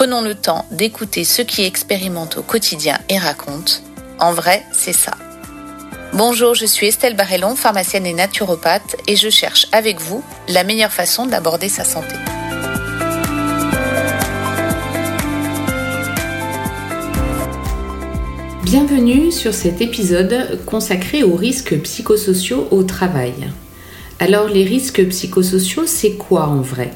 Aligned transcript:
Prenons 0.00 0.22
le 0.22 0.34
temps 0.34 0.64
d'écouter 0.70 1.24
ceux 1.24 1.44
qui 1.44 1.62
expérimentent 1.62 2.38
au 2.38 2.42
quotidien 2.42 2.98
et 3.10 3.18
racontent. 3.18 3.74
En 4.18 4.32
vrai, 4.32 4.62
c'est 4.72 4.94
ça. 4.94 5.12
Bonjour, 6.14 6.54
je 6.54 6.64
suis 6.64 6.86
Estelle 6.86 7.16
Barrellon, 7.16 7.54
pharmacienne 7.54 8.06
et 8.06 8.14
naturopathe, 8.14 8.96
et 9.06 9.14
je 9.14 9.28
cherche 9.28 9.66
avec 9.72 10.00
vous 10.00 10.24
la 10.48 10.64
meilleure 10.64 10.90
façon 10.90 11.26
d'aborder 11.26 11.68
sa 11.68 11.84
santé. 11.84 12.14
Bienvenue 18.62 19.30
sur 19.30 19.52
cet 19.52 19.82
épisode 19.82 20.64
consacré 20.64 21.24
aux 21.24 21.36
risques 21.36 21.78
psychosociaux 21.82 22.68
au 22.70 22.84
travail. 22.84 23.50
Alors 24.18 24.48
les 24.48 24.64
risques 24.64 25.06
psychosociaux, 25.08 25.84
c'est 25.84 26.12
quoi 26.12 26.46
en 26.46 26.62
vrai? 26.62 26.90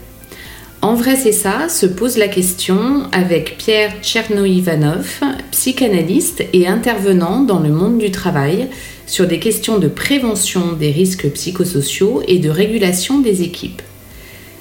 En 0.85 0.97
vrai, 0.97 1.17
c'est 1.17 1.33
ça, 1.33 1.71
se 1.71 1.87
pose 1.87 2.19
la 2.19 2.29
question 2.29 3.05
avec 3.11 3.57
Pierre 3.57 3.91
Tchernoïvanov, 4.03 5.23
psychanalyste 5.51 6.45
et 6.53 6.67
intervenant 6.67 7.41
dans 7.41 7.61
le 7.61 7.71
monde 7.71 7.97
du 7.97 8.11
travail 8.11 8.69
sur 9.07 9.27
des 9.27 9.39
questions 9.39 9.79
de 9.79 9.89
prévention 9.89 10.73
des 10.73 10.91
risques 10.91 11.31
psychosociaux 11.31 12.21
et 12.29 12.39
de 12.39 12.51
régulation 12.51 13.21
des 13.21 13.41
équipes. 13.41 13.81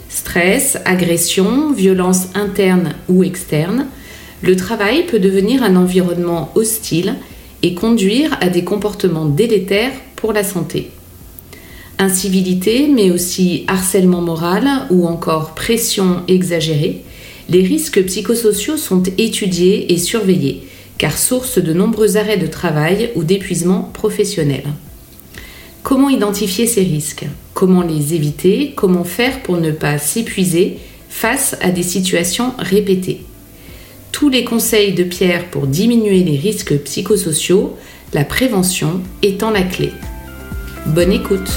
Stress, 0.07 0.77
agression, 0.85 1.73
violence 1.73 2.27
interne 2.35 2.94
ou 3.09 3.25
externe, 3.25 3.88
le 4.41 4.55
travail 4.55 5.05
peut 5.05 5.19
devenir 5.19 5.61
un 5.61 5.75
environnement 5.75 6.53
hostile 6.55 7.16
et 7.63 7.73
conduire 7.73 8.38
à 8.39 8.47
des 8.47 8.63
comportements 8.63 9.25
délétères 9.25 9.91
pour 10.16 10.31
la 10.31 10.45
santé. 10.45 10.89
Incivilité, 12.03 12.89
mais 12.93 13.11
aussi 13.11 13.63
harcèlement 13.69 14.19
moral 14.19 14.67
ou 14.89 15.07
encore 15.07 15.55
pression 15.55 16.17
exagérée, 16.27 17.01
les 17.47 17.63
risques 17.63 18.03
psychosociaux 18.03 18.75
sont 18.75 19.03
étudiés 19.17 19.93
et 19.93 19.97
surveillés, 19.97 20.63
car 20.97 21.17
source 21.17 21.59
de 21.59 21.71
nombreux 21.71 22.17
arrêts 22.17 22.35
de 22.35 22.47
travail 22.47 23.11
ou 23.15 23.23
d'épuisement 23.23 23.89
professionnel. 23.93 24.63
Comment 25.81 26.09
identifier 26.09 26.67
ces 26.67 26.83
risques? 26.83 27.23
Comment 27.53 27.83
les 27.83 28.13
éviter? 28.13 28.73
Comment 28.75 29.05
faire 29.05 29.41
pour 29.41 29.55
ne 29.55 29.71
pas 29.71 29.97
s'épuiser 29.97 30.79
face 31.07 31.55
à 31.61 31.71
des 31.71 31.83
situations 31.83 32.51
répétées? 32.59 33.21
Tous 34.11 34.27
les 34.27 34.43
conseils 34.43 34.91
de 34.91 35.05
Pierre 35.05 35.49
pour 35.51 35.67
diminuer 35.67 36.21
les 36.25 36.35
risques 36.35 36.77
psychosociaux, 36.79 37.77
la 38.13 38.25
prévention 38.25 38.99
étant 39.21 39.51
la 39.51 39.63
clé. 39.63 39.91
Bonne 40.88 41.13
écoute 41.13 41.49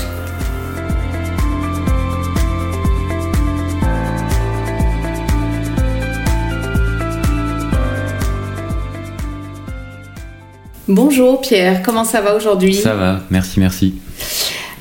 Bonjour 10.88 11.40
Pierre, 11.40 11.82
comment 11.82 12.04
ça 12.04 12.20
va 12.20 12.36
aujourd'hui? 12.36 12.72
Ça 12.72 12.94
va, 12.94 13.24
merci, 13.30 13.58
merci. 13.58 13.94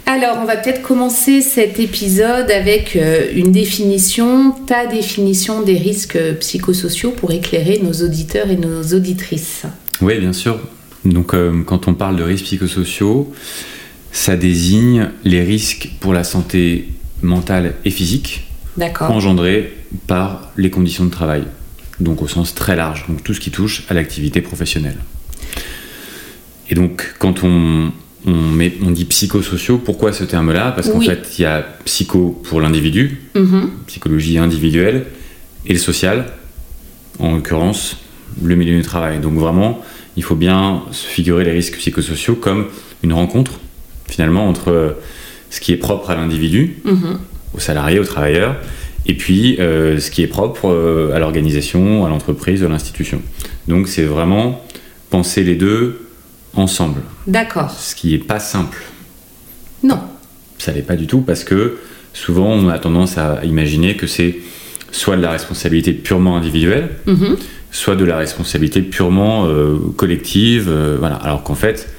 Alors, 0.06 0.38
on 0.40 0.46
va 0.46 0.56
peut-être 0.56 0.84
commencer 0.84 1.41
cet 1.41 1.79
épisode 1.79 2.52
avec 2.52 2.96
euh, 2.96 3.31
une 3.34 3.52
définition, 3.52 4.52
ta 4.52 4.85
définition 4.85 5.63
des 5.63 5.78
risques 5.78 6.19
psychosociaux 6.41 7.09
pour 7.09 7.31
éclairer 7.31 7.79
nos 7.81 7.91
auditeurs 8.06 8.52
et 8.52 8.56
nos 8.56 8.84
auditrices. 8.84 9.63
Oui, 10.00 10.19
bien 10.19 10.31
sûr. 10.31 10.59
Donc, 11.06 11.34
euh, 11.34 11.63
quand 11.66 11.88
on 11.88 11.96
parle 11.96 12.18
de 12.18 12.24
risques 12.24 12.46
psychosociaux, 12.46 13.34
ça 14.12 14.35
désigne 14.35 15.09
les 15.24 15.41
risques 15.41 15.90
pour 16.02 16.13
la 16.13 16.24
santé 16.24 16.88
mentale 17.24 17.74
et 17.84 17.90
physique 17.90 18.47
engendrés 19.00 19.74
par 20.06 20.52
les 20.56 20.69
conditions 20.69 21.06
de 21.06 21.09
travail. 21.09 21.46
Donc, 22.00 22.22
au 22.22 22.28
sens 22.28 22.53
très 22.53 22.75
large, 22.75 23.06
donc 23.09 23.24
tout 23.24 23.34
ce 23.34 23.40
qui 23.40 23.50
touche 23.50 23.85
à 23.90 23.96
l'activité 23.96 24.41
professionnelle. 24.41 24.97
Et 26.70 26.76
donc, 26.76 27.14
quand 27.20 27.44
on, 27.44 27.92
on, 28.28 28.92
dit 28.92 29.06
psychosociaux. 29.06 29.78
Pourquoi 29.78 30.14
ce 30.14 30.24
terme-là? 30.24 30.72
Parce 30.72 30.90
qu'en 30.90 31.02
fait, 31.02 31.36
il 31.38 31.44
y 31.44 31.46
a 31.46 31.66
psycho 31.86 32.42
pour 32.44 32.62
l'individu, 32.62 33.22
mhm. 33.36 33.70
psychologie 33.88 34.38
individuelle, 34.38 35.06
et 35.66 35.74
le 35.74 35.80
social, 35.80 36.26
en 37.20 37.36
l'occurrence 37.36 37.98
le 38.44 38.56
milieu 38.56 38.76
du 38.76 38.81
travail. 38.81 39.20
Donc 39.20 39.36
vraiment, 39.36 39.81
il 40.18 40.24
faut 40.24 40.36
bien 40.36 40.84
se 40.92 41.06
figurer 41.06 41.46
les 41.46 41.52
risques 41.52 41.78
psychosociaux 41.78 42.36
comme 42.36 42.68
une 43.03 43.14
rencontre, 43.14 43.59
finalement, 44.08 44.47
entre 44.47 44.97
ce 45.50 45.59
qui 45.59 45.72
est 45.72 45.78
propre 45.78 46.09
à 46.09 46.16
l'individu, 46.16 46.78
mhm. 46.84 47.20
au 47.53 47.59
salarié, 47.59 48.00
au 48.00 48.06
travailleur, 48.06 48.56
et 49.06 49.14
puis 49.14 49.58
euh, 49.59 50.00
ce 50.00 50.09
qui 50.09 50.24
est 50.24 50.28
propre 50.28 50.70
euh, 50.70 51.14
à 51.14 51.20
l'organisation, 51.20 52.06
à 52.06 52.09
l'entreprise, 52.09 52.64
à 52.64 52.68
l'institution. 52.68 53.22
Donc 53.68 53.88
c'est 53.88 54.03
vraiment 54.03 54.66
penser 55.12 55.44
les 55.44 55.56
deux 55.56 56.04
ensemble. 56.55 57.01
D'accord. 57.27 57.71
Ce 57.71 57.95
qui 57.95 58.11
n'est 58.11 58.17
pas 58.17 58.39
simple. 58.39 58.83
Non. 59.83 59.99
Ça 60.57 60.73
n'est 60.73 60.81
pas 60.81 60.95
du 60.95 61.07
tout 61.07 61.21
parce 61.21 61.43
que 61.43 61.77
souvent 62.13 62.47
on 62.47 62.69
a 62.69 62.79
tendance 62.79 63.17
à 63.17 63.43
imaginer 63.43 63.95
que 63.95 64.07
c'est 64.07 64.38
soit 64.91 65.17
de 65.17 65.21
la 65.21 65.31
responsabilité 65.31 65.91
purement 65.91 66.38
individuelle, 66.38 66.89
mhm. 67.05 67.38
soit 67.71 67.95
de 67.95 68.05
la 68.05 68.17
responsabilité 68.17 68.81
purement 68.81 69.45
euh, 69.45 69.77
collective, 69.97 70.69
euh, 70.69 70.95
voilà. 70.97 71.16
Alors 71.16 71.43
qu'en 71.43 71.55
fait, 71.55 71.89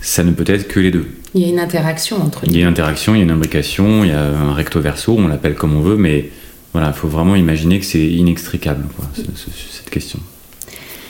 ça 0.00 0.24
ne 0.24 0.32
peut 0.32 0.44
être 0.46 0.66
que 0.66 0.80
les 0.80 0.90
deux. 0.90 1.06
Il 1.34 1.42
y 1.42 1.44
a 1.44 1.48
une 1.48 1.60
interaction 1.60 2.20
entre 2.20 2.44
les 2.44 2.50
Il 2.50 2.56
y 2.56 2.58
a 2.58 2.62
une 2.62 2.72
interaction, 2.72 3.14
il 3.14 3.18
y 3.18 3.20
a 3.20 3.24
une 3.24 3.30
imbrication, 3.30 4.02
il 4.02 4.10
y 4.10 4.12
a 4.12 4.20
un 4.20 4.52
recto 4.52 4.80
verso, 4.80 5.14
on 5.16 5.28
l'appelle 5.28 5.54
comme 5.54 5.76
on 5.76 5.80
veut, 5.80 5.96
mais 5.96 6.30
voilà, 6.72 6.88
il 6.88 6.94
faut 6.94 7.08
vraiment 7.08 7.36
imaginer 7.36 7.78
que 7.78 7.84
c'est 7.84 8.04
inextricable, 8.04 8.84
cette 9.14 9.90
question. 9.90 10.18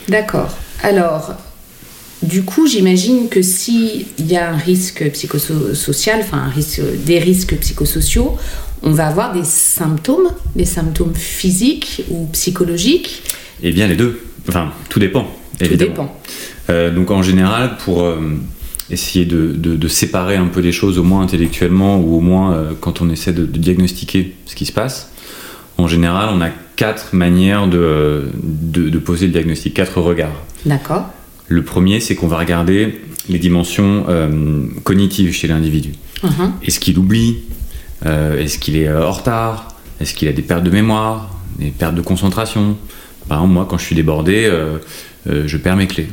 D'accord. 0.07 0.49
Alors, 0.83 1.35
du 2.23 2.43
coup, 2.43 2.67
j'imagine 2.67 3.29
que 3.29 3.41
s'il 3.41 4.05
y 4.19 4.35
a 4.35 4.51
un 4.51 4.57
risque 4.57 5.09
psychosocial, 5.11 6.19
enfin 6.21 6.37
un 6.37 6.49
risque, 6.49 6.81
des 7.03 7.17
risques 7.17 7.57
psychosociaux, 7.57 8.37
on 8.83 8.91
va 8.91 9.07
avoir 9.07 9.33
des 9.33 9.43
symptômes, 9.43 10.29
des 10.55 10.65
symptômes 10.65 11.15
physiques 11.15 12.03
ou 12.09 12.27
psychologiques. 12.31 13.23
Eh 13.63 13.71
bien, 13.71 13.87
les 13.87 13.95
deux. 13.95 14.21
Enfin, 14.47 14.71
tout 14.89 14.99
dépend. 14.99 15.27
Tout 15.59 15.75
dépend. 15.75 16.15
Euh, 16.69 16.91
donc, 16.91 17.09
en 17.11 17.23
général, 17.23 17.77
pour 17.77 18.03
euh, 18.03 18.19
essayer 18.91 19.25
de, 19.25 19.87
séparer 19.87 20.35
un 20.35 20.47
peu 20.47 20.61
des 20.61 20.71
choses, 20.71 20.99
au 20.99 21.03
moins 21.03 21.21
intellectuellement 21.21 21.99
ou 21.99 22.17
au 22.17 22.21
moins 22.21 22.53
euh, 22.53 22.71
quand 22.79 23.01
on 23.01 23.09
essaie 23.09 23.33
de, 23.33 23.45
diagnostiquer 23.45 24.35
ce 24.45 24.55
qui 24.55 24.65
se 24.65 24.71
passe, 24.71 25.11
en 25.77 25.87
général, 25.87 26.29
on 26.33 26.41
a 26.41 26.49
quatre 26.75 27.13
manières 27.13 27.67
de, 27.67 28.29
de 28.43 28.99
poser 28.99 29.25
le 29.25 29.31
diagnostic, 29.31 29.73
quatre 29.73 29.99
regards. 29.99 30.43
D'accord. 30.65 31.09
Le 31.51 31.63
premier, 31.63 31.99
c'est 31.99 32.15
qu'on 32.15 32.27
va 32.27 32.37
regarder 32.37 33.01
les 33.27 33.37
dimensions 33.37 34.05
euh, 34.07 34.63
cognitives 34.85 35.33
chez 35.33 35.49
l'individu. 35.49 35.91
Uh-huh. 36.23 36.49
Est-ce 36.65 36.79
qu'il 36.79 36.97
oublie 36.97 37.39
euh, 38.05 38.41
Est-ce 38.41 38.57
qu'il 38.57 38.77
est 38.77 38.87
euh, 38.87 39.05
en 39.05 39.11
retard 39.11 39.75
Est-ce 39.99 40.13
qu'il 40.13 40.29
a 40.29 40.31
des 40.31 40.43
pertes 40.43 40.63
de 40.63 40.69
mémoire 40.69 41.35
Des 41.59 41.71
pertes 41.71 41.95
de 41.95 42.01
concentration? 42.01 42.77
Par 43.27 43.39
exemple, 43.39 43.53
moi, 43.53 43.67
quand 43.69 43.77
je 43.77 43.83
suis 43.83 43.95
débordé, 43.95 44.49
je 45.27 45.57
perds 45.57 45.75
mes 45.75 45.87
clés. 45.87 46.07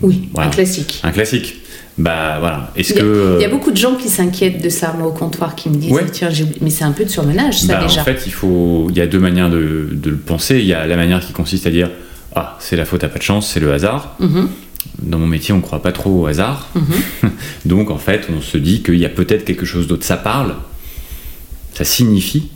Oui, 0.00 0.28
un 0.36 0.48
classique. 0.48 1.00
Un 1.02 1.10
classique. 1.10 1.56
Bah 1.98 2.36
voilà. 2.38 2.72
Est-ce 2.76 2.94
il, 2.94 3.00
que 3.00 3.36
il 3.38 3.42
y 3.42 3.44
a 3.44 3.48
beaucoup 3.48 3.72
de 3.72 3.76
gens 3.76 3.96
qui 3.96 4.08
s'inquiètent 4.08 4.62
de 4.62 4.68
ça, 4.68 4.94
moi, 4.96 5.08
au 5.08 5.12
comptoir, 5.12 5.56
qui 5.56 5.68
me 5.68 5.74
disent 5.74 5.98
tiens, 6.12 6.30
mais 6.60 6.70
c'est 6.70 6.84
un 6.84 6.92
peu 6.92 7.04
de 7.04 7.10
surmenage, 7.10 7.60
ça 7.62 7.74
bah, 7.74 7.84
déjà. 7.84 8.02
En 8.02 8.04
fait, 8.04 8.22
il 8.26 8.32
faut, 8.32 8.86
il 8.90 8.96
y 8.96 9.00
a 9.00 9.08
deux 9.08 9.18
manières 9.18 9.50
de, 9.50 9.88
le 10.04 10.16
penser. 10.16 10.60
Il 10.60 10.66
y 10.66 10.72
a 10.72 10.86
la 10.86 10.96
manière 10.96 11.20
qui 11.20 11.32
consiste 11.32 11.66
à 11.66 11.70
dire 11.70 11.90
ah, 12.36 12.56
c'est 12.60 12.76
la 12.76 12.84
faute 12.84 13.02
à 13.02 13.08
pas 13.08 13.18
de 13.18 13.24
chance, 13.24 13.50
c'est 13.52 13.60
le 13.60 13.72
hasard. 13.72 14.16
Mm-hmm 14.20 14.46
dans 15.02 15.18
mon 15.18 15.26
métier, 15.26 15.52
on 15.52 15.58
ne 15.58 15.62
croit 15.62 15.82
pas 15.82 15.92
trop 15.92 16.22
au 16.22 16.26
hasard. 16.26 16.68
Mhm. 16.74 17.30
Donc, 17.66 17.90
en 17.90 17.98
fait, 17.98 18.28
on 18.36 18.40
se 18.40 18.58
dit 18.58 18.82
qu'il 18.82 18.98
y 18.98 19.04
a 19.04 19.10
peut-être 19.10 19.44
quelque 19.44 19.66
chose 19.66 19.86
d'autre. 19.86 20.04
Ça 20.04 20.16
parle, 20.16 20.54
ça 21.74 21.84
signifie 21.84 22.50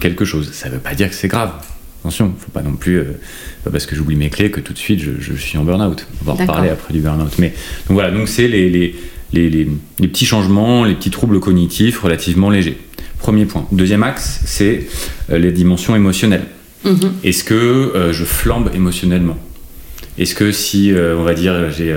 quelque 0.00 0.24
chose. 0.24 0.52
Ça 0.52 0.68
ne 0.68 0.74
veut 0.74 0.80
pas 0.80 0.94
dire 0.94 1.08
que 1.08 1.14
c'est 1.14 1.28
grave. 1.28 1.52
Attention, 2.00 2.32
faut 2.38 2.50
pas 2.50 2.62
non 2.62 2.72
plus, 2.72 2.98
euh, 2.98 3.20
pas 3.62 3.70
parce 3.70 3.84
que 3.84 3.94
j'oublie 3.94 4.16
mes 4.16 4.30
clés 4.30 4.50
que 4.50 4.60
tout 4.60 4.72
de 4.72 4.78
suite 4.78 5.00
je, 5.00 5.34
suis 5.34 5.58
en 5.58 5.64
burn-out. 5.64 6.06
On 6.22 6.24
va 6.24 6.32
en 6.32 6.36
reparler 6.36 6.70
après 6.70 6.94
du 6.94 7.00
burn-out. 7.00 7.32
Mais 7.38 7.48
donc 7.48 7.94
voilà, 7.94 8.10
donc 8.10 8.26
c'est 8.26 8.48
les, 8.48 8.70
les, 8.70 8.94
les, 9.34 9.50
les, 9.50 10.08
petits 10.08 10.24
changements, 10.24 10.84
les 10.84 10.94
petits 10.94 11.10
troubles 11.10 11.40
cognitifs 11.40 12.00
relativement 12.00 12.48
légers. 12.48 12.78
Premier 13.18 13.44
point. 13.44 13.66
Deuxième 13.70 14.02
axe, 14.02 14.40
c'est 14.46 14.86
euh, 15.30 15.38
les 15.38 15.52
dimensions 15.52 15.94
émotionnelles. 15.94 16.46
Mhm. 16.84 17.12
Est-ce 17.22 17.44
que 17.44 18.10
je 18.12 18.24
flambe 18.24 18.70
émotionnellement? 18.74 19.36
Est-ce 20.18 20.34
que 20.34 20.52
si, 20.52 20.92
on 20.94 21.22
va 21.22 21.34
dire, 21.34 21.70
j'ai 21.70 21.94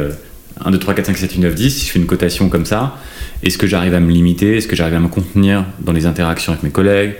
1, 0.63 0.71
2, 0.71 0.77
3, 0.77 0.93
4, 0.93 1.05
5, 1.07 1.17
6, 1.17 1.21
7, 1.21 1.31
8, 1.33 1.39
9, 1.39 1.55
10, 1.55 1.69
si 1.71 1.85
je 1.85 1.91
fais 1.91 1.99
une 1.99 2.05
cotation 2.05 2.49
comme 2.49 2.65
ça, 2.65 2.97
est-ce 3.41 3.57
que 3.57 3.67
j'arrive 3.67 3.93
à 3.93 3.99
me 3.99 4.11
limiter? 4.11 4.57
Est-ce 4.57 4.67
que 4.67 4.75
j'arrive 4.75 4.95
à 4.95 4.99
me 4.99 5.07
contenir 5.07 5.65
dans 5.81 5.91
les 5.91 6.05
interactions 6.05 6.53
avec 6.53 6.63
mes 6.63 6.69
collègues, 6.69 7.15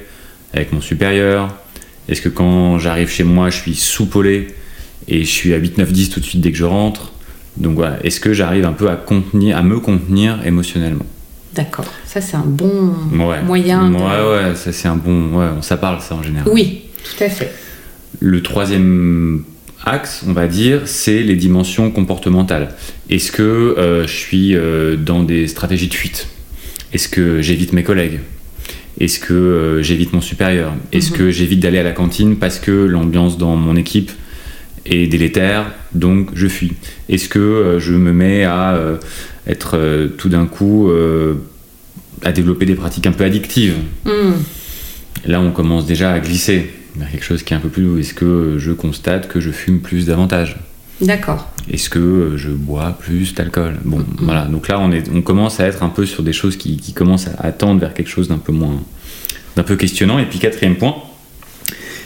avec 0.54 0.72
mon 0.72 0.81
supérieur? 0.81 1.56
Est-ce 2.07 2.22
que 2.22 2.30
quand 2.30 2.80
j'arrive 2.80 3.10
chez 3.10 3.24
moi, 3.24 3.50
je 3.50 3.57
suis 3.57 3.75
soupolé 3.75 4.48
et 5.07 5.24
je 5.24 5.30
suis 5.30 5.54
à 5.54 5.57
8, 5.57 5.78
9, 5.78 5.92
10 5.92 6.10
tout 6.10 6.19
de 6.19 6.25
suite 6.25 6.42
dès 6.42 6.51
que 6.51 6.57
je 6.57 6.63
rentre? 6.63 7.12
Donc 7.57 7.75
voilà, 7.75 7.98
est-ce 8.04 8.19
que 8.19 8.34
j'arrive 8.34 8.66
un 8.66 8.74
peu 8.74 8.90
à, 8.90 8.95
contenir, 8.95 9.57
à 9.57 9.63
me 9.63 9.80
contenir 9.80 10.45
émotionnellement? 10.45 11.06
D'accord, 11.54 11.86
ça 12.06 12.19
c'est 12.19 12.36
un 12.36 12.45
bon 12.45 12.94
moyen. 13.12 13.90
De... 13.90 13.95
Ouais, 13.95 14.48
ouais, 14.48 14.56
ça 14.56 14.72
c'est 14.72 14.88
un 14.88 14.95
bon. 14.95 15.38
Ouais, 15.38 15.48
ça 15.62 15.78
parle 15.78 16.01
ça 16.01 16.16
en 16.16 16.24
général. 16.24 16.51
Oui, 16.51 16.81
tout 17.04 17.24
à 17.24 17.30
fait. 17.30 17.51
Le 18.19 18.42
troisième 18.42 19.44
axe, 19.85 20.24
on 20.27 20.33
va 20.33 20.47
dire, 20.47 20.81
c'est 20.85 21.21
les 21.24 21.35
dimensions 21.35 21.91
comportementales. 21.91 22.69
Est-ce 23.09 23.31
que 23.31 23.41
euh, 23.41 24.07
je 24.07 24.13
suis 24.13 24.56
euh, 24.56 24.95
dans 24.95 25.24
des 25.24 25.47
stratégies 25.47 25.88
de 25.88 25.94
fuite? 25.94 26.27
Est-ce 26.94 27.09
que 27.09 27.41
j'évite 27.41 27.74
mes 27.74 27.83
collègues? 27.83 28.19
Est-ce 29.00 29.19
que 29.19 29.33
euh, 29.33 29.83
j'évite 29.83 30.13
mon 30.13 30.21
supérieur? 30.21 30.74
Est-ce 30.91 31.12
mhm. 31.12 31.18
que 31.18 31.31
j'évite 31.31 31.59
d'aller 31.59 31.80
à 31.80 31.83
la 31.83 31.91
cantine 31.91 32.38
parce 32.38 32.59
que 32.59 32.71
l'ambiance 32.71 33.38
dans 33.38 33.56
mon 33.56 33.75
équipe 33.75 34.12
est 34.85 35.07
délétère, 35.07 35.71
donc 35.94 36.30
je 36.33 36.47
fuis? 36.47 36.74
Est-ce 37.09 37.27
que 37.30 37.77
je 37.80 37.94
me 37.94 38.13
mets 38.13 38.44
à 38.44 38.77
être 39.47 40.09
tout 40.18 40.30
d'un 40.30 40.45
coup 40.45 40.91
à 42.21 42.31
développer 42.33 42.65
des 42.65 42.75
pratiques 42.75 43.07
un 43.07 43.13
peu 43.13 43.24
addictives? 43.24 43.75
Hmm. 44.06 44.33
Là, 45.25 45.39
on 45.39 45.51
commence 45.51 45.85
déjà 45.85 46.12
à 46.12 46.19
glisser 46.19 46.69
quelque 47.12 47.24
chose 47.24 47.44
qui 47.44 47.54
est 47.54 47.57
un 47.57 47.60
peu 47.60 47.69
plus. 47.69 48.00
Est-ce 48.00 48.13
que 48.13 48.57
je 48.60 48.72
constate 48.72 49.28
que 49.28 49.40
je 49.40 49.51
fume 49.51 49.80
plus 49.80 50.06
davantage? 50.06 50.57
D'accord. 51.01 51.51
Est-ce 51.72 51.90
que 51.90 52.34
je 52.38 52.50
bois 52.50 52.98
plus 53.00 53.34
d'alcool? 53.34 53.78
Bon, 53.84 54.00
mm-hmm. 54.00 54.06
voilà. 54.22 54.45
Donc 54.45 54.68
là, 54.68 54.80
on, 54.80 54.92
est, 54.92 55.10
on 55.13 55.22
commence 55.22 55.60
à 55.60 55.66
être 55.66 55.84
un 55.84 55.90
peu 55.90 56.06
sur 56.06 56.24
des 56.24 56.34
choses 56.34 56.57
qui, 56.57 56.78
qui 56.78 56.94
commencent 56.94 57.30
à 57.38 57.51
tendre 57.51 57.80
vers 57.80 57.94
quelque 57.94 58.10
chose 58.10 58.28
d'un 58.28 58.38
peu 58.38 58.51
moins. 58.51 58.80
d'un 59.56 59.63
peu 59.63 59.75
questionnant. 59.75 60.19
Et 60.19 60.25
puis, 60.25 60.40
quatrième 60.40 60.78
point, 60.78 60.95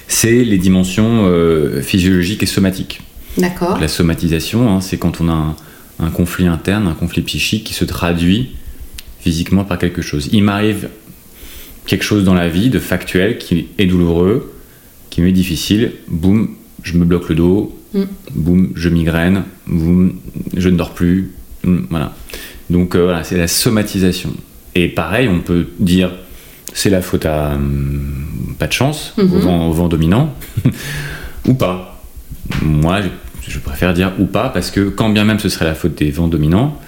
c'est 0.07 0.43
les 0.43 0.57
dimensions 0.57 1.25
euh, 1.25 1.81
physiologiques 1.81 2.43
et 2.43 2.47
somatiques. 2.47 3.01
D'accord. 3.37 3.77
La 3.79 3.87
somatisation, 3.87 4.69
hein, 4.69 4.81
c'est 4.81 4.97
quand 4.97 5.21
on 5.21 5.29
a 5.29 5.33
un, 5.33 5.55
un, 5.99 6.09
conflit 6.09 6.47
interne, 6.47 6.87
un 6.87 6.93
conflit 6.93 7.21
psychique 7.21 7.65
qui 7.65 7.73
se 7.73 7.85
traduit 7.85 8.55
physiquement 9.19 9.63
par 9.63 9.77
quelque 9.77 10.01
chose. 10.01 10.29
Il 10.31 10.43
m'arrive 10.43 10.89
quelque 11.85 12.03
chose 12.03 12.23
dans 12.23 12.33
la 12.33 12.49
vie 12.49 12.69
de 12.69 12.79
factuel 12.79 13.37
qui 13.37 13.67
est 13.77 13.85
douloureux 13.85 14.56
qui 15.17 15.23
m'est 15.23 15.31
difficile, 15.31 15.93
boum, 16.09 16.49
je 16.83 16.95
me 16.95 17.03
bloque 17.03 17.29
le 17.29 17.33
dos, 17.33 17.75
mm. 17.95 18.03
boum, 18.35 18.71
je 18.75 18.87
migraine, 18.87 19.45
boum, 19.65 20.13
je 20.55 20.69
ne 20.69 20.77
dors 20.77 20.93
plus, 20.93 21.31
mm, 21.63 21.85
voilà. 21.89 22.13
Donc 22.69 22.93
euh, 22.93 23.05
voilà, 23.05 23.23
c'est 23.23 23.35
la 23.35 23.47
somatisation. 23.47 24.31
Et 24.75 24.87
pareil, 24.89 25.27
on 25.27 25.39
peut 25.39 25.69
dire 25.79 26.11
c'est 26.71 26.91
la 26.91 27.01
faute 27.01 27.25
à 27.25 27.55
hum, 27.55 28.53
pas 28.59 28.67
de 28.67 28.73
chance, 28.73 29.15
au, 29.17 29.23
mm-hmm. 29.23 29.71
vent, 29.71 29.87
dominant, 29.87 30.35
ou 31.47 31.55
pas. 31.55 31.99
Moi, 32.61 32.99
je, 33.47 33.57
préfère 33.57 33.95
dire 33.95 34.13
ou 34.19 34.25
pas, 34.25 34.49
parce 34.49 34.69
que 34.69 34.81
quand 34.81 35.09
bien 35.09 35.25
même 35.25 35.39
ce 35.39 35.49
serait 35.49 35.65
la 35.65 35.73
faute 35.73 35.97
des 35.97 36.11
vents 36.11 36.27
dominants, 36.27 36.79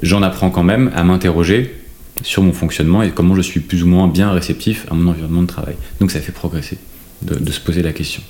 j'en 0.00 0.22
apprends 0.22 0.48
quand 0.48 0.64
même 0.64 0.90
à 0.96 1.04
m'interroger 1.04 1.74
sur 2.22 2.42
mon 2.42 2.54
fonctionnement 2.54 3.02
et 3.02 3.10
comment 3.10 3.34
je 3.34 3.42
suis 3.42 3.60
plus 3.60 3.82
ou 3.82 3.86
moins 3.86 4.08
bien 4.08 4.32
réceptif 4.32 4.86
à 4.90 4.94
mon 4.94 5.10
environnement 5.10 5.42
de 5.42 5.46
travail. 5.46 5.74
Donc 6.00 6.10
ça 6.10 6.20
fait 6.20 6.32
progresser 6.32 6.78
de, 7.22 7.50
se 7.50 7.60
poser 7.60 7.82
la 7.82 7.92
question. 7.92 8.22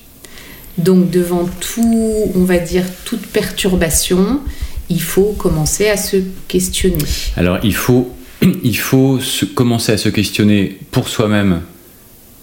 Donc 0.78 1.10
devant 1.10 1.48
tout, 1.60 2.30
on 2.34 2.44
va 2.44 2.58
dire, 2.58 2.84
toute 3.04 3.26
perturbation, 3.26 4.40
il 4.88 5.00
faut 5.00 5.32
commencer 5.32 5.88
à 5.88 5.96
se 5.96 6.18
questionner. 6.48 7.04
Alors 7.36 7.58
il 7.62 7.74
faut, 7.74 8.12
il 8.62 8.76
faut 8.76 9.20
se, 9.20 9.44
commencer 9.44 9.92
à 9.92 9.98
se 9.98 10.08
questionner 10.08 10.78
pour 10.90 11.08
soi-même 11.08 11.62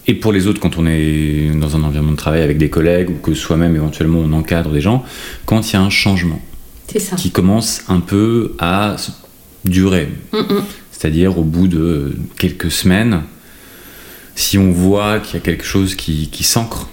et 0.06 0.14
pour 0.14 0.32
les 0.32 0.46
autres 0.46 0.60
quand 0.60 0.76
on 0.76 0.86
est 0.86 1.50
dans 1.58 1.76
un 1.76 1.82
environnement 1.82 2.12
de 2.12 2.16
travail 2.16 2.42
avec 2.42 2.58
des 2.58 2.68
collègues 2.68 3.10
ou 3.10 3.14
que 3.14 3.34
soi-même 3.34 3.74
éventuellement 3.74 4.18
on 4.18 4.32
encadre 4.32 4.70
des 4.70 4.80
gens, 4.80 5.04
quand 5.46 5.70
il 5.70 5.74
y 5.74 5.76
a 5.76 5.82
un 5.82 5.90
changement 5.90 6.40
ça. 6.98 7.16
qui 7.16 7.30
commence 7.30 7.82
un 7.88 8.00
peu 8.00 8.54
à 8.58 8.96
durer. 9.64 10.08
C'est-à-dire 10.90 11.38
au 11.38 11.44
bout 11.44 11.68
de 11.68 12.16
quelques 12.38 12.70
semaines, 12.70 13.22
si 14.34 14.58
on 14.58 14.70
voit 14.70 15.20
qu'il 15.20 15.34
y 15.34 15.36
a 15.36 15.40
quelque 15.40 15.64
chose 15.64 15.94
qui, 15.94 16.28
s'ancre 16.42 16.88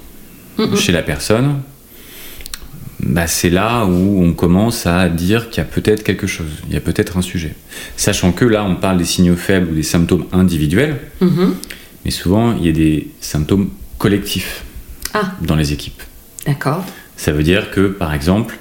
chez 0.76 0.92
la 0.92 1.02
personne, 1.02 1.62
bah 3.00 3.26
c'est 3.26 3.50
là 3.50 3.86
où 3.86 4.24
on 4.24 4.34
commence 4.34 4.86
à 4.86 5.10
dire 5.10 5.50
qu'il 5.50 5.58
y 5.58 5.66
a 5.66 5.70
peut-être 5.70 6.04
quelque 6.04 6.28
chose, 6.28 6.52
il 6.68 6.74
y 6.74 6.78
a 6.78 6.82
peut-être 6.82 7.18
un 7.18 7.22
sujet. 7.22 7.56
Sachant 7.98 8.32
que 8.32 8.46
là, 8.46 8.64
on 8.64 8.76
parle 8.76 8.98
des 8.98 9.06
signaux 9.06 9.36
faibles 9.36 9.72
ou 9.72 9.76
des 9.76 9.84
symptômes 9.84 10.26
individuels, 10.32 11.00
mm-hmm. 11.22 11.54
mais 12.06 12.12
souvent, 12.12 12.56
il 12.56 12.66
y 12.66 12.70
a 12.70 12.74
des 12.74 13.10
symptômes 13.20 13.72
collectifs 13.98 14.64
ah. 15.14 15.34
dans 15.42 15.56
les 15.56 15.74
équipes. 15.74 16.02
D'accord. 16.46 16.86
Ça 17.18 17.32
veut 17.32 17.44
dire 17.44 17.72
que, 17.72 17.88
par 17.88 18.14
exemple, 18.14 18.58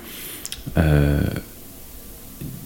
euh, 0.79 1.21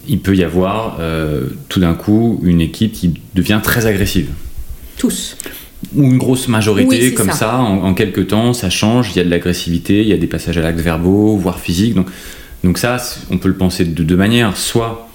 il 0.07 0.19
peut 0.19 0.35
y 0.35 0.43
avoir 0.43 0.97
euh, 0.99 1.49
tout 1.69 1.79
d'un 1.79 1.93
coup 1.93 2.39
une 2.43 2.61
équipe 2.61 2.93
qui 2.93 3.21
devient 3.33 3.59
très 3.63 3.85
agressive. 3.85 4.29
Tous 4.97 5.37
ou 5.93 6.03
une 6.03 6.17
grosse 6.17 6.47
majorité 6.47 7.13
comme 7.13 7.31
ça, 7.31 7.57
en, 7.57 7.93
quelques 7.93 8.27
temps, 8.27 8.53
ça 8.53 8.69
change, 8.69 9.11
il 9.11 9.17
y 9.17 9.19
a 9.19 9.23
de 9.23 9.29
l'agressivité, 9.29 10.01
il 10.01 10.07
y 10.07 10.13
a 10.13 10.17
des 10.17 10.27
passages 10.27 10.57
à 10.57 10.61
l'acte 10.61 10.79
verbaux, 10.79 11.37
voire 11.37 11.59
physiques. 11.59 11.93
Donc, 11.95 12.07
donc 12.63 12.77
ça, 12.77 12.97
on 13.29 13.37
peut 13.37 13.47
le 13.47 13.55
penser 13.55 13.85
de 13.85 14.03
deux 14.03 14.15
manières. 14.15 14.57
Soit 14.57 15.07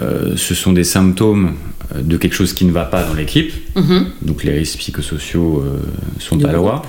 euh, 0.00 0.34
ce 0.36 0.54
sont 0.54 0.72
des 0.72 0.84
symptômes 0.84 1.54
euh, 1.94 2.02
de 2.02 2.16
quelque 2.16 2.34
chose 2.34 2.52
qui 2.52 2.64
ne 2.64 2.70
va 2.70 2.84
pas 2.84 3.02
dans 3.02 3.14
l'équipe, 3.14 3.52
mm-hmm. 3.76 4.04
donc 4.22 4.44
les 4.44 4.52
risques 4.52 4.78
psychosociaux 4.78 5.64
euh, 5.64 5.80
sont 6.18 6.44
à 6.44 6.52
loi, 6.52 6.82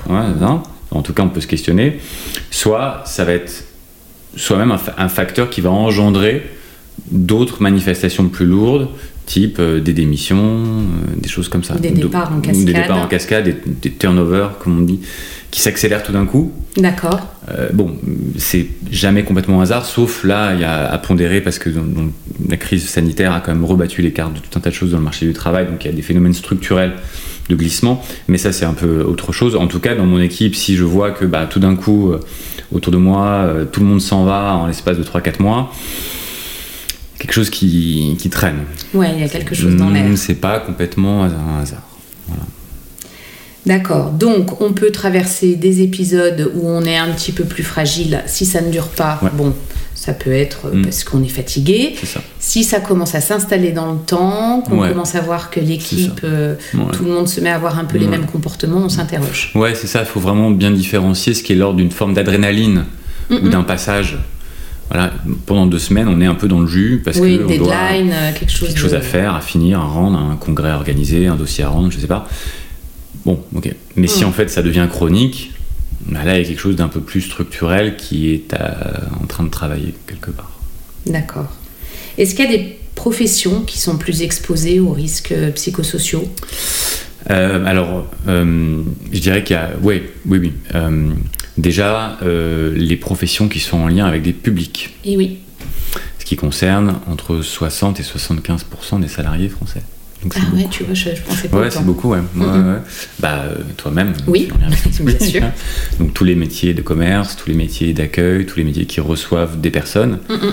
en 0.91 1.01
tout 1.01 1.13
cas 1.13 1.23
on 1.23 1.29
peut 1.29 1.41
se 1.41 1.47
questionner. 1.47 1.99
Soit 2.51 3.03
ça 3.05 3.23
va 3.23 3.31
être 3.31 3.63
soi-même 4.35 4.75
un 4.97 5.09
facteur 5.09 5.49
qui 5.49 5.61
va 5.61 5.71
engendrer 5.71 6.43
d'autres 7.09 7.61
manifestations 7.61 8.27
plus 8.27 8.45
lourdes, 8.45 8.89
type 9.25 9.57
euh, 9.59 9.79
des 9.79 9.93
démissions, 9.93 10.37
euh, 10.37 11.15
des 11.17 11.29
choses 11.29 11.49
comme 11.49 11.63
ça. 11.63 11.75
Des 11.75 11.91
départs 11.91 12.31
en 12.33 12.41
cascade. 12.41 12.65
Des 12.65 12.73
départs 12.73 12.97
en 12.97 13.07
cascade, 13.07 13.55
des, 13.65 13.91
turnovers, 13.91 14.57
comme 14.59 14.79
on 14.79 14.81
dit, 14.81 14.99
qui 15.51 15.61
s'accélèrent 15.61 16.03
tout 16.03 16.11
d'un 16.11 16.25
coup. 16.25 16.51
D'accord. 16.77 17.19
Euh, 17.49 17.69
bon, 17.73 17.95
c'est 18.37 18.67
jamais 18.91 19.23
complètement 19.23 19.61
hasard, 19.61 19.85
sauf 19.85 20.23
là, 20.23 20.53
il 20.53 20.61
y 20.61 20.63
a 20.63 20.91
à 20.91 20.97
pondérer 20.97 21.41
parce 21.41 21.59
que 21.59 21.69
la 22.49 22.57
crise 22.57 22.87
sanitaire 22.87 23.33
a 23.33 23.41
quand 23.41 23.53
même 23.53 23.65
rebattu 23.65 24.01
les 24.01 24.11
cartes 24.11 24.33
de 24.33 24.39
tout 24.39 24.57
un 24.57 24.61
tas 24.61 24.69
de 24.69 24.75
choses 24.75 24.91
dans 24.91 24.97
le 24.97 25.03
marché 25.03 25.25
du 25.25 25.33
travail, 25.33 25.67
donc 25.67 25.83
il 25.83 25.87
y 25.87 25.93
a 25.93 25.95
des 25.95 26.01
phénomènes 26.01 26.33
structurels 26.33 26.93
de 27.49 27.55
glissement, 27.55 28.01
mais 28.27 28.37
ça 28.37 28.53
c'est 28.53 28.65
un 28.65 28.73
peu 28.73 29.01
autre 29.01 29.33
chose. 29.33 29.55
En 29.55 29.67
tout 29.67 29.79
cas, 29.79 29.95
dans 29.95 30.05
mon 30.05 30.21
équipe, 30.21 30.55
si 30.55 30.75
je 30.75 30.83
vois 30.83 31.11
que 31.11 31.25
bah, 31.25 31.47
tout 31.49 31.59
d'un 31.59 31.75
coup, 31.75 32.13
autour 32.71 32.93
de 32.93 32.97
moi, 32.97 33.49
tout 33.71 33.81
le 33.81 33.85
monde 33.87 34.01
s'en 34.01 34.23
va 34.23 34.55
en 34.55 34.67
l'espace 34.67 34.97
de 34.97 35.03
3-4 35.03 35.41
mois, 35.41 35.73
quelque 37.21 37.33
chose 37.33 37.51
qui, 37.51 38.15
qui 38.17 38.29
traîne. 38.29 38.63
Ouais, 38.95 39.11
il 39.13 39.21
y 39.21 39.23
a 39.23 39.29
quelque 39.29 39.53
chose 39.53 39.75
dans 39.75 39.89
l'air. 39.89 40.05
C'est 40.15 40.35
pas 40.35 40.59
complètement 40.59 41.23
un 41.23 41.61
hasard. 41.61 41.83
D'accord. 43.63 44.09
Donc, 44.09 44.59
on 44.59 44.73
peut 44.73 44.89
traverser 44.89 45.55
des 45.55 45.83
épisodes 45.83 46.51
où 46.55 46.67
on 46.67 46.83
est 46.83 46.97
un 46.97 47.09
petit 47.11 47.31
peu 47.31 47.43
plus 47.43 47.61
fragile. 47.61 48.23
Si 48.25 48.47
ça 48.47 48.59
ne 48.59 48.71
dure 48.71 48.87
pas, 48.87 49.21
bon, 49.33 49.53
ça 49.93 50.13
peut 50.13 50.31
être 50.31 50.73
mm. 50.73 50.81
parce 50.81 51.03
qu'on 51.03 51.23
est 51.23 51.27
fatigué. 51.27 51.93
Ça. 52.03 52.21
Si 52.39 52.63
ça 52.63 52.79
commence 52.79 53.13
à 53.13 53.21
s'installer 53.21 53.71
dans 53.71 53.91
le 53.91 53.99
temps, 53.99 54.63
qu'on 54.67 54.79
commence 54.79 55.13
à 55.13 55.21
voir 55.21 55.51
que 55.51 55.59
l'équipe, 55.59 56.21
euh, 56.23 56.55
tout 56.91 57.05
le 57.05 57.11
monde 57.11 57.27
se 57.27 57.39
met 57.39 57.51
à 57.51 57.55
avoir 57.55 57.77
un 57.77 57.85
peu 57.85 57.99
les 57.99 58.07
mêmes 58.07 58.25
comportements, 58.25 58.79
on 58.79 58.89
s'interroge. 58.89 59.51
Ouais, 59.53 59.75
c'est 59.75 59.85
ça. 59.85 59.99
Il 59.99 60.07
faut 60.07 60.19
vraiment 60.19 60.49
bien 60.49 60.71
différencier 60.71 61.35
ce 61.35 61.43
qui 61.43 61.53
est 61.53 61.55
l'ordre 61.55 61.77
d'une 61.77 61.91
forme 61.91 62.15
d'adrénaline 62.15 62.85
ou 63.29 63.47
d'un 63.47 63.63
passage 63.63 64.17
voilà, 64.91 65.13
pendant 65.45 65.67
deux 65.67 65.79
semaines, 65.79 66.09
on 66.09 66.19
est 66.19 66.25
un 66.25 66.35
peu 66.35 66.49
dans 66.49 66.59
le 66.59 66.67
jus 66.67 67.01
parce 67.03 67.17
oui, 67.17 67.37
que 67.37 67.43
deadline, 67.43 68.11
euh, 68.11 68.33
quelque 68.37 68.51
chose, 68.51 68.67
quelque 68.67 68.77
chose 68.77 68.93
à 68.93 68.99
faire, 68.99 69.35
à 69.35 69.39
finir, 69.39 69.79
à 69.79 69.85
rendre, 69.85 70.19
un 70.19 70.35
congrès 70.35 70.69
à 70.69 70.75
organiser, 70.75 71.27
un 71.27 71.37
dossier 71.37 71.63
à 71.63 71.69
rendre, 71.69 71.91
je 71.91 71.97
sais 71.97 72.07
pas. 72.07 72.27
Bon, 73.25 73.41
ok. 73.55 73.73
Mais 73.95 74.07
si 74.07 74.25
hmm. 74.25 74.27
en 74.27 74.31
fait 74.33 74.49
ça 74.49 74.61
devient 74.61 74.87
chronique, 74.89 75.53
bah 76.07 76.25
là 76.25 76.37
il 76.37 76.41
y 76.41 76.45
a 76.45 76.47
quelque 76.47 76.59
chose 76.59 76.75
d'un 76.75 76.89
peu 76.89 76.99
plus 76.99 77.21
structurel 77.21 77.95
qui 77.95 78.33
est 78.33 78.53
en 78.53 79.27
train 79.27 79.45
de 79.45 79.49
travailler 79.49 79.93
quelque 80.07 80.31
part. 80.31 80.59
D'accord. 81.05 81.47
Est-ce 82.17 82.35
qu'il 82.35 82.51
y 82.51 82.53
a 82.53 82.57
des 82.57 82.77
professions 82.95 83.61
qui 83.61 83.79
sont 83.79 83.97
plus 83.97 84.23
exposées 84.23 84.81
aux 84.81 84.91
risques 84.91 85.33
psychosociaux? 85.55 86.27
Euh, 87.29 87.65
Alors, 87.65 88.07
euh, 88.27 88.83
je 89.11 89.19
dirais 89.19 89.43
qu'il 89.43 89.55
y 89.55 89.59
a, 89.59 89.69
oui, 89.81 90.01
oui, 90.25 90.39
oui. 90.39 90.53
Déjà, 91.57 92.17
euh, 92.23 92.73
les 92.75 92.97
professions 92.97 93.47
qui 93.47 93.59
sont 93.59 93.77
en 93.77 93.87
lien 93.87 94.05
avec 94.05 94.21
des 94.21 94.33
publics. 94.33 94.95
Et 95.03 95.17
oui. 95.17 95.39
Ce 96.19 96.25
qui 96.25 96.35
concerne 96.35 96.99
entre 97.07 97.41
60 97.41 97.99
et 97.99 98.03
75% 98.03 99.01
des 99.01 99.07
salariés 99.07 99.49
français. 99.49 99.81
ah 100.23 100.39
ouais, 100.55 100.67
tu 100.69 100.83
vois, 100.83 100.93
je, 100.93 101.09
pensais 101.27 101.49
pas. 101.49 101.59
Ouais, 101.59 101.71
c'est 101.71 101.83
beaucoup, 101.83 102.11
ouais. 102.11 102.19
Bah, 103.19 103.43
toi-même. 103.75 104.13
Oui, 104.27 104.49
bien 105.01 105.19
sûr. 105.19 105.43
Donc 105.99 106.13
tous 106.13 106.23
les 106.23 106.35
métiers 106.35 106.73
de 106.73 106.81
commerce, 106.81 107.35
tous 107.35 107.49
les 107.49 107.55
métiers 107.55 107.93
d'accueil, 107.93 108.45
tous 108.45 108.57
les 108.57 108.63
métiers 108.63 108.85
qui 108.85 109.01
reçoivent 109.01 109.59
des 109.59 109.71
personnes. 109.71 110.19
Euh, 110.29 110.51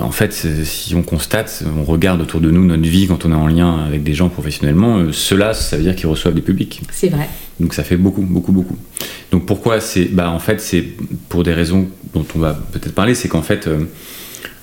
en 0.00 0.10
fait, 0.10 0.32
si 0.32 0.94
on 0.94 1.02
constate, 1.02 1.64
on 1.78 1.84
regarde 1.84 2.20
autour 2.20 2.40
de 2.40 2.50
nous 2.50 2.64
notre 2.64 2.82
vie 2.82 3.06
quand 3.06 3.24
on 3.24 3.32
est 3.32 3.36
en 3.36 3.46
lien 3.46 3.84
avec 3.84 4.02
des 4.02 4.14
gens 4.14 4.28
professionnellement, 4.28 4.98
euh, 4.98 5.12
cela, 5.12 5.54
ça 5.54 5.76
veut 5.76 5.82
dire 5.82 5.96
qu'ils 5.96 6.08
reçoivent 6.08 6.34
des 6.34 6.42
publics. 6.42 6.82
C'est 6.90 7.08
vrai. 7.08 7.28
Donc 7.58 7.74
ça 7.74 7.82
fait 7.82 7.96
beaucoup, 7.96 8.22
beaucoup, 8.22 8.52
beaucoup. 8.52 8.76
Donc 9.30 9.46
pourquoi 9.46 9.80
c'est, 9.80 10.06
bah 10.06 10.30
en 10.30 10.38
fait 10.38 10.60
c'est 10.60 10.84
pour 11.28 11.42
des 11.42 11.52
raisons 11.52 11.88
dont 12.14 12.26
on 12.34 12.38
va 12.38 12.54
peut-être 12.72 12.94
parler, 12.94 13.14
c'est 13.14 13.28
qu'en 13.28 13.42
fait 13.42 13.66
euh, 13.66 13.84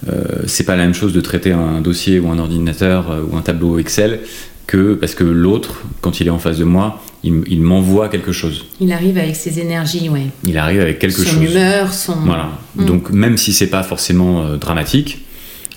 euh, 0.09 0.43
c'est 0.45 0.63
pas 0.63 0.75
la 0.75 0.83
même 0.83 0.93
chose 0.93 1.13
de 1.13 1.21
traiter 1.21 1.51
un 1.51 1.81
dossier 1.81 2.19
ou 2.19 2.29
un 2.29 2.39
ordinateur 2.39 3.23
ou 3.31 3.37
un 3.37 3.41
tableau 3.41 3.79
Excel 3.79 4.19
que 4.67 4.93
parce 4.93 5.15
que 5.15 5.23
l'autre, 5.23 5.81
quand 6.01 6.19
il 6.19 6.27
est 6.27 6.31
en 6.31 6.39
face 6.39 6.57
de 6.57 6.65
moi, 6.65 7.01
il, 7.23 7.61
m'envoie 7.61 8.09
quelque 8.09 8.31
chose. 8.31 8.65
Il 8.79 8.91
arrive 8.91 9.17
avec 9.17 9.35
ses 9.35 9.59
énergies, 9.59 10.07
ouais. 10.09 10.27
Il 10.45 10.57
arrive 10.57 10.81
avec 10.81 10.99
quelque 10.99 11.17
chose. 11.17 11.33
Son 11.33 11.41
humeur, 11.41 11.93
son. 11.93 12.15
Voilà. 12.17 12.51
Mm. 12.75 12.85
Donc 12.85 13.09
même 13.09 13.37
si 13.37 13.53
c'est 13.53 13.67
pas 13.67 13.83
forcément 13.83 14.43
euh, 14.43 14.57
dramatique, 14.57 15.25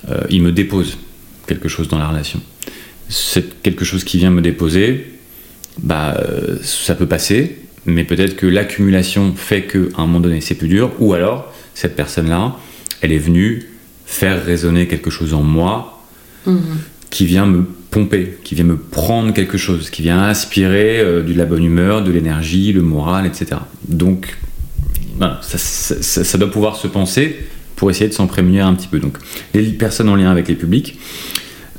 euh, 0.09 0.21
il 0.29 0.43
me 0.43 0.53
dépose 0.53 0.99
quelque 1.47 1.69
chose 1.69 1.89
dans 1.89 1.99
la 1.99 2.09
relation. 2.09 2.41
C'est 3.09 3.63
quelque 3.63 3.85
chose 3.85 4.05
qui 4.05 4.19
vient 4.19 4.31
me 4.31 4.43
déposer, 4.43 5.13
bah 5.83 6.15
euh, 6.19 6.59
ça 6.63 6.95
peut 6.95 7.07
passer, 7.07 7.59
mais 7.87 8.05
peut-être 8.05 8.37
que 8.37 8.47
l'accumulation 8.47 9.35
fait 9.35 9.63
qu'à 9.63 9.79
un 9.97 10.07
moment 10.07 10.21
donné 10.21 10.41
c'est 10.41 10.55
plus 10.55 10.69
dur, 10.69 10.93
ou 11.01 11.15
alors 11.15 11.53
cette 11.75 11.97
personne-là, 11.97 12.57
elle 13.01 13.13
est 13.13 13.19
venue 13.19 13.71
faire 14.07 14.45
résonner 14.45 14.87
quelque 14.87 15.11
chose 15.11 15.35
en 15.35 15.43
moi 15.43 16.05
mm-hmm. 16.47 16.53
qui 17.11 17.27
vient 17.27 17.47
me 17.47 17.67
pomper, 17.91 18.39
qui 18.45 18.55
vient 18.55 18.65
me 18.65 18.77
prendre 18.77 19.35
quelque 19.35 19.59
chose, 19.59 19.91
qui 19.91 20.03
vient 20.03 20.23
inspirer 20.23 21.01
euh, 21.01 21.23
de 21.23 21.35
la 21.35 21.45
bonne 21.45 21.65
humeur, 21.65 22.03
de 22.03 22.11
l'énergie, 22.11 22.73
le 22.73 22.83
moral, 22.83 23.27
etc. 23.27 23.61
Donc, 23.89 24.37
ça, 25.43 26.39
doit 26.39 26.51
pouvoir 26.51 26.77
se 26.77 26.87
penser 26.87 27.37
pour 27.77 27.91
essayer 27.91 28.09
de 28.09 28.15
s'en 28.15 28.27
prémunir 28.27 28.67
un 28.67 28.75
petit 28.75 28.89
peu. 28.89 29.01
Donc, 29.01 29.19
les 29.55 29.65
personnes 29.65 30.09
en 30.09 30.17
lien 30.17 30.31
avec 30.31 30.49
les 30.49 30.55
publics, 30.55 30.99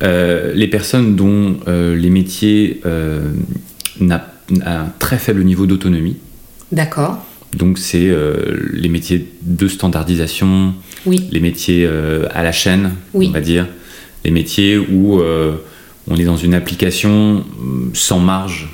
euh, 0.04 0.54
les 0.54 0.68
personnes 0.68 1.16
dont 1.16 1.58
euh, 1.68 1.96
les 1.96 2.10
métiers 2.10 2.82
n'ont 4.00 4.20
un 4.66 4.86
très 5.00 5.18
faible 5.18 5.44
niveau 5.44 5.66
d'autonomie. 5.66 6.18
D'accord. 6.72 7.26
Donc, 7.58 7.80
c'est 7.80 8.14
les 8.74 8.90
métiers 8.90 9.28
de 9.42 9.68
standardisation, 9.68 10.74
oui. 11.06 11.28
les 11.32 11.40
métiers 11.40 11.90
à 12.32 12.44
la 12.44 12.52
chaîne, 12.52 12.92
on 13.14 13.30
va 13.30 13.42
dire, 13.42 13.68
les 14.24 14.32
métiers 14.32 14.78
où 14.78 15.22
on 16.12 16.18
est 16.18 16.26
dans 16.26 16.38
une 16.38 16.54
application 16.54 17.38
euh, 17.38 17.90
sans 17.94 18.20
marge 18.20 18.70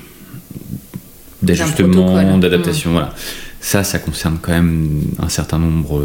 d'ajustement, 1.42 2.36
d'adaptation. 2.38 2.92
Voilà. 2.92 3.14
Ça, 3.60 3.84
ça 3.84 3.98
concerne 3.98 4.38
quand 4.42 4.52
même 4.52 5.02
un 5.20 5.28
certain 5.28 5.58
nombre 5.58 6.02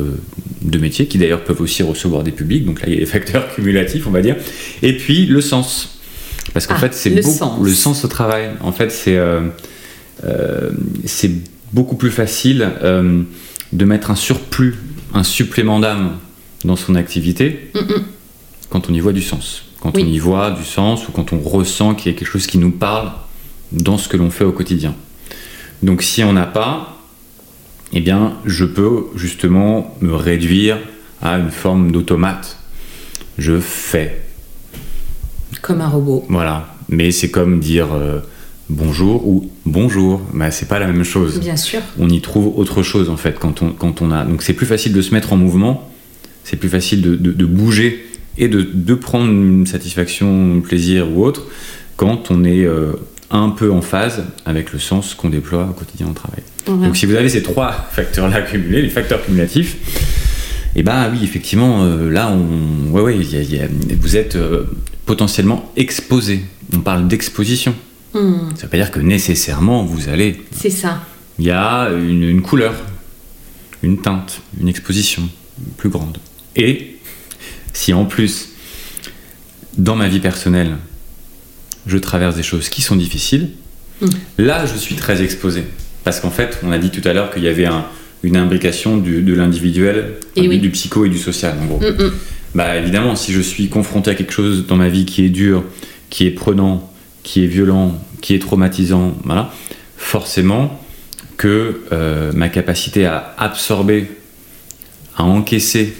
de 0.61 0.77
métiers 0.77 1.07
qui 1.07 1.17
d'ailleurs 1.17 1.43
peuvent 1.43 1.61
aussi 1.61 1.81
recevoir 1.81 2.23
des 2.23 2.31
publics. 2.31 2.65
Donc 2.65 2.81
là, 2.81 2.87
il 2.87 2.93
y 2.93 2.97
a 2.97 2.99
les 2.99 3.05
facteurs 3.17 3.53
cumulatifs, 3.53 4.05
on 4.05 4.11
va 4.11 4.21
dire. 4.21 4.35
Et 4.83 4.95
puis 4.95 5.25
le 5.25 5.41
sens. 5.41 5.99
Parce 6.53 6.67
qu'en 6.67 6.75
ah, 6.75 6.79
fait, 6.79 6.93
c'est 6.93 7.09
le, 7.09 7.21
sens. 7.23 7.59
le 7.61 7.73
sens 7.73 8.05
au 8.05 8.07
travail. 8.07 8.51
En 8.61 8.71
fait, 8.71 8.91
c'est 8.91 9.17
euh, 9.17 9.41
euh, 10.23 10.71
c'est 11.05 11.31
beaucoup 11.71 11.95
plus 11.95 12.11
facile 12.11 12.69
de 12.83 13.85
mettre 13.85 14.11
un 14.11 14.15
surplus, 14.15 14.75
un 15.15 15.23
supplément 15.23 15.79
d'âme 15.79 16.17
dans 16.63 16.75
son 16.75 16.93
activité 16.93 17.71
quand 18.69 18.89
on 18.89 18.93
y 18.93 18.99
voit 18.99 19.13
du 19.13 19.23
sens 19.23 19.63
quand 19.83 19.97
on 19.97 19.99
y 19.99 20.17
voit 20.17 20.51
du 20.51 20.63
sens 20.63 21.09
ou 21.09 21.11
quand 21.11 21.33
on 21.33 21.39
ressent 21.39 21.93
qu'il 21.93 22.09
y 22.09 22.15
a 22.15 22.17
quelque 22.17 22.29
chose 22.29 22.47
qui 22.47 22.57
nous 22.57 22.71
parle 22.71 23.11
dans 23.73 23.97
ce 23.97 24.07
que 24.07 24.15
l'on 24.15 24.29
fait 24.29 24.45
au 24.45 24.53
quotidien. 24.53 24.95
Donc 25.81 26.03
si 26.03 26.23
on 26.23 26.31
n'a 26.31 26.45
pas, 26.45 26.99
eh 27.91 27.99
bien, 27.99 28.37
je 28.45 28.63
peux 28.63 29.07
justement 29.15 29.93
me 29.99 30.15
réduire 30.15 30.77
à 31.21 31.37
une 31.37 31.51
forme 31.51 31.91
d'automate. 31.91 32.59
Je 33.37 33.59
fais. 33.59 34.21
Comme 35.61 35.81
un 35.81 35.89
robot. 35.89 36.23
Voilà. 36.29 36.73
Mais 36.87 37.11
c'est 37.11 37.29
comme 37.29 37.59
dire 37.59 37.87
euh, 37.91 38.21
bonjour 38.69 39.27
ou 39.27 39.51
bonjour. 39.65 40.21
Mais 40.31 40.49
c'est 40.51 40.69
pas 40.69 40.79
la 40.79 40.87
même 40.87 41.03
chose. 41.03 41.41
Bien 41.41 41.57
sûr. 41.57 41.81
On 41.99 42.07
y 42.07 42.21
trouve 42.21 42.57
autre 42.57 42.83
chose 42.83 43.09
en 43.09 43.17
fait 43.17 43.37
quand 43.37 43.61
on, 43.61 43.71
quand 43.71 44.01
on 44.01 44.11
a. 44.11 44.23
Donc 44.23 44.43
c'est 44.43 44.53
plus 44.53 44.65
facile 44.65 44.93
de 44.93 45.01
se 45.01 45.13
mettre 45.13 45.33
en 45.33 45.37
mouvement. 45.37 45.91
C'est 46.45 46.55
plus 46.55 46.69
facile 46.69 47.01
de, 47.01 47.15
de 47.15 47.45
bouger 47.45 48.05
et 48.37 48.47
de, 48.47 48.93
prendre 48.95 49.25
une 49.25 49.65
satisfaction, 49.65 50.57
un 50.57 50.59
plaisir 50.59 51.11
ou 51.11 51.23
autre 51.25 51.43
quand 51.97 52.31
on 52.31 52.43
est 52.43 52.65
euh, 52.65 52.93
un 53.29 53.49
peu 53.49 53.71
en 53.71 53.81
phase 53.81 54.23
avec 54.45 54.73
le 54.73 54.79
sens 54.79 55.13
qu'on 55.13 55.29
déploie 55.29 55.67
au 55.69 55.73
quotidien 55.73 56.07
au 56.09 56.13
travail. 56.13 56.41
Donc 56.65 56.95
si 56.95 57.05
vous 57.05 57.15
avez 57.15 57.29
ces 57.29 57.43
trois 57.43 57.71
facteurs-là 57.91 58.41
cumulés, 58.41 58.81
les 58.81 58.89
facteurs 58.89 59.23
cumulatifs, 59.23 59.77
et 60.75 60.79
eh 60.79 60.83
ben 60.83 61.11
oui, 61.11 61.19
effectivement, 61.23 61.83
euh, 61.83 62.09
là, 62.09 62.31
on, 62.31 62.91
ouais, 62.91 63.01
ouais, 63.03 63.19
vous 63.99 64.17
êtes 64.17 64.35
euh, 64.35 64.63
potentiellement 65.05 65.71
exposé. 65.75 66.45
On 66.73 66.79
parle 66.79 67.07
d'exposition. 67.07 67.75
Hmm. 68.15 68.49
Ça 68.55 68.63
veut 68.63 68.69
pas 68.69 68.77
dire 68.77 68.89
que 68.89 68.99
nécessairement 68.99 69.83
vous 69.83 70.09
allez. 70.09 70.41
C'est 70.51 70.71
ça. 70.71 71.03
Il 71.37 71.45
y 71.45 71.51
a 71.51 71.89
une, 71.91 72.23
une 72.23 72.41
couleur, 72.41 72.73
une 73.83 73.99
teinte, 74.01 74.41
une 74.59 74.67
exposition 74.67 75.29
plus 75.77 75.89
grande. 75.89 76.17
Et 76.55 76.97
si 77.73 77.93
en 77.93 78.05
plus, 78.05 78.49
dans 79.77 79.95
ma 79.95 80.07
vie 80.07 80.19
personnelle, 80.19 80.77
je 81.87 81.97
traverse 81.97 82.35
des 82.35 82.43
choses 82.43 82.69
qui 82.69 82.81
sont 82.81 82.95
difficiles, 82.95 83.49
hmm. 84.01 84.07
là, 84.37 84.65
je 84.65 84.77
suis 84.77 84.95
très 84.95 85.21
exposé. 85.21 85.63
Parce 86.03 86.19
qu'en 86.19 86.29
fait, 86.29 86.59
on 86.63 86.71
a 86.71 86.77
dit 86.77 86.91
tout 86.91 87.07
à 87.07 87.13
l'heure 87.13 87.31
qu'il 87.31 87.43
y 87.43 87.47
avait 87.47 87.67
une 88.23 88.37
imbrication 88.37 88.97
de 88.97 89.33
l'individuel, 89.33 90.13
du 90.35 90.69
psycho 90.69 91.05
et 91.05 91.09
du 91.09 91.17
social, 91.17 91.55
en 91.61 91.65
gros. 91.65 91.79
Hmm, 91.79 92.07
hmm. 92.07 92.11
Bah, 92.55 92.77
évidemment, 92.77 93.15
si 93.15 93.33
je 93.33 93.41
suis 93.41 93.67
confronté 93.67 94.11
à 94.11 94.15
quelque 94.15 94.33
chose 94.33 94.67
dans 94.67 94.75
ma 94.75 94.89
vie 94.89 95.05
qui 95.05 95.25
est 95.25 95.29
dur, 95.29 95.63
qui 96.09 96.27
est 96.27 96.31
prenant, 96.31 96.91
qui 97.23 97.43
est 97.43 97.47
violent, 97.47 97.99
qui 98.21 98.35
est 98.35 98.39
traumatisant, 98.39 99.17
voilà, 99.23 99.51
forcément 99.97 100.79
que 101.37 101.81
euh, 101.91 102.31
ma 102.33 102.49
capacité 102.49 103.05
à 103.05 103.33
absorber, 103.37 104.07
à 105.17 105.23
encaisser 105.23 105.93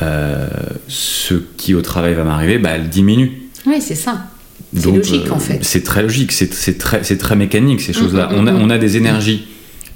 euh, 0.00 0.48
ce 0.88 1.34
qui 1.56 1.74
au 1.74 1.82
travail 1.82 2.14
va 2.14 2.24
m'arriver, 2.24 2.58
bah, 2.58 2.70
elle 2.70 2.88
diminue. 2.88 3.42
Oui, 3.66 3.80
c'est 3.80 3.94
ça. 3.94 4.26
C'est 4.74 4.90
logique 4.90 5.30
en 5.30 5.38
fait. 5.38 5.58
C'est 5.62 5.82
très 5.82 6.02
logique, 6.02 6.32
c'est 6.32 6.78
très, 6.78 7.00
très 7.02 7.36
mécanique 7.36 7.82
ces 7.82 7.92
choses-là. 7.92 8.28
Mm, 8.28 8.32
mm, 8.32 8.38
on, 8.38 8.46
a, 8.46 8.52
mm, 8.52 8.62
on 8.62 8.70
a 8.70 8.78
des 8.78 8.96
énergies 8.96 9.46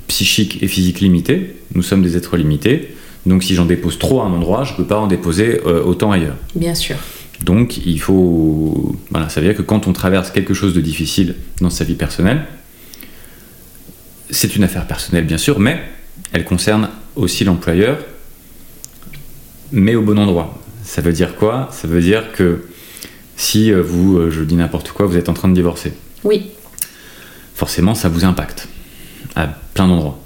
psychiques 0.06 0.62
et 0.62 0.68
physiques 0.68 1.00
limitées, 1.00 1.56
nous 1.74 1.82
sommes 1.82 2.02
des 2.02 2.16
êtres 2.16 2.36
limités, 2.36 2.94
donc 3.24 3.42
si 3.42 3.54
j'en 3.54 3.64
dépose 3.64 3.98
trop 3.98 4.20
à 4.20 4.24
un 4.24 4.32
endroit, 4.32 4.64
je 4.64 4.72
ne 4.72 4.76
peux 4.76 4.84
pas 4.84 4.98
en 4.98 5.06
déposer 5.06 5.60
euh, 5.66 5.82
autant 5.82 6.12
ailleurs. 6.12 6.36
Bien 6.54 6.74
sûr. 6.74 6.96
Donc 7.44 7.78
il 7.84 8.00
faut... 8.00 8.96
Voilà, 9.10 9.28
ça 9.28 9.40
veut 9.40 9.46
dire 9.46 9.56
que 9.56 9.62
quand 9.62 9.86
on 9.86 9.92
traverse 9.92 10.30
quelque 10.30 10.54
chose 10.54 10.74
de 10.74 10.80
difficile 10.80 11.34
dans 11.60 11.70
sa 11.70 11.84
vie 11.84 11.94
personnelle, 11.94 12.44
c'est 14.30 14.56
une 14.56 14.64
affaire 14.64 14.86
personnelle 14.86 15.24
bien 15.24 15.38
sûr, 15.38 15.58
mais 15.58 15.80
elle 16.32 16.44
concerne 16.44 16.88
aussi 17.14 17.44
l'employeur 17.44 17.98
mais 19.72 19.94
au 19.94 20.02
bon 20.02 20.18
endroit. 20.18 20.58
Ça 20.84 21.02
veut 21.02 21.12
dire 21.12 21.36
quoi? 21.36 21.68
Ça 21.72 21.88
veut 21.88 22.00
dire 22.00 22.32
que 22.32 22.60
si 23.36 23.72
euh, 23.72 23.82
vous, 23.82 24.16
euh, 24.16 24.30
je 24.30 24.42
dis 24.42 24.54
n'importe 24.54 24.92
quoi, 24.92 25.06
vous 25.06 25.16
êtes 25.16 25.28
en 25.28 25.34
train 25.34 25.48
de 25.48 25.54
divorcer. 25.54 25.92
Oui. 26.24 26.50
Forcément, 27.54 27.94
ça 27.94 28.08
vous 28.08 28.24
impacte 28.24 28.68
à 29.34 29.48
plein 29.74 29.88
d'endroits. 29.88 30.18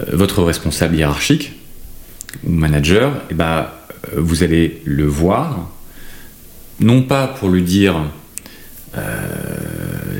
Euh, 0.00 0.04
votre 0.12 0.42
responsable 0.42 0.96
hiérarchique 0.96 1.52
ou 2.44 2.50
manager, 2.50 3.12
eh 3.30 3.34
ben, 3.34 3.68
vous 4.16 4.42
allez 4.42 4.82
le 4.84 5.06
voir, 5.06 5.70
non 6.80 7.02
pas 7.02 7.26
pour 7.26 7.48
lui 7.48 7.62
dire 7.62 7.96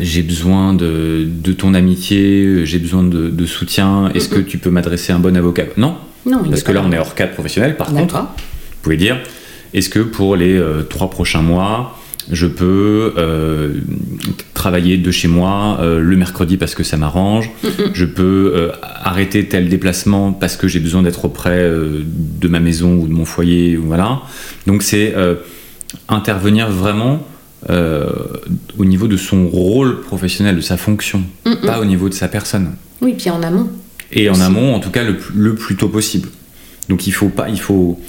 j'ai 0.00 0.22
besoin 0.22 0.74
de, 0.74 1.26
ton 1.56 1.72
amitié, 1.72 2.66
j'ai 2.66 2.78
besoin 2.78 3.02
de, 3.02 3.46
soutien, 3.46 4.10
est-ce 4.14 4.28
que 4.28 4.40
tu 4.40 4.58
peux 4.58 4.70
m'adresser 4.70 5.12
un 5.12 5.18
bon 5.18 5.34
avocat? 5.36 5.64
Non, 5.76 5.96
parce 6.48 6.62
que 6.62 6.72
là, 6.72 6.82
on 6.84 6.92
est 6.92 6.98
hors 6.98 7.14
cadre 7.14 7.32
professionnel. 7.32 7.76
Par 7.76 7.88
contre, 7.88 8.16
vous 8.16 8.82
pouvez 8.82 8.96
dire 8.96 9.18
est-ce 9.74 9.88
que 9.88 9.98
pour 10.00 10.36
les 10.36 10.56
euh, 10.56 10.82
trois 10.82 11.10
prochains 11.10 11.42
mois, 11.42 11.98
je 12.30 12.46
peux 12.46 13.12
euh, 13.16 13.74
travailler 14.54 14.96
de 14.96 15.10
chez 15.10 15.28
moi 15.28 15.78
euh, 15.80 16.00
le 16.00 16.16
mercredi 16.16 16.56
parce 16.56 16.74
que 16.74 16.82
ça 16.82 16.96
m'arrange. 16.96 17.50
Je 17.92 18.04
peux 18.04 18.72
arrêter 18.82 19.46
tel 19.46 19.68
déplacement 19.68 20.32
parce 20.32 20.56
que 20.56 20.66
j'ai 20.66 20.80
besoin 20.80 21.02
d'être 21.02 21.24
auprès 21.24 21.70
de 21.70 22.48
ma 22.48 22.60
maison 22.60 22.94
ou 22.94 23.06
de 23.06 23.12
mon 23.12 23.24
foyer. 23.24 23.76
Voilà. 23.76 24.22
Donc 24.66 24.82
c'est 24.82 25.14
intervenir 26.08 26.70
vraiment 26.70 27.22
au 27.68 28.84
niveau 28.84 29.08
de 29.08 29.16
son 29.16 29.48
rôle 29.48 30.00
professionnel, 30.00 30.56
de 30.56 30.60
sa 30.60 30.76
fonction, 30.76 31.22
pas 31.64 31.80
au 31.80 31.84
niveau 31.84 32.08
de 32.08 32.14
sa 32.14 32.28
personne. 32.28 32.74
Oui, 33.00 33.14
puis 33.16 33.30
en 33.30 33.42
amont. 33.42 33.68
Et 34.12 34.28
en 34.30 34.40
amont, 34.40 34.74
en 34.74 34.80
tout 34.80 34.90
cas, 34.90 35.02
le, 35.02 35.16
le, 35.34 35.54
plus 35.54 35.76
tôt 35.76 35.88
possible. 35.88 36.28
Donc 36.88 37.06
il 37.06 37.12
faut 37.12 37.28
pas, 37.28 37.48
il 37.48 37.60
faut, 37.60 38.00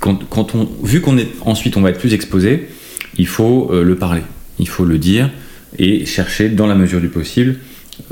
quand, 0.00 0.24
quand 0.28 0.54
on, 0.54 0.68
vu 0.82 1.00
qu'on 1.00 1.18
est 1.18 1.28
ensuite, 1.42 1.76
on 1.76 1.82
va 1.82 1.90
être 1.90 2.00
plus 2.00 2.14
exposé, 2.14 2.68
il 3.18 3.26
faut 3.26 3.68
euh, 3.70 3.84
le 3.84 3.96
parler. 3.96 4.22
il 4.58 4.68
faut 4.68 4.84
le 4.84 4.98
dire 4.98 5.30
et 5.78 6.06
chercher 6.06 6.48
dans 6.48 6.66
la 6.66 6.74
mesure 6.74 7.00
du 7.00 7.08
possible 7.08 7.56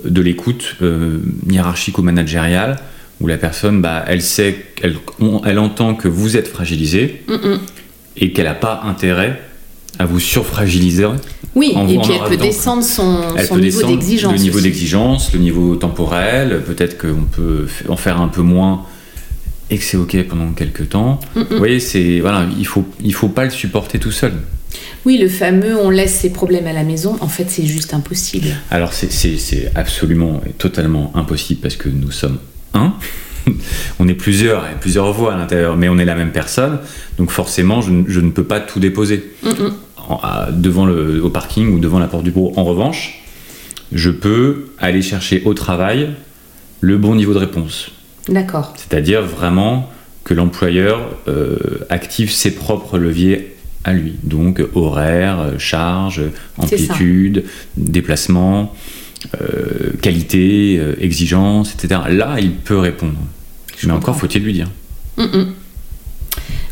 de 0.04 0.20
l'écoute 0.20 0.76
hiérarchique 1.48 1.98
ou 1.98 2.02
managériale 2.02 2.78
où 3.20 3.26
la 3.26 3.36
personne, 3.36 3.80
bah, 3.80 4.04
elle 4.06 4.22
sait, 4.22 4.64
elle, 4.82 4.96
elle 5.44 5.58
entend 5.58 5.94
que 5.94 6.08
vous 6.08 6.36
êtes 6.36 6.48
fragilisé 6.48 7.22
et 8.16 8.32
qu'elle 8.32 8.46
n'a 8.46 8.54
pas 8.54 8.82
intérêt 8.84 9.40
à 9.98 10.06
vous 10.06 10.20
surfragiliser. 10.20 11.06
Oui, 11.56 11.74
et 11.76 11.98
puis 11.98 12.12
elle 12.12 12.28
peut 12.28 12.36
descendre 12.36 12.84
son, 12.84 13.34
niveau 13.56 13.82
d'exigence. 13.82 14.32
Le 14.32 14.38
niveau 14.38 14.60
d'exigence, 14.60 15.32
le 15.32 15.40
niveau 15.40 15.76
temporel, 15.76 16.62
peut-être 16.64 16.96
qu'on 16.96 17.24
peut 17.24 17.66
en 17.88 17.96
faire 17.96 18.20
un 18.20 18.28
peu 18.28 18.42
moins 18.42 18.84
et 19.68 19.78
que 19.78 19.84
c'est 19.84 19.96
ok 19.96 20.16
pendant 20.28 20.52
quelques 20.52 20.90
temps. 20.90 21.18
Vous 21.34 21.58
voyez, 21.58 21.80
c'est 21.80 22.20
voilà, 22.20 22.46
il 22.58 22.66
faut 22.66 22.84
il 23.02 23.14
faut 23.14 23.28
pas 23.28 23.44
le 23.44 23.50
supporter 23.50 23.98
tout 23.98 24.12
seul. 24.12 24.32
Oui, 25.06 25.18
le 25.18 25.28
fameux 25.28 25.76
on 25.76 25.90
laisse 25.90 26.14
ses 26.14 26.30
problèmes 26.30 26.66
à 26.66 26.72
la 26.72 26.84
maison, 26.84 27.16
en 27.20 27.28
fait, 27.28 27.46
c'est 27.48 27.66
juste 27.66 27.94
impossible. 27.94 28.48
Alors, 28.70 28.92
c'est 28.92 29.72
absolument 29.74 30.40
et 30.46 30.52
totalement 30.52 31.10
impossible 31.14 31.60
parce 31.60 31.76
que 31.76 31.88
nous 31.88 32.10
sommes 32.10 32.38
un. 32.74 32.94
on 33.98 34.06
est 34.06 34.14
plusieurs, 34.14 34.64
et 34.66 34.78
plusieurs 34.78 35.12
voix 35.12 35.32
à 35.34 35.36
l'intérieur, 35.36 35.76
mais 35.76 35.88
on 35.88 35.98
est 35.98 36.04
la 36.04 36.14
même 36.14 36.32
personne, 36.32 36.78
donc 37.18 37.30
forcément, 37.30 37.80
je, 37.80 38.20
ne 38.20 38.30
peux 38.30 38.44
pas 38.44 38.60
tout 38.60 38.80
déposer 38.80 39.32
devant 40.52 40.86
le, 40.86 41.22
au 41.22 41.30
parking 41.30 41.72
ou 41.74 41.78
devant 41.78 41.98
la 41.98 42.08
porte 42.08 42.24
du 42.24 42.30
bureau. 42.30 42.52
En 42.56 42.64
revanche, 42.64 43.22
je 43.92 44.10
peux 44.10 44.70
aller 44.78 45.02
chercher 45.02 45.42
au 45.44 45.54
travail 45.54 46.10
le 46.80 46.96
bon 46.98 47.14
niveau 47.14 47.34
de 47.34 47.38
réponse. 47.38 47.90
D'accord. 48.28 48.74
C'est-à-dire 48.76 49.22
vraiment 49.22 49.90
que 50.24 50.34
l'employeur 50.34 51.00
euh, 51.28 51.56
active 51.88 52.30
ses 52.30 52.54
propres 52.54 52.98
leviers 52.98 53.56
à 53.84 53.92
lui. 53.92 54.14
Donc 54.22 54.62
horaire, 54.74 55.54
charge, 55.58 56.22
amplitude, 56.58 57.44
déplacement. 57.76 58.74
Euh, 59.38 59.90
qualité, 60.00 60.78
euh, 60.78 60.94
exigence, 60.98 61.74
etc. 61.74 62.00
Là, 62.08 62.36
il 62.40 62.52
peut 62.52 62.78
répondre. 62.78 63.18
Mais 63.84 63.92
encore 63.92 64.16
faut-il 64.16 64.42
lui 64.42 64.54
dire. 64.54 64.68
Mm, 65.18 65.24
mm. 65.24 65.54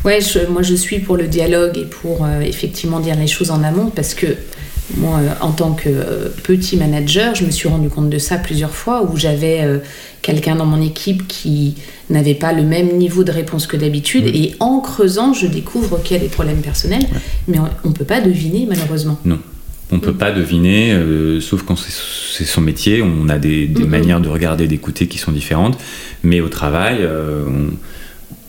Ouais, 0.08 0.20
moi 0.48 0.62
je 0.62 0.74
suis 0.74 1.00
pour 1.00 1.18
le 1.18 1.26
dialogue 1.26 1.76
et 1.76 1.84
pour 1.84 2.24
euh, 2.24 2.40
effectivement 2.40 2.98
dire 2.98 3.14
les 3.14 3.26
choses 3.26 3.50
en 3.50 3.62
amont 3.62 3.90
parce 3.94 4.14
que 4.14 4.26
moi, 4.96 5.20
en 5.42 5.52
tant 5.52 5.74
que 5.74 6.32
petit 6.44 6.78
manager, 6.78 7.34
je 7.34 7.44
me 7.44 7.50
suis 7.50 7.68
rendu 7.68 7.90
compte 7.90 8.08
de 8.08 8.16
ça 8.16 8.38
plusieurs 8.38 8.74
fois 8.74 9.02
où 9.02 9.18
j'avais 9.18 9.62
quelqu'un 10.22 10.56
dans 10.56 10.64
mon 10.64 10.80
équipe 10.80 11.28
qui 11.28 11.74
n'avait 12.08 12.34
pas 12.34 12.54
le 12.54 12.62
même 12.62 12.96
niveau 12.96 13.22
de 13.22 13.30
réponse 13.30 13.66
que 13.66 13.76
d'habitude 13.76 14.24
mm. 14.24 14.34
et 14.34 14.54
en 14.60 14.80
creusant, 14.80 15.34
je 15.34 15.46
découvre 15.46 16.02
qu'il 16.02 16.16
y 16.16 16.20
a 16.20 16.22
des 16.22 16.30
problèmes 16.30 16.62
personnels, 16.62 17.04
mais 17.46 17.58
on 17.84 17.88
ne 17.88 17.94
peut 17.94 18.06
pas 18.06 18.22
deviner 18.22 18.64
malheureusement. 18.66 19.18
Non. 19.26 19.38
On 19.90 19.96
ne 19.96 20.00
peut 20.00 20.14
pas 20.14 20.32
deviner, 20.32 20.92
euh, 20.92 21.40
sauf 21.40 21.62
quand 21.62 21.76
c'est 21.76 22.44
son 22.44 22.60
métier. 22.60 23.02
On 23.02 23.28
a 23.28 23.38
des, 23.38 23.68
manières 23.86 24.20
de 24.20 24.28
regarder, 24.28 24.66
d'écouter 24.66 25.06
qui 25.06 25.16
sont 25.16 25.32
différentes. 25.32 25.78
Mais 26.22 26.40
au 26.40 26.48
travail, 26.48 26.98
euh, 27.00 27.44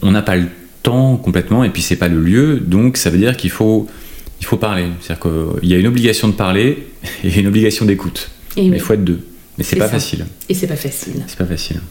on 0.02 0.12
n'a 0.12 0.22
pas 0.22 0.36
le 0.36 0.48
temps 0.84 1.18
complètement, 1.18 1.64
et 1.64 1.70
puis 1.70 1.82
c'est 1.82 1.96
pas 1.96 2.08
le 2.08 2.22
lieu. 2.22 2.60
Donc 2.60 2.98
ça 2.98 3.10
veut 3.10 3.18
dire 3.18 3.38
qu'il 3.38 3.52
faut, 3.52 3.88
il 4.40 4.46
faut 4.46 4.58
parler. 4.58 4.88
C'est-à-dire 5.02 5.32
qu'il 5.60 5.70
y 5.70 5.74
a 5.74 5.78
une 5.78 5.88
obligation 5.88 6.28
de 6.28 6.34
parler 6.34 6.88
et 7.24 7.40
une 7.40 7.48
obligation 7.48 7.86
d'écoute. 7.86 8.30
Mais 8.58 8.68
il 8.68 8.80
faut 8.80 8.94
être 8.94 9.04
deux. 9.04 9.22
Mais 9.58 9.64
c'est 9.64 9.76
pas 9.76 9.90
facile. 9.90 10.26
Et 10.48 10.54
c'est 10.54 10.68
pas 10.68 10.76
facile. 10.76 11.24
C'est 11.28 11.38
pas 11.38 11.46
facile. 11.46 11.82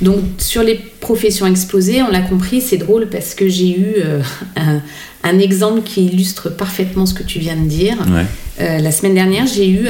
Donc 0.00 0.20
sur 0.38 0.62
les 0.62 0.76
professions 0.76 1.46
exposées, 1.46 2.02
on 2.02 2.10
l'a 2.10 2.20
compris, 2.20 2.60
c'est 2.60 2.76
drôle 2.76 3.08
parce 3.08 3.34
que 3.34 3.48
j'ai 3.48 3.70
eu 3.70 3.94
euh, 3.96 4.20
un, 5.24 5.38
exemple 5.38 5.82
qui 5.82 6.06
illustre 6.06 6.50
parfaitement 6.50 7.06
ce 7.06 7.14
que 7.14 7.24
tu 7.24 7.38
viens 7.40 7.56
de 7.56 7.68
dire. 7.68 7.96
Euh, 8.60 8.78
la 8.78 8.92
semaine 8.92 9.14
dernière, 9.14 9.46
j'ai 9.46 9.68
eu 9.68 9.88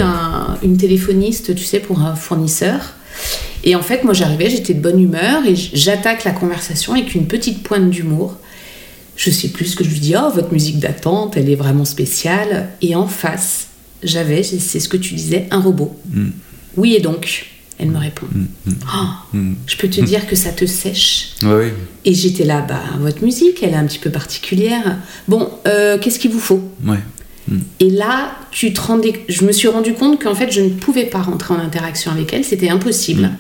une 0.63 0.77
téléphoniste, 0.77 1.55
tu 1.55 1.65
sais, 1.65 1.81
pour 1.81 2.01
un 2.01 2.15
fournisseur. 2.15 2.95
Et 3.65 3.75
en 3.75 3.83
fait, 3.83 4.05
moi 4.05 4.15
j'arrivais, 4.15 4.51
j'étais 4.51 4.75
de 4.75 4.81
bonne 4.81 5.01
humeur 5.01 5.45
et 5.47 5.55
j'attaque 5.57 6.25
la 6.25 6.33
conversation 6.33 6.95
avec 6.95 7.15
une 7.15 7.27
petite 7.27 7.63
pointe 7.63 7.91
d'humour. 7.91 8.37
Je 9.17 9.31
sais 9.31 9.49
plus 9.49 9.67
ce 9.67 9.77
que 9.77 9.85
je 9.85 9.91
lui 9.91 9.99
dis, 9.99 10.15
oh, 10.17 10.31
votre 10.33 10.53
musique 10.53 10.79
d'attente, 10.79 11.37
elle 11.37 11.51
est 11.51 11.57
vraiment 11.57 11.85
spéciale. 11.85 12.69
Et 12.83 12.95
en 12.95 13.09
face, 13.09 13.67
j'avais, 14.03 14.43
c'est 14.43 14.81
ce 14.81 14.89
que 14.89 14.97
tu 14.97 15.15
disais, 15.15 15.49
un 15.51 15.61
robot. 15.61 15.99
Mm. 16.11 16.29
Oui, 16.77 16.95
et 16.95 17.01
donc 17.01 17.47
elle 17.79 17.91
me 17.91 17.99
répond. 17.99 18.27
Mm, 18.33 18.47
mm, 18.67 18.75
oh, 18.93 19.37
mm. 19.37 19.55
je 19.67 19.77
peux 19.77 19.89
te 19.89 20.01
dire 20.01 20.27
que 20.27 20.35
ça 20.35 20.51
te 20.51 20.67
sèche. 20.67 21.31
Oui. 21.43 21.67
Et 22.05 22.13
j'étais 22.13 22.45
là, 22.45 22.61
bah, 22.61 22.83
votre 22.99 23.23
musique, 23.23 23.63
elle 23.63 23.71
est 23.71 23.77
un 23.77 23.87
petit 23.87 24.01
peu 24.01 24.11
particulière. 24.11 24.99
Bon, 25.29 25.49
euh, 25.67 25.99
qu'est-ce 25.99 26.19
qu'il 26.19 26.33
vous 26.33 26.41
faut? 26.41 26.63
Ouais. 26.85 26.99
Et 27.81 27.91
là, 27.91 28.33
tu 28.51 28.73
te 28.73 28.81
rendais, 28.81 29.13
je 29.29 29.45
me 29.45 29.53
suis 29.53 29.69
rendu 29.69 29.95
compte 29.95 30.23
qu'en 30.23 30.35
fait, 30.35 30.51
je 30.51 30.61
ne 30.61 30.71
pouvais 30.71 31.07
pas 31.07 31.21
rentrer 31.21 31.55
en 31.55 31.59
interaction 31.59 32.11
avec 32.11 32.33
elle, 32.33 32.45
c'était 32.45 32.69
impossible. 32.69 33.31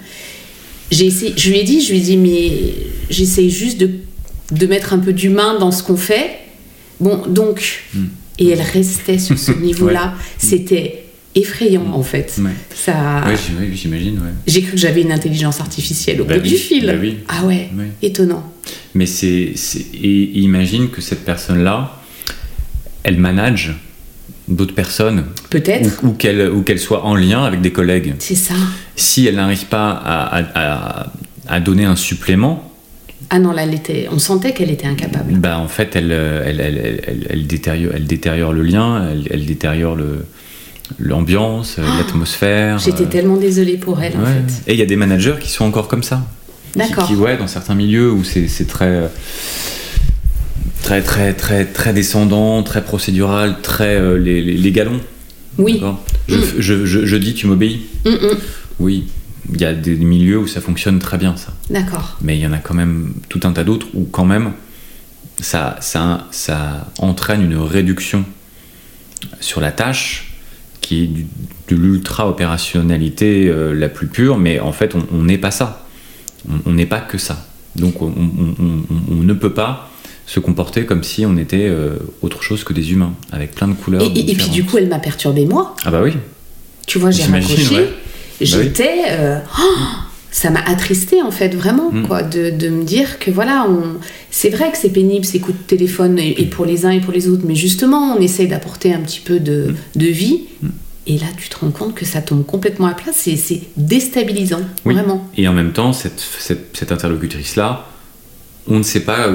J'ai 0.90 1.06
essayé, 1.06 1.34
je 1.36 1.50
lui 1.50 1.58
ai 1.58 1.64
dit, 1.64 1.80
je 1.82 1.92
lui 1.92 1.98
ai 1.98 2.02
dit, 2.02 2.16
mais 2.16 2.50
j'essaye 3.10 3.50
juste 3.50 3.78
de, 3.78 3.90
de 4.52 4.66
mettre 4.66 4.92
un 4.92 4.98
peu 4.98 5.12
d'humain 5.12 5.58
dans 5.58 5.70
ce 5.70 5.82
qu'on 5.82 5.96
fait. 5.96 6.38
Bon, 7.00 7.22
donc, 7.28 7.84
et 8.38 8.48
elle 8.48 8.62
restait 8.62 9.18
sur 9.18 9.38
ce 9.38 9.52
niveau-là. 9.60 10.14
C'était 10.38 11.04
effrayant 11.34 11.92
en 11.92 12.02
fait. 12.02 12.40
Ça... 12.74 13.24
Oui, 13.26 13.34
j'imagine. 13.74 14.20
J'ai 14.46 14.62
cru 14.62 14.72
que 14.72 14.78
j'avais 14.78 15.02
une 15.02 15.12
intelligence 15.12 15.60
artificielle 15.60 16.20
au 16.20 16.24
bah 16.24 16.38
bout 16.38 16.48
du 16.48 16.56
fil. 16.56 16.86
Bah 16.86 16.94
oui. 17.00 17.18
Ah 17.28 17.44
ouais, 17.44 17.68
étonnant. 18.02 18.52
Mais 18.94 19.06
c'est. 19.06 19.52
Et 19.94 20.40
imagine 20.40 20.88
que 20.88 21.00
cette 21.00 21.24
personne-là, 21.24 22.02
elle 23.02 23.18
manage 23.18 23.74
d'autres 24.48 24.74
personnes. 24.74 25.24
Peut-être. 25.50 26.02
Ou, 26.02 26.08
ou 26.08 26.62
qu'elle 26.62 26.78
soit 26.78 27.04
en 27.04 27.14
lien 27.14 27.44
avec 27.44 27.60
des 27.60 27.72
collègues. 27.72 28.14
C'est 28.18 28.34
ça. 28.34 28.54
Si 28.96 29.26
elle 29.26 29.36
n'arrive 29.36 29.66
pas 29.66 29.90
à, 29.90 31.10
à, 31.46 31.60
donner 31.60 31.84
un 31.84 31.96
supplément. 31.96 32.64
Ah 33.30 33.38
non, 33.38 33.52
là, 33.52 33.64
elle 33.64 33.74
était, 33.74 34.08
on 34.10 34.18
sentait 34.18 34.52
qu'elle 34.52 34.70
était 34.70 34.86
incapable. 34.86 35.34
Bah, 35.34 35.58
en 35.58 35.68
fait, 35.68 35.96
elle, 35.96 36.12
elle, 36.12 36.60
elle, 36.60 37.26
elle, 37.28 37.46
détériore, 37.46 37.92
elle 37.94 38.06
détériore 38.06 38.52
le 38.52 38.62
lien, 38.62 39.08
elle, 39.30 39.44
détériore 39.44 39.96
le, 39.96 40.24
l'ambiance, 40.98 41.76
euh, 41.78 41.84
ah, 41.86 41.98
l'atmosphère. 41.98 42.78
J'étais 42.78 43.04
euh, 43.04 43.06
tellement 43.06 43.36
désolée 43.36 43.76
pour 43.76 44.00
elle 44.00 44.14
en 44.16 44.24
fait. 44.24 44.70
Et 44.70 44.74
il 44.74 44.78
y 44.78 44.82
a 44.82 44.86
des 44.86 44.96
managers 44.96 45.36
qui 45.40 45.50
sont 45.50 45.64
encore 45.64 45.88
comme 45.88 46.02
ça. 46.02 46.24
D'accord. 46.76 47.06
Qui, 47.06 47.16
ouais, 47.16 47.36
dans 47.36 47.46
certains 47.46 47.74
milieux 47.74 48.10
où 48.10 48.24
c'est 48.24 48.66
très 48.66 49.10
très 50.88 51.02
très 51.02 51.34
très 51.34 51.64
très 51.66 51.92
descendant, 51.92 52.62
très 52.62 52.82
procédural, 52.82 53.60
très 53.60 53.96
euh, 53.96 54.16
les, 54.16 54.72
galons. 54.72 55.00
Oui. 55.58 55.82
Je, 56.28 56.34
mm. 56.34 56.42
je, 56.58 57.04
je, 57.04 57.16
dis 57.16 57.34
tu 57.34 57.46
m'obéis. 57.46 57.82
Mm, 58.06 58.10
mm. 58.10 58.38
Oui. 58.80 59.04
Il 59.52 59.60
y 59.60 59.66
a 59.66 59.74
des 59.74 59.96
milieux 59.96 60.38
où 60.38 60.46
ça 60.46 60.62
fonctionne 60.62 60.98
très 60.98 61.18
bien 61.18 61.36
ça. 61.36 61.52
D'accord. 61.68 62.16
Mais 62.22 62.38
il 62.38 62.40
y 62.40 62.46
en 62.46 62.54
a 62.54 62.58
quand 62.58 62.72
même 62.72 63.12
tout 63.28 63.40
un 63.44 63.52
tas 63.52 63.64
d'autres 63.64 63.86
où 63.92 64.04
quand 64.04 64.24
même 64.24 64.52
ça, 65.40 65.76
ça, 65.80 66.26
ça 66.30 66.90
entraîne 66.98 67.42
une 67.42 67.58
réduction 67.58 68.24
sur 69.40 69.60
la 69.60 69.72
tâche 69.72 70.32
qui 70.80 71.04
est 71.04 71.10
de 71.70 71.76
l'ultra-opérationnalité 71.76 73.48
euh, 73.48 73.74
la 73.74 73.90
plus 73.90 74.06
pure, 74.06 74.38
mais 74.38 74.58
en 74.58 74.72
fait, 74.72 74.94
on 75.12 75.22
n'est 75.22 75.38
pas 75.38 75.50
ça. 75.50 75.86
On 76.64 76.72
n'est 76.72 76.86
pas 76.86 77.00
que 77.00 77.18
ça. 77.18 77.46
Donc, 77.76 78.00
on, 78.00 78.10
ne 78.10 79.32
peut 79.34 79.52
pas 79.52 79.90
se 80.28 80.40
comporter 80.40 80.84
comme 80.84 81.02
si 81.02 81.24
on 81.24 81.38
était 81.38 81.66
euh, 81.66 81.96
autre 82.20 82.42
chose 82.42 82.62
que 82.62 82.74
des 82.74 82.92
humains, 82.92 83.14
avec 83.32 83.54
plein 83.54 83.66
de 83.66 83.72
couleurs. 83.72 84.02
Et, 84.02 84.34
puis, 84.34 84.50
du 84.50 84.62
coup, 84.62 84.76
elle 84.76 84.88
m'a 84.88 84.98
perturbé, 84.98 85.46
moi. 85.46 85.74
Ah, 85.84 85.90
bah 85.90 86.02
oui. 86.04 86.12
Tu 86.86 86.98
vois, 86.98 87.10
j'ai 87.10 87.24
raccroché. 87.24 87.74
Bah 87.74 87.80
J'étais. 88.42 89.04
Euh, 89.08 89.38
oh, 89.58 89.78
ça 90.30 90.50
m'a 90.50 90.60
attristé 90.60 91.22
en 91.22 91.30
fait 91.30 91.54
vraiment 91.54 91.90
mm. 91.90 92.06
quoi 92.06 92.22
de, 92.22 92.50
de, 92.50 92.68
me 92.68 92.84
dire 92.84 93.18
que 93.18 93.30
voilà 93.30 93.66
on 93.68 93.96
c'est 94.30 94.50
vrai 94.50 94.70
que 94.70 94.76
c'est 94.76 94.90
pénible 94.90 95.24
ces 95.24 95.40
coups 95.40 95.58
de 95.58 95.62
téléphone 95.64 96.18
et, 96.18 96.44
pour 96.44 96.66
les 96.66 96.84
uns 96.84 96.90
et 96.90 97.00
pour 97.00 97.14
les 97.14 97.28
autres 97.28 97.44
mais 97.46 97.54
justement 97.54 98.14
on 98.14 98.20
essaye 98.20 98.46
d'apporter 98.46 98.92
un 98.92 99.00
petit 99.00 99.20
peu 99.20 99.40
de, 99.40 99.68
mm. 99.68 99.98
de 99.98 100.06
vie 100.06 100.42
mm. 100.62 100.68
et 101.06 101.18
là 101.18 101.26
tu 101.38 101.48
te 101.48 101.56
rends 101.58 101.70
compte 101.70 101.94
que 101.94 102.04
ça 102.04 102.20
tombe 102.20 102.44
complètement 102.44 102.86
à 102.86 102.94
plat 102.94 103.12
c'est 103.12 103.38
déstabilisant 103.78 104.60
vraiment 104.84 105.26
et 105.36 105.48
en 105.48 105.54
même 105.54 105.72
temps 105.72 105.94
cette, 105.94 106.20
cette, 106.20 106.92
interlocutrice 106.92 107.56
là 107.56 107.88
on 108.68 108.78
ne 108.78 108.82
sait 108.82 109.00
pas 109.00 109.28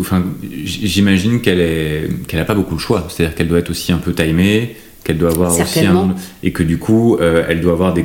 enfin 0.00 0.24
j'imagine 0.64 1.40
qu'elle 1.40 1.60
est 1.60 2.08
qu'elle 2.26 2.40
a 2.40 2.44
pas 2.44 2.54
beaucoup 2.54 2.74
de 2.74 2.80
choix 2.80 3.06
c'est 3.10 3.24
à 3.24 3.26
dire 3.26 3.36
qu'elle 3.36 3.48
doit 3.48 3.58
être 3.58 3.70
aussi 3.70 3.92
un 3.92 3.98
peu 3.98 4.12
timée 4.14 4.76
qu'elle 5.04 5.18
doit 5.18 5.30
avoir 5.30 5.58
aussi 5.58 5.86
un 5.86 6.14
et 6.42 6.52
que 6.52 6.62
du 6.62 6.78
coup 6.78 7.16
euh, 7.16 7.44
elle 7.48 7.60
doit 7.60 7.72
avoir 7.72 7.94
des 7.94 8.04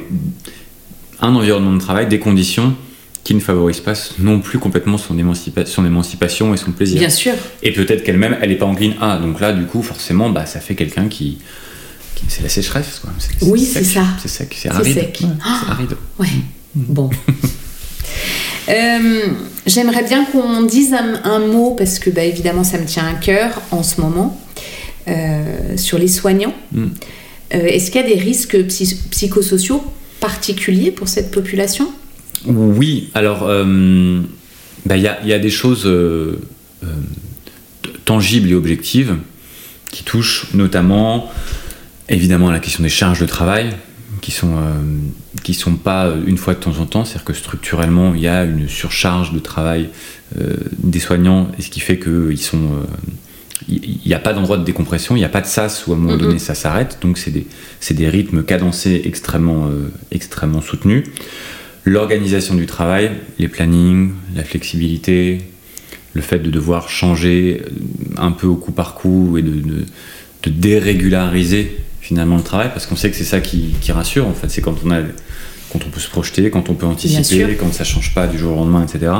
un 1.22 1.36
environnement 1.36 1.74
de 1.74 1.80
travail, 1.80 2.08
des 2.08 2.20
conditions 2.20 2.76
qui 3.24 3.36
ne 3.36 3.40
favorisent 3.40 3.80
pas 3.80 3.94
non 4.20 4.40
plus 4.40 4.58
complètement 4.58 4.98
son, 4.98 5.16
son 5.66 5.86
émancipation 5.86 6.54
et 6.54 6.58
son 6.58 6.72
plaisir. 6.72 7.00
Bien 7.00 7.10
sûr. 7.10 7.34
Et 7.62 7.72
peut-être 7.72 8.04
qu'elle-même, 8.04 8.36
elle 8.42 8.50
n'est 8.50 8.56
pas 8.56 8.66
encline 8.66 8.96
à. 9.00 9.20
Donc 9.20 9.40
là, 9.40 9.54
du 9.54 9.66
coup, 9.66 9.84
forcément, 9.84 10.32
bah, 10.32 10.48
ça 10.48 10.60
fait 10.60 10.74
quelqu'un 10.76 11.08
qui, 11.08 11.38
C'est 12.28 12.42
la 12.42 12.50
sécheresse, 12.50 13.00
quoi. 13.02 13.12
oui, 13.44 13.64
c'est 13.64 13.84
ça. 13.84 14.04
C'est 14.20 14.28
sec, 14.28 14.56
c'est 14.58 14.70
aride. 14.70 14.94
Sec. 14.94 15.20
c'est 15.20 15.72
aride. 15.72 15.96
Ouais. 16.18 16.28
Mm. 16.76 16.82
Bon. 16.90 17.10
Euh, 18.72 19.28
j'aimerais 19.66 20.04
bien 20.04 20.26
qu'on 20.26 20.64
dise 20.64 20.94
un, 20.94 21.40
mot, 21.40 21.76
parce 21.78 22.00
que 22.00 22.10
bah, 22.10 22.24
évidemment, 22.24 22.64
ça 22.64 22.78
me 22.78 22.86
tient 22.86 23.06
à 23.06 23.14
cœur 23.14 23.62
en 23.72 23.84
ce 23.84 24.02
moment, 24.02 24.40
euh, 25.08 25.78
sur 25.78 25.98
les 25.98 26.08
soignants. 26.08 26.56
Mm. 26.72 26.88
Est-ce 27.52 27.92
qu'il 27.92 28.02
y 28.02 28.04
a 28.04 28.08
des 28.08 28.20
risques 28.20 28.58
psychosociaux 29.12 29.84
particuliers 30.22 30.92
pour 30.92 31.10
cette 31.10 31.32
population? 31.32 31.92
Oui, 32.46 33.10
alors 33.14 33.46
bah, 34.86 34.96
il 34.96 35.04
y, 35.04 35.34
a, 35.34 35.40
des 35.40 35.50
choses 35.50 35.86
tangibles 38.06 38.50
et 38.50 38.54
objectives 38.54 39.18
qui 39.92 40.04
touchent 40.04 40.48
notamment 40.54 41.30
évidemment 42.08 42.50
à 42.50 42.52
la 42.54 42.60
question 42.60 42.84
des 42.84 42.90
charges 42.90 43.20
de 43.20 43.26
travail 43.26 43.72
qui 44.22 44.32
sont 44.32 44.56
qui 45.44 45.54
sont 45.54 45.76
pas 45.76 46.14
une 46.28 46.38
fois 46.38 46.54
de 46.54 46.60
temps 46.60 46.80
en 46.80 46.86
temps, 46.86 47.04
c'est-à-dire 47.04 47.26
que 47.26 47.34
structurellement 47.34 48.14
il 48.14 48.22
y 48.22 48.28
a 48.28 48.44
une 48.44 48.68
surcharge 48.68 49.34
de 49.34 49.40
travail 49.40 49.90
des 50.78 51.00
soignants 51.00 51.48
et 51.58 51.62
ce 51.62 51.70
qui 51.70 51.80
fait 51.80 52.00
qu'ils 52.00 52.42
sont 52.42 52.86
il 53.68 54.00
n'y 54.06 54.14
a 54.14 54.20
pas 54.20 54.34
d'endroit 54.34 54.58
de 54.58 54.64
décompression, 54.64 55.16
il 55.16 55.20
n'y 55.20 55.26
a 55.26 55.30
pas 55.30 55.42
de 55.42 55.46
sas 55.46 55.86
où 55.88 55.94
à 55.94 55.96
un 55.96 56.00
moment 56.00 56.18
donné 56.18 56.40
ça 56.40 56.56
s'arrête, 56.56 56.98
donc 57.02 57.18
c'est 57.18 57.32
des, 57.32 57.46
des, 57.92 58.10
rythmes 58.10 58.44
cadencés 58.44 59.02
extrêmement, 59.06 59.68
euh, 59.68 59.92
extrêmement 60.12 60.62
soutenus. 60.62 61.04
L'organisation 61.84 62.56
du 62.56 62.66
travail, 62.66 63.12
les 63.40 63.48
plannings, 63.48 64.12
la 64.36 64.44
flexibilité, 64.44 65.40
le 66.14 66.22
fait 66.22 66.40
de 66.40 66.50
devoir 66.50 66.90
changer 66.90 67.62
euh, 67.64 67.70
un 68.18 68.32
peu 68.32 68.48
au 68.48 68.56
coup 68.56 68.72
par 68.72 68.96
coup 68.96 69.38
et 69.38 69.42
de, 69.42 69.62
de, 69.62 70.50
dérégulariser 70.50 71.78
finalement 72.12 72.36
le 72.36 72.44
travail, 72.44 72.68
parce 72.74 72.88
qu'on 72.88 72.98
sait 72.98 73.10
que 73.10 73.16
c'est 73.16 73.24
ça 73.24 73.40
qui, 73.40 73.74
qui, 73.80 73.94
rassure 73.94 74.28
en 74.28 74.34
fait, 74.34 74.50
c'est 74.50 74.60
quand 74.60 74.76
on 74.84 74.92
a 74.92 75.00
quand 75.72 75.80
on 75.88 75.90
peut 75.90 76.02
se 76.02 76.10
projeter, 76.10 76.50
quand 76.50 76.70
on 76.70 76.74
peut 76.74 76.86
anticiper, 76.86 77.56
quand 77.58 77.74
ça 77.74 77.86
change 77.86 78.14
pas 78.14 78.28
du 78.28 78.38
jour 78.38 78.52
au 78.52 78.56
lendemain, 78.56 78.84
etc. 78.84 79.14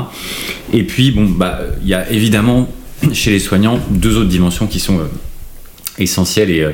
Et 0.74 0.82
puis 0.82 1.10
bon, 1.10 1.24
bah 1.24 1.60
il 1.80 1.88
y 1.88 1.94
a 1.94 2.10
évidemment 2.10 2.68
chez 3.14 3.30
les 3.30 3.38
soignants 3.38 3.80
deux 3.88 4.18
autres 4.18 4.28
dimensions 4.28 4.66
qui 4.66 4.78
sont 4.78 4.98
euh, 4.98 5.04
essentielles 5.96 6.50
et 6.50 6.60
euh, 6.60 6.72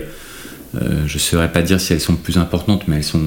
euh, 0.75 1.05
je 1.07 1.15
ne 1.15 1.19
saurais 1.21 1.53
pas 1.53 1.63
dire 1.63 1.81
si 1.81 1.93
elles 1.93 2.01
sont 2.01 2.17
plus 2.17 2.37
importantes, 2.37 2.89
mais 2.89 2.97
elles 2.97 3.05
sont, 3.05 3.23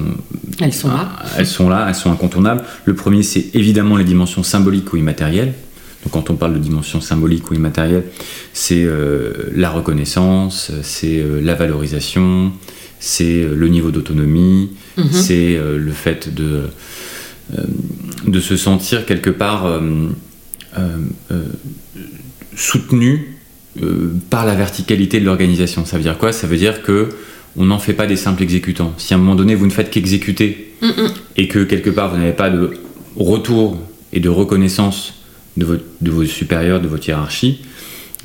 elles 0.60 0.74
sont 0.74 0.88
là. 0.88 1.12
Elles 1.38 1.46
sont 1.46 1.70
là, 1.70 1.86
elles 1.88 1.94
sont 1.94 2.12
incontournables. 2.12 2.62
Le 2.84 2.94
premier, 2.94 3.22
c'est 3.22 3.54
évidemment 3.54 3.96
les 3.96 4.04
dimensions 4.04 4.42
symboliques 4.42 4.92
ou 4.92 4.98
immatérielles. 4.98 5.54
Donc, 6.04 6.12
quand 6.12 6.28
on 6.28 6.34
parle 6.34 6.52
de 6.52 6.58
dimensions 6.58 7.00
symboliques 7.00 7.50
ou 7.50 7.54
immatérielles, 7.54 8.04
c'est 8.52 8.86
la 9.54 9.70
reconnaissance, 9.70 10.70
c'est 10.82 11.24
la 11.40 11.54
valorisation, 11.54 12.52
c'est 13.04 13.42
le 13.42 13.68
niveau 13.68 13.90
d'autonomie, 13.90 14.70
mhm. 14.96 15.08
c'est 15.10 15.58
le 15.58 15.92
fait 15.92 16.32
de, 16.32 16.62
de 18.26 18.40
se 18.40 18.56
sentir 18.56 19.06
quelque 19.06 19.30
part 19.30 19.80
soutenu 22.56 23.36
euh, 23.82 24.12
par 24.30 24.44
la 24.44 24.54
verticalité 24.54 25.20
de 25.20 25.24
l'organisation. 25.24 25.84
Ça 25.84 25.96
veut 25.96 26.02
dire 26.02 26.18
quoi? 26.18 26.32
Ça 26.32 26.46
veut 26.46 26.56
dire 26.56 26.82
que 26.82 27.08
on 27.56 27.66
n'en 27.66 27.78
fait 27.78 27.92
pas 27.92 28.06
des 28.06 28.16
simples 28.16 28.42
exécutants. 28.42 28.94
Si 28.96 29.14
à 29.14 29.16
un 29.16 29.20
moment 29.20 29.34
donné 29.34 29.54
vous 29.54 29.66
ne 29.66 29.70
faites 29.70 29.90
qu'exécuter 29.90 30.74
et 31.36 31.48
que 31.48 31.64
quelque 31.64 31.90
part 31.90 32.10
vous 32.10 32.18
n'avez 32.18 32.32
pas 32.32 32.50
de 32.50 32.72
retour 33.16 33.78
et 34.12 34.20
de 34.20 34.28
reconnaissance 34.28 35.14
de, 35.56 35.64
votre, 35.64 35.84
de 36.00 36.10
vos 36.10 36.24
supérieurs, 36.24 36.80
de 36.80 36.88
votre 36.88 37.06
hiérarchie, 37.08 37.60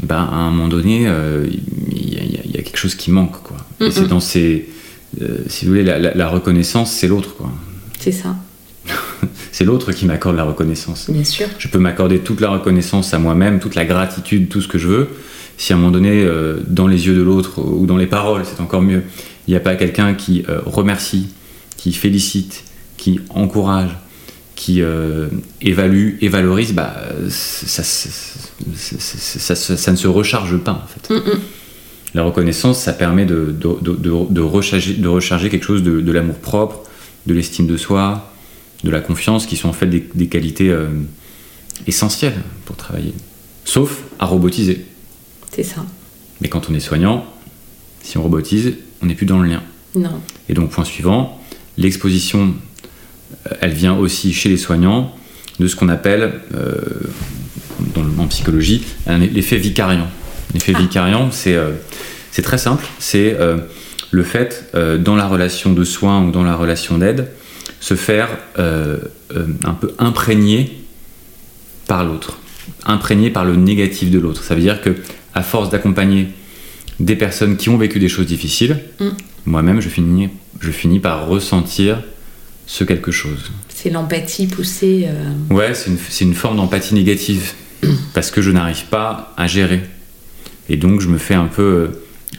ben, 0.02 0.16
à 0.16 0.36
un 0.36 0.52
moment 0.52 0.68
donné, 0.68 1.08
euh, 1.08 1.46
il 1.92 2.14
y, 2.14 2.58
a 2.58 2.62
quelque 2.62 2.78
chose 2.78 2.96
qui 2.96 3.10
manque. 3.10 3.36
Et 3.80 3.92
c'est 3.92 4.08
dans 4.08 4.20
ces. 4.20 4.68
Euh, 5.22 5.38
si 5.48 5.66
vous 5.66 5.72
voulez, 5.72 5.84
la, 5.84 6.00
la 6.00 6.30
reconnaissance, 6.30 6.92
c'est 6.92 7.08
l'autre. 7.08 7.36
quoi. 7.36 7.52
C'est 8.00 8.12
ça. 8.12 8.36
c'est 9.52 9.64
l'autre 9.64 9.92
qui 9.92 10.06
m'accorde 10.06 10.36
la 10.36 10.44
reconnaissance. 10.44 11.10
Bien 11.10 11.24
sûr. 11.24 11.48
Je 11.58 11.68
peux 11.68 11.80
m'accorder 11.80 12.20
toute 12.20 12.42
la 12.42 12.50
reconnaissance 12.50 13.14
à 13.14 13.20
moi-même, 13.20 13.60
toute 13.60 13.76
la 13.76 13.86
gratitude, 13.86 14.50
tout 14.50 14.62
ce 14.62 14.68
que 14.68 14.78
je 14.78 14.88
veux. 14.88 15.10
Si 15.58 15.74
à 15.74 15.76
un 15.76 15.80
moment 15.80 15.92
donné, 15.92 16.24
euh, 16.24 16.58
dans 16.68 16.88
les 16.88 17.08
yeux 17.08 17.16
de 17.16 17.22
l'autre 17.22 17.62
ou 17.62 17.86
dans 17.88 17.98
les 17.98 18.06
paroles, 18.06 18.44
c'est 18.46 18.62
encore 18.62 18.82
mieux, 18.82 19.04
il 19.48 19.52
n'y 19.52 19.58
a 19.58 19.60
pas 19.60 19.76
quelqu'un 19.76 20.14
qui 20.14 20.46
euh, 20.48 20.60
remercie, 20.66 21.30
qui 21.78 21.94
félicite, 21.94 22.64
qui 22.98 23.20
encourage, 23.30 23.98
qui 24.56 24.82
euh, 24.82 25.28
évalue 25.62 26.16
et 26.22 26.30
valorise, 26.30 26.74
bah, 26.74 26.96
ça, 27.30 27.84
ça, 27.84 29.92
ne 29.92 29.98
se 29.98 30.08
recharge 30.08 30.58
pas 30.58 30.84
en 30.84 30.88
fait. 30.88 31.14
La 32.14 32.24
reconnaissance, 32.24 32.80
ça 32.80 32.94
permet 32.94 33.26
de, 33.26 33.54
de, 33.60 34.42
recharger, 34.42 34.94
de 34.94 35.08
recharger 35.08 35.50
quelque 35.50 35.66
chose 35.66 35.84
de, 35.84 36.12
l'amour 36.12 36.38
propre, 36.38 36.84
de 37.26 37.34
l'estime 37.34 37.68
de 37.68 37.78
soi, 37.78 38.32
de 38.84 38.90
la 38.90 39.02
confiance, 39.02 39.46
qui 39.46 39.58
sont 39.58 39.70
en 39.70 39.74
fait 39.74 39.88
des, 39.88 40.28
qualités 40.28 40.70
euh, 40.70 40.88
essentielles 41.86 42.42
pour 42.66 42.76
travailler. 42.76 43.14
Sauf 43.66 44.04
à 44.20 44.26
robotiser. 44.26 44.86
C'est 45.52 45.64
ça. 45.64 45.86
Mais 46.40 46.48
quand 46.48 46.70
on 46.70 46.74
est 46.74 46.80
soignant, 46.80 47.26
si 48.02 48.18
on 48.18 48.24
robotise, 48.24 48.76
on 49.02 49.08
n'est 49.08 49.16
plus 49.16 49.26
dans 49.26 49.40
le 49.40 49.50
lien. 49.50 49.64
Non. 49.96 50.22
Et 50.48 50.54
donc, 50.54 50.70
point 50.70 50.86
suivant, 50.86 51.42
l'exposition, 51.78 52.54
euh, 53.48 53.56
elle 53.60 53.74
vient 53.74 53.98
aussi 53.98 54.34
chez 54.34 54.50
les 54.50 54.58
soignants 54.58 55.14
de 55.60 55.68
ce 55.68 55.76
qu'on 55.76 55.90
appelle, 55.90 56.42
euh, 56.54 56.80
en 58.18 58.28
psychologie, 58.28 58.84
l'effet 59.08 59.58
vicariant. 59.58 60.08
L'effet 60.54 60.74
ah. 60.76 60.80
vicariant, 60.80 61.32
c'est 61.32 61.58
c'est 62.32 62.42
très 62.42 62.58
simple, 62.58 62.86
c'est 63.00 63.36
le 64.12 64.24
fait, 64.24 64.72
dans 65.00 65.16
la 65.16 65.28
relation 65.28 65.74
de 65.74 65.84
soins 65.84 66.24
ou 66.24 66.32
dans 66.32 66.44
la 66.44 66.56
relation 66.56 66.98
d'aide, 66.98 67.28
se 67.80 67.96
faire 67.96 68.30
euh, 68.60 68.98
euh, 69.36 69.48
un 69.64 69.74
peu 69.74 69.94
imprégner 70.00 70.78
par 71.88 72.04
l'autre, 72.04 72.40
imprégné 72.86 73.30
par 73.30 73.46
le 73.46 73.56
négatif 73.56 74.12
de 74.12 74.20
l'autre. 74.20 74.44
Ça 74.44 74.56
veut 74.56 74.62
dire 74.62 74.82
que 74.82 74.96
à 75.34 75.44
force 75.44 75.70
d'accompagner 75.70 76.28
des 77.00 77.16
personnes 77.16 77.58
qui 77.58 77.70
ont 77.70 77.78
vécu 77.78 78.00
des 78.00 78.10
choses 78.10 78.26
difficiles, 78.26 78.80
mm. 79.00 79.10
moi-même 79.46 79.82
je 79.82 79.90
finis, 79.90 80.30
je 80.60 80.72
finis 80.72 81.00
par 81.00 81.28
ressentir 81.28 82.02
ce 82.66 82.84
quelque 82.84 83.12
chose. 83.12 83.52
C'est 83.70 83.90
l'empathie 83.90 84.48
poussée. 84.48 85.08
Euh... 85.08 85.54
Ouais, 85.54 85.74
c'est 85.74 85.92
une, 85.92 86.30
une, 86.30 86.36
forme 86.36 86.58
d'empathie 86.58 86.96
négative 86.96 87.54
mm. 87.84 87.94
parce 88.14 88.32
que 88.32 88.42
je 88.42 88.52
n'arrive 88.52 88.86
pas 88.86 89.34
à 89.38 89.48
gérer. 89.48 89.82
Et 90.70 90.78
donc 90.78 91.02
je 91.02 91.08
me 91.08 91.18
fais 91.18 91.34
un 91.34 91.48
peu 91.48 91.62
euh, 91.62 91.88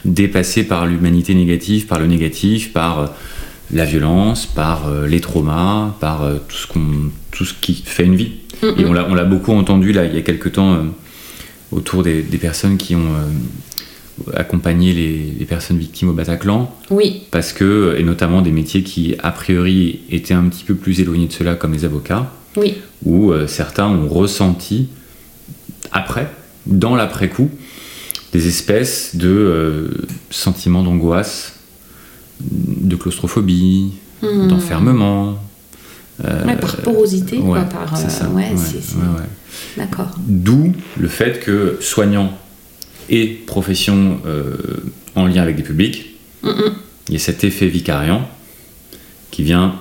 dépasser 0.04 0.64
par 0.64 0.86
l'humanité 0.86 1.34
négative, 1.34 1.86
par 1.86 1.98
le 1.98 2.06
négatif, 2.06 2.72
par 2.72 3.14
la 3.72 3.84
violence, 3.84 4.46
par 4.46 4.88
euh, 4.88 5.06
les 5.06 5.20
traumas, 5.20 5.94
par 6.00 6.22
euh, 6.22 6.36
tout, 6.48 6.56
ce 6.56 6.66
qu'on, 6.66 7.10
tout 7.30 7.44
ce 7.44 7.54
qui 7.54 7.82
fait 7.84 8.04
une 8.04 8.16
vie. 8.16 8.32
Et 8.62 8.84
on 8.84 8.92
l'a, 8.92 9.06
on 9.08 9.14
l'a 9.14 9.24
beaucoup 9.24 9.52
entendu 9.52 9.92
là, 9.92 10.04
il 10.04 10.14
y 10.14 10.18
a 10.18 10.22
quelques 10.22 10.52
temps 10.52 10.74
euh, 10.74 10.82
autour 11.70 12.02
des, 12.02 12.22
personnes 12.40 12.76
qui 12.76 12.96
ont 12.96 13.12
accompagné 14.34 14.92
les, 14.92 15.44
personnes 15.44 15.78
victimes 15.78 16.08
au 16.08 16.12
Bataclan. 16.12 16.74
Oui. 16.90 17.22
Parce 17.30 17.52
que, 17.52 17.94
et 17.96 18.02
notamment 18.02 18.42
des 18.42 18.50
métiers 18.50 18.82
qui 18.82 19.14
a 19.22 19.30
priori 19.30 20.00
étaient 20.10 20.34
un 20.34 20.44
petit 20.44 20.64
peu 20.64 20.74
plus 20.74 21.00
éloignés 21.00 21.28
de 21.28 21.32
cela, 21.32 21.54
comme 21.54 21.72
les 21.72 21.84
avocats. 21.84 22.32
Oui. 22.56 22.78
Où 23.04 23.32
certains 23.46 23.86
ont 23.86 24.08
ressenti, 24.08 24.88
après, 25.92 26.28
dans 26.66 26.96
l'après-coup, 26.96 27.50
des 28.32 28.46
espèces 28.46 29.16
de 29.16 29.90
sentiments 30.30 30.82
d'angoisse 30.82 31.58
de 32.40 32.96
claustrophobie, 32.96 33.92
hmm. 34.22 34.48
d'enfermement. 34.48 35.38
Euh, 36.24 36.56
par 36.56 36.76
porosité, 36.78 37.38
quoi, 37.38 37.62
par. 37.62 37.96
C'est 37.96 38.10
ça. 38.10 38.28
Ouais, 38.30 38.52
D'accord. 39.76 40.10
D'où 40.26 40.72
le 40.98 41.08
fait 41.08 41.40
que 41.40 41.78
soignants 41.80 42.36
et 43.08 43.26
professions 43.26 44.20
euh, 44.26 44.56
en 45.14 45.26
lien 45.26 45.42
avec 45.42 45.56
des 45.56 45.62
publics, 45.62 46.16
il 46.42 47.14
y 47.14 47.16
a 47.16 47.20
cet 47.20 47.44
effet 47.44 47.66
vicariant 47.66 48.28
qui 49.30 49.42
vient 49.42 49.76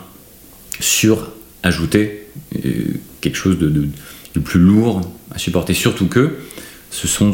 surajouter 0.79 2.27
euh, 2.63 2.99
quelque 3.21 3.35
chose 3.35 3.57
de, 3.57 3.69
de, 3.69 4.39
plus 4.39 4.59
lourd 4.59 5.01
à 5.31 5.39
supporter. 5.39 5.73
Surtout 5.73 6.05
que 6.05 6.35
ce 6.91 7.07
sont 7.07 7.33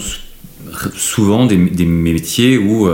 souvent 0.96 1.46
des, 1.46 1.58
des 1.58 1.86
métiers 1.86 2.58
où 2.58 2.90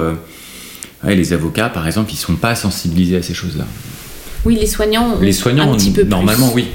les 1.03 1.33
avocats, 1.33 1.69
par 1.69 1.87
exemple, 1.87 2.11
ils 2.13 2.17
sont 2.17 2.35
pas 2.35 2.55
sensibilisés 2.55 3.17
à 3.17 3.21
ces 3.21 3.33
choses-là. 3.33 3.65
Oui, 4.45 4.55
les 4.55 4.67
soignants. 4.67 5.19
Les 5.19 5.33
soignants, 5.33 5.71
un 5.71 5.75
petit 5.75 5.91
peu 5.91 6.03
normalement, 6.03 6.51
oui. 6.53 6.67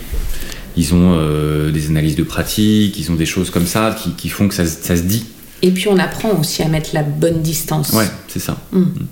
Ils 0.77 0.93
ont 0.95 1.15
euh, 1.15 1.71
des 1.71 1.89
analyses 1.89 2.17
de 2.17 2.25
pratique, 2.25 2.99
ils 2.99 3.11
ont 3.11 3.15
des 3.15 3.27
choses 3.27 3.51
comme 3.51 3.67
ça 3.67 3.97
qui, 4.17 4.29
font 4.29 4.49
que 4.49 4.55
ça, 4.55 4.67
se 4.67 5.03
dit. 5.03 5.27
Et 5.63 5.71
puis 5.71 5.89
on 5.89 5.99
apprend 5.99 6.39
aussi 6.39 6.63
à 6.63 6.69
mettre 6.69 6.91
la 6.95 7.03
bonne 7.03 7.43
distance. 7.43 7.91
Ouais, 7.91 8.09
c'est 8.29 8.41
ça. 8.41 8.57
Mm. 8.73 8.81
Mm. 8.81 9.07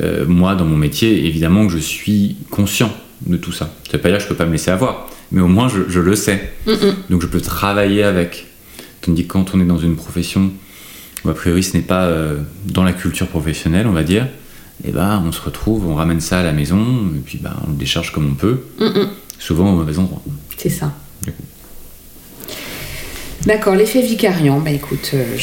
Euh, 0.00 0.26
moi, 0.26 0.54
dans 0.54 0.64
mon 0.64 0.76
métier, 0.76 1.26
évidemment 1.26 1.66
que 1.66 1.72
je 1.72 1.78
suis 1.78 2.36
conscient 2.50 2.92
de 3.26 3.36
tout 3.36 3.52
ça. 3.52 3.70
Ça 3.86 3.96
veut 3.96 4.02
pas 4.02 4.08
dire 4.08 4.18
que 4.18 4.24
je 4.24 4.28
peux 4.28 4.34
pas 4.34 4.46
me 4.46 4.52
laisser 4.52 4.70
avoir, 4.70 5.08
mais 5.30 5.40
au 5.40 5.46
moins 5.46 5.68
je, 5.68 6.00
le 6.00 6.16
sais. 6.16 6.52
Donc 7.10 7.22
je 7.22 7.26
peux 7.26 7.40
travailler 7.40 8.02
avec. 8.02 8.46
Tandis 9.02 9.26
que 9.26 9.32
quand 9.32 9.54
on 9.54 9.60
est 9.60 9.66
dans 9.66 9.78
une 9.78 9.96
profession 9.96 10.50
où 11.24 11.30
a 11.30 11.34
priori 11.34 11.62
ce 11.62 11.76
n'est 11.76 11.82
pas 11.82 12.04
euh, 12.04 12.38
dans 12.66 12.84
la 12.84 12.92
culture 12.92 13.26
professionnelle, 13.28 13.86
on 13.86 13.92
va 13.92 14.02
dire, 14.02 14.24
et 14.84 14.88
eh 14.88 14.92
ben, 14.92 15.22
on 15.24 15.32
se 15.32 15.40
retrouve, 15.40 15.86
on 15.86 15.94
ramène 15.94 16.20
ça 16.20 16.40
à 16.40 16.42
la 16.42 16.52
maison, 16.52 16.84
et 17.16 17.20
puis 17.24 17.38
ben, 17.40 17.54
on 17.66 17.70
le 17.70 17.76
décharge 17.76 18.12
comme 18.12 18.30
on 18.32 18.34
peut, 18.34 18.60
souvent 19.38 19.72
au 19.72 19.76
mauvais 19.76 19.98
endroit. 19.98 20.20
C'est 20.56 20.68
ça. 20.68 20.92
D'accord, 23.46 23.74
l'effet 23.74 24.00
vicariant, 24.00 24.60
bah 24.60 24.70
écoute, 24.70 25.10
euh, 25.12 25.36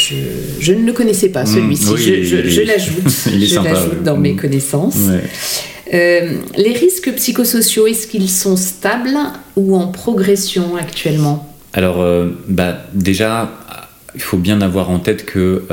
je, 0.60 0.74
ne 0.74 0.86
le 0.86 0.92
connaissais 0.92 1.30
pas 1.30 1.46
celui-ci, 1.46 2.24
je, 2.24 2.62
l'ajoute. 2.62 4.04
dans 4.04 4.18
mes 4.18 4.36
connaissances. 4.36 4.98
Euh, 5.94 6.38
les 6.58 6.74
risques 6.74 7.14
psychosociaux, 7.16 7.86
est-ce 7.86 8.08
qu'ils 8.08 8.30
sont 8.30 8.56
stables 8.56 9.18
ou 9.56 9.76
en 9.76 9.88
progression 9.88 10.76
actuellement? 10.78 11.48
Alors, 11.74 12.04
bah, 12.48 12.86
déjà, 12.94 13.52
il 14.16 14.22
faut 14.22 14.38
bien 14.38 14.62
avoir 14.62 14.90
en 14.90 15.00
tête 15.00 15.26
que 15.26 15.64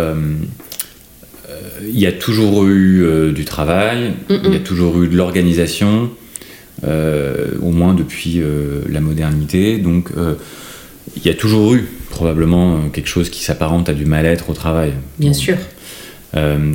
il 1.82 1.98
y 1.98 2.06
a 2.06 2.12
toujours 2.12 2.66
eu 2.66 3.32
du 3.32 3.44
travail, 3.44 4.12
il 4.28 4.52
y 4.52 4.56
a 4.56 4.60
toujours 4.60 5.02
eu 5.02 5.08
de 5.08 5.16
l'organisation, 5.16 6.10
au 6.82 7.70
moins 7.70 7.94
depuis 7.94 8.42
la 8.88 9.00
modernité. 9.00 9.78
Donc, 9.78 10.10
il 11.16 11.26
y 11.26 11.30
a 11.30 11.34
toujours 11.34 11.74
eu 11.74 11.86
probablement 12.10 12.74
euh, 12.74 12.88
quelque 12.92 13.08
chose 13.08 13.30
qui 13.30 13.42
s'apparente 13.42 13.88
à 13.88 13.94
du 13.94 14.04
mal-être 14.04 14.50
au 14.50 14.54
travail. 14.54 14.92
Bien 15.18 15.32
sûr. 15.32 15.56
Euh, 16.36 16.74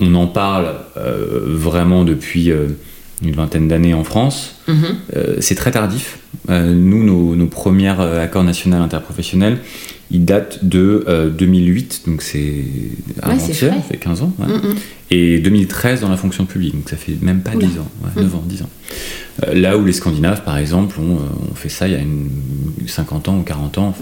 on 0.00 0.14
en 0.14 0.26
parle 0.26 0.74
euh, 0.96 1.40
vraiment 1.46 2.04
depuis 2.04 2.52
une 3.22 3.32
vingtaine 3.32 3.68
d'années 3.68 3.94
en 3.94 4.04
France. 4.04 4.56
Mhm. 4.68 4.96
c'est 5.40 5.54
très 5.54 5.70
tardif. 5.70 6.18
nous, 6.48 7.34
nos, 7.36 7.46
premiers 7.46 7.88
accords 7.88 8.44
nationaux 8.44 8.76
interprofessionnels, 8.76 9.58
ils 10.10 10.24
datent 10.24 10.64
de 10.64 11.32
2008, 11.36 12.02
donc 12.06 12.22
c'est 12.22 12.64
avant-hier, 13.22 13.74
ça 13.74 13.80
fait 13.80 13.96
15 13.96 14.22
ans. 14.22 14.32
Mhm. 14.38 14.74
Et 15.10 15.38
2013 15.38 16.00
dans 16.00 16.08
la 16.08 16.16
fonction 16.16 16.44
publique, 16.44 16.74
donc 16.74 16.90
ça 16.90 16.96
fait 16.96 17.16
même 17.22 17.40
pas 17.40 17.52
10 17.52 17.78
ans, 17.78 17.88
9 18.16 18.16
mhm. 18.16 18.34
ans, 18.34 18.42
10 18.46 18.62
ans. 18.62 18.68
Euh, 19.44 19.54
là 19.54 19.76
où 19.76 19.84
les 19.84 19.92
Scandinaves, 19.92 20.42
par 20.42 20.56
exemple, 20.56 20.98
ont, 20.98 21.16
euh, 21.16 21.54
fait 21.54 21.68
ça 21.68 21.86
il 21.86 21.92
y 21.92 21.96
a 21.96 22.00
une 22.00 22.28
50 22.86 23.28
ans 23.28 23.38
ou 23.38 23.42
40 23.42 23.78
ans. 23.78 23.94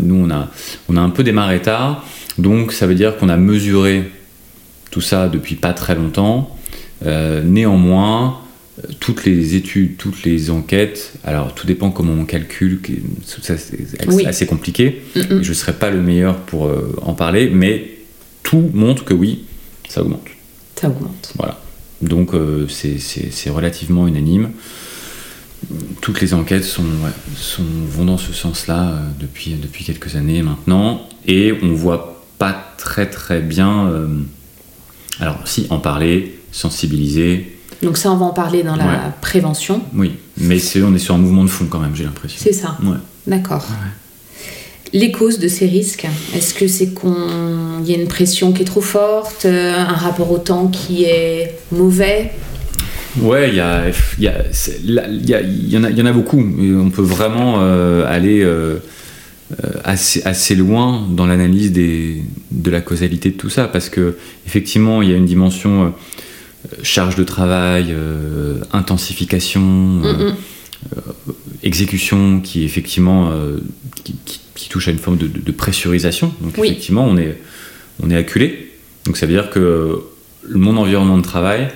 Nous, 0.00 0.14
on 0.14 0.30
a, 0.30 0.48
on 0.88 0.96
a 0.96 1.00
un 1.00 1.10
peu 1.10 1.22
démarré 1.22 1.60
tard. 1.60 2.04
Donc, 2.38 2.72
ça 2.72 2.86
veut 2.86 2.94
dire 2.94 3.16
qu'on 3.16 3.28
a 3.28 3.36
mesuré 3.36 4.10
tout 4.90 5.00
ça 5.00 5.28
depuis 5.28 5.56
pas 5.56 5.72
très 5.72 5.94
longtemps. 5.94 6.56
Euh, 7.04 7.42
néanmoins, 7.42 8.38
toutes 9.00 9.24
les 9.24 9.54
études, 9.54 9.96
toutes 9.96 10.24
les 10.24 10.50
enquêtes, 10.50 11.14
alors 11.24 11.54
tout 11.54 11.66
dépend 11.66 11.90
comment 11.90 12.14
on 12.14 12.24
calcule, 12.24 12.80
c'est 13.24 14.26
assez 14.26 14.46
compliqué. 14.46 15.02
Je 15.14 15.36
ne 15.36 15.54
serai 15.54 15.72
pas 15.72 15.90
le 15.90 16.02
meilleur 16.02 16.38
pour 16.38 16.70
en 17.02 17.14
parler, 17.14 17.50
mais 17.50 17.90
tout 18.42 18.70
montre 18.74 19.04
que 19.04 19.14
oui, 19.14 19.44
ça 19.88 20.02
augmente. 20.02 20.26
Ça 20.76 20.88
augmente. 20.88 21.32
Voilà. 21.36 21.60
Donc 22.02 22.34
euh, 22.34 22.66
c'est 22.68 23.50
relativement 23.50 24.08
unanime. 24.08 24.50
Toutes 26.00 26.20
les 26.22 26.32
enquêtes 26.32 26.64
sont, 26.64 26.82
vont 27.88 28.06
dans 28.06 28.16
ce 28.16 28.32
sens-là 28.32 28.90
euh, 28.90 29.08
depuis, 29.20 29.54
depuis 29.54 29.84
quelques 29.84 30.16
années 30.16 30.42
maintenant. 30.42 31.06
Et 31.26 31.52
on 31.62 31.74
voit 31.74 32.24
pas 32.38 32.74
très 32.78 33.08
très 33.10 33.40
bien. 33.40 33.88
Euh, 33.88 34.08
alors 35.20 35.46
si, 35.46 35.66
en 35.68 35.78
parler, 35.78 36.38
sensibiliser. 36.50 37.58
Donc 37.82 37.96
ça, 37.96 38.12
on 38.12 38.16
va 38.16 38.26
en 38.26 38.32
parler 38.32 38.62
dans 38.62 38.76
la 38.76 39.14
prévention. 39.20 39.82
Oui, 39.94 40.16
mais 40.36 40.58
on 40.82 40.94
est 40.94 40.98
sur 40.98 41.14
un 41.14 41.18
mouvement 41.18 41.44
de 41.44 41.48
fond 41.48 41.66
quand 41.68 41.78
même, 41.78 41.94
j'ai 41.94 42.04
l'impression. 42.04 42.38
C'est 42.42 42.52
ça. 42.52 42.76
Ouais. 42.82 42.98
D'accord 43.26 43.66
les 44.92 45.12
causes 45.12 45.38
de 45.38 45.48
ces 45.48 45.66
risques 45.66 46.06
Est-ce 46.34 46.54
que 46.54 46.66
c'est 46.66 46.88
qu'il 46.94 47.86
y 47.86 47.94
a 47.94 47.96
une 47.96 48.08
pression 48.08 48.52
qui 48.52 48.62
est 48.62 48.66
trop 48.66 48.80
forte, 48.80 49.44
euh, 49.44 49.74
un 49.74 49.84
rapport 49.94 50.30
au 50.30 50.38
temps 50.38 50.68
qui 50.68 51.04
est 51.04 51.58
mauvais? 51.72 52.32
Ouais, 53.20 53.48
il 53.48 53.56
y, 53.56 53.60
a, 53.60 53.88
y, 54.18 54.24
y, 54.24 55.76
en 55.78 55.84
a, 55.84 55.90
y 55.90 56.02
en 56.02 56.06
a 56.06 56.12
beaucoup. 56.12 56.38
On 56.38 56.90
peut 56.90 57.02
vraiment 57.02 57.56
euh, 57.58 58.04
aller 58.06 58.42
euh, 58.42 58.78
assez, 59.82 60.22
assez, 60.24 60.54
loin 60.54 61.04
dans 61.10 61.26
l'analyse 61.26 61.72
de 61.72 62.70
la 62.70 62.80
causalité 62.80 63.30
de 63.30 63.36
tout 63.36 63.50
ça, 63.50 63.66
parce 63.66 63.88
que 63.88 64.16
effectivement, 64.46 65.02
il 65.02 65.10
y 65.10 65.12
a 65.12 65.16
une 65.16 65.26
dimension 65.26 65.92
charge 66.82 67.16
de 67.16 67.24
travail, 67.24 67.94
intensification, 68.72 70.02
exécution 71.62 72.40
qui 72.40 72.64
effectivement 72.64 73.32
qui, 74.04 74.14
qui 74.60 74.68
touche 74.68 74.88
à 74.88 74.90
une 74.90 74.98
forme 74.98 75.16
de, 75.16 75.52
pressurisation. 75.52 76.32
Donc 76.40 76.58
effectivement, 76.58 77.06
on 77.06 77.16
est, 77.16 77.38
on 78.02 78.10
est 78.10 78.16
acculé. 78.16 78.72
Donc 79.06 79.16
ça 79.16 79.26
veut 79.26 79.32
dire 79.32 79.50
que 79.50 80.00
mon 80.48 80.76
environnement 80.76 81.18
de 81.18 81.22
travail 81.22 81.68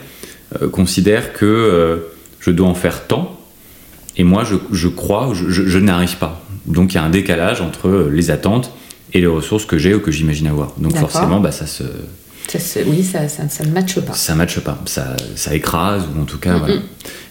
euh, 0.61 0.69
considère 0.69 1.33
que 1.33 1.45
euh, 1.45 1.97
je 2.41 2.51
dois 2.51 2.69
en 2.69 2.75
faire 2.75 3.07
tant, 3.07 3.41
et 4.17 4.25
moi 4.25 4.45
je, 4.45 4.57
je 4.71 4.89
crois, 4.89 5.33
je, 5.35 5.51
je, 5.51 5.79
n'arrive 5.79 6.19
pas. 6.19 6.45
Donc 6.67 6.93
il 6.93 6.97
y 6.97 6.99
a 6.99 7.03
un 7.03 7.11
décalage 7.11 7.61
entre 7.61 8.09
les 8.13 8.31
attentes 8.31 8.73
et 9.13 9.21
les 9.21 9.27
ressources 9.27 9.65
que 9.65 9.79
j'ai 9.79 9.95
ou 9.95 10.01
que 10.01 10.11
j'imagine 10.11 10.47
avoir. 10.47 10.73
Donc 10.77 10.97
forcément, 10.97 11.41
bah, 11.41 11.53
ça 11.53 11.67
se... 11.67 11.85
oui, 12.87 13.03
ça, 13.03 13.29
ça, 13.29 13.65
ne 13.65 13.71
matche 13.71 14.01
pas. 14.01 14.13
Ça 14.13 14.33
ne 14.33 14.39
matche 14.39 14.61
pas, 14.61 14.81
ça, 14.87 15.17
ça, 15.35 15.55
écrase, 15.55 16.05
ou 16.15 16.21
en 16.21 16.25
tout 16.25 16.39
cas, 16.39 16.57
voilà. 16.59 16.77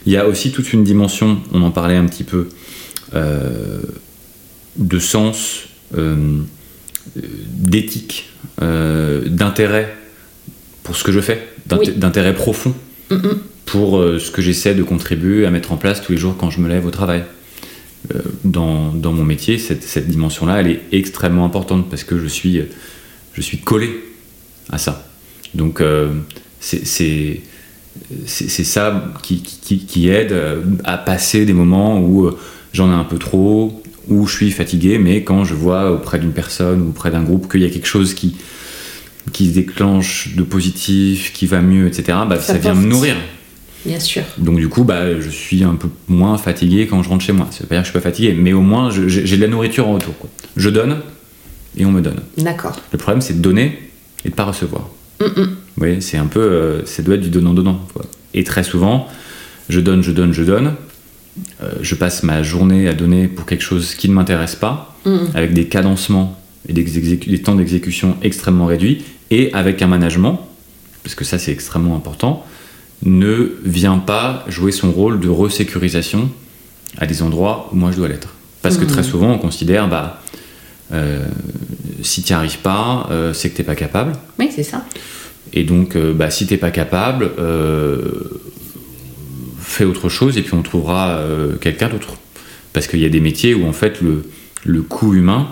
Il 0.06 0.12
y 0.12 0.17
a 0.17 0.28
aussi 0.28 0.52
toute 0.52 0.73
une 0.73 0.84
dimension, 0.84 1.41
on 1.52 1.62
en 1.62 1.71
parlait 1.71 1.95
un 1.95 2.06
petit 2.06 2.23
peu, 2.23 2.49
euh, 3.15 3.82
de 4.76 4.99
sens, 4.99 5.67
euh, 5.97 6.39
d'éthique, 7.15 8.32
euh, 8.62 9.28
d'intérêt 9.28 9.95
pour 10.84 10.95
ce 10.95 11.04
que 11.04 11.12
je 11.12 11.21
fais, 11.21 11.47
d'intérêt 11.65 12.34
profond 12.34 12.73
pour 13.65 14.04
ce 14.19 14.32
que 14.32 14.41
j'essaie 14.41 14.76
de 14.76 14.84
contribuer 14.84 15.45
à 15.45 15.52
mettre 15.52 15.71
en 15.71 15.78
place 15.78 16.02
tous 16.02 16.12
les 16.12 16.17
jours 16.17 16.36
quand 16.38 16.49
je 16.49 16.60
me 16.60 16.67
lève 16.67 16.86
au 16.86 16.91
travail. 16.91 17.23
Dans, 18.43 18.91
dans, 18.91 19.13
mon 19.13 19.23
métier, 19.23 19.58
cette, 19.58 19.84
cette 19.84 20.10
dimension-là, 20.10 20.60
elle 20.60 20.67
est 20.67 20.82
extrêmement 20.91 21.45
importante 21.45 21.89
parce 21.89 22.04
que 22.04 22.19
je 22.19 22.28
suis, 22.28 22.62
je 23.34 23.41
suis 23.41 23.60
collé 23.60 24.04
à 24.71 24.78
ça. 24.78 25.08
Donc, 25.54 25.82
c'est 26.60 27.41
c'est 28.26 28.63
ça 28.63 29.13
qui, 29.21 29.41
qui, 29.41 29.86
qui, 29.86 30.10
aide 30.10 30.36
à 30.84 30.97
passer 30.97 31.45
des 31.45 31.54
moments 31.54 31.99
où 31.99 32.30
j'en 32.73 32.89
ai 32.89 32.93
un 32.93 33.04
peu 33.04 33.19
trop, 33.19 33.84
où 34.08 34.28
je 34.28 34.36
suis 34.36 34.52
fatigué, 34.52 34.97
mais 34.97 35.23
quand 35.23 35.43
je 35.43 35.54
vois 35.54 35.91
auprès 35.91 36.19
d'une 36.19 36.34
personne 36.34 36.82
ou 36.82 36.89
auprès 36.89 37.12
d'un 37.12 37.23
groupe 37.23 37.52
qu'il 37.52 37.62
y 37.62 37.65
a 37.65 37.69
quelque 37.69 37.88
chose 37.88 38.13
qui, 38.13 38.36
qui 39.32 39.47
se 39.49 39.54
déclenche 39.54 40.36
de 40.36 40.43
positif, 40.43 41.32
qui 41.34 41.45
va 41.45 41.62
mieux, 41.62 41.88
etc., 41.88 42.17
bah, 42.28 42.39
ça, 42.39 42.58
vient 42.58 42.73
me 42.73 42.88
nourrir. 42.88 43.15
Bien 43.86 43.99
sûr. 43.99 44.23
Donc 44.38 44.58
du 44.58 44.69
coup, 44.69 44.84
bah, 44.84 45.19
je 45.19 45.30
suis 45.30 45.63
un 45.63 45.76
peu 45.76 45.89
moins 46.08 46.38
fatigué 46.38 46.88
quand 46.88 47.04
je 47.04 47.10
rentre 47.10 47.23
chez 47.23 47.34
moi. 47.34 47.47
Ça 47.52 47.62
veut 47.62 47.67
pas 47.67 47.76
dire 47.76 47.82
que 47.82 47.88
je 47.88 47.91
suis 47.91 47.99
pas 47.99 48.10
fatigué, 48.10 48.34
mais 48.34 48.54
au 48.54 48.62
moins 48.62 48.89
j'ai 48.89 49.38
de 49.38 49.41
la 49.41 49.47
nourriture 49.47 49.88
en 49.88 49.93
retour. 49.93 50.17
Quoi. 50.17 50.30
Je 50.56 50.69
donne 50.69 50.97
et 51.78 51.86
on 51.86 51.91
me 51.91 52.02
donne. 52.02 52.21
D'accord. 52.38 52.80
Le 52.91 52.97
problème, 52.97 53.21
c'est 53.21 53.34
de 53.34 53.41
donner 53.41 53.78
et 54.26 54.30
de 54.30 54.36
pas 54.36 54.46
recevoir. 54.46 54.90
Vous 55.20 55.56
voyez, 55.78 56.02
c'est 56.02 56.18
un 56.18 56.26
peu, 56.26 56.42
euh, 56.42 56.86
ça 56.86 57.02
doit 57.04 57.16
être 57.16 57.22
du 57.22 57.30
donnant-donnant. 57.30 57.80
Et 58.34 58.44
très 58.44 58.64
souvent, 58.64 59.08
je 59.70 59.80
donne, 59.80 60.04
je 60.04 60.12
donne, 60.12 60.34
je 60.34 60.44
donne, 60.44 60.74
euh, 61.62 61.72
je 61.82 61.96
passe 61.96 62.24
ma 62.24 62.44
journée 62.44 62.88
à 62.88 62.94
donner 62.94 63.28
pour 63.28 63.46
quelque 63.46 63.64
chose 63.64 63.96
qui 63.96 64.10
ne 64.10 64.14
m'intéresse 64.14 64.56
pas, 64.56 64.96
mm. 65.06 65.18
avec 65.34 65.54
des 65.54 65.66
cadencements 65.66 66.40
et 66.68 66.74
des, 66.74 67.42
temps 67.42 67.56
d'exécution 67.56 68.18
extrêmement 68.22 68.66
réduits, 68.66 69.04
et 69.32 69.52
avec 69.54 69.82
un 69.82 69.88
management, 69.88 70.48
parce 71.04 71.16
que 71.16 71.26
ça 71.26 71.40
c'est 71.40 71.52
extrêmement 71.52 71.96
important, 71.96 72.46
ne 73.04 73.58
vient 73.66 73.98
pas 73.98 74.46
jouer 74.48 74.72
son 74.72 74.92
rôle 74.92 75.20
de 75.20 75.28
resécurisation 75.28 76.30
à 76.98 77.06
des 77.06 77.22
endroits 77.22 77.70
où 77.74 77.76
moi 77.76 77.92
je 77.92 77.98
dois 77.98 78.08
l'être. 78.08 78.36
Parce 78.62 78.78
que 78.78 78.86
très 78.86 79.02
mm. 79.02 79.06
souvent 79.06 79.32
on 79.32 79.40
considère, 79.40 79.90
bah, 79.90 80.22
euh, 80.91 81.26
si 82.02 82.24
tu 82.24 82.34
n'y 82.34 82.38
arrives 82.38 82.60
pas, 82.60 83.08
euh, 83.12 83.34
c'est 83.34 83.50
que 83.50 83.56
tu 83.56 83.62
n'es 83.62 83.65
pas 83.65 83.76
capable. 83.76 84.13
Oui, 84.39 84.50
c'est 84.54 84.63
ça. 84.63 84.86
Et 85.54 85.63
donc, 85.63 85.96
bah, 85.98 86.30
si 86.32 86.48
tu 86.48 86.54
n'es 86.54 86.60
pas 86.60 86.72
capable, 86.72 87.30
fais 89.74 89.86
autre 89.86 90.10
chose 90.10 90.38
et 90.38 90.41
puis 90.43 90.54
on 90.54 90.62
trouvera 90.62 91.10
euh, 91.17 91.56
quelqu'un 91.58 91.89
d'autre. 91.89 92.13
Parce 92.72 92.88
qu'il 92.88 93.00
y 93.00 93.06
a 93.06 93.10
des 93.10 93.19
métiers 93.19 93.54
où 93.54 93.67
en 93.67 93.74
fait 93.74 94.02
le, 94.02 94.24
le 94.63 94.82
coût 94.82 95.13
humain 95.13 95.48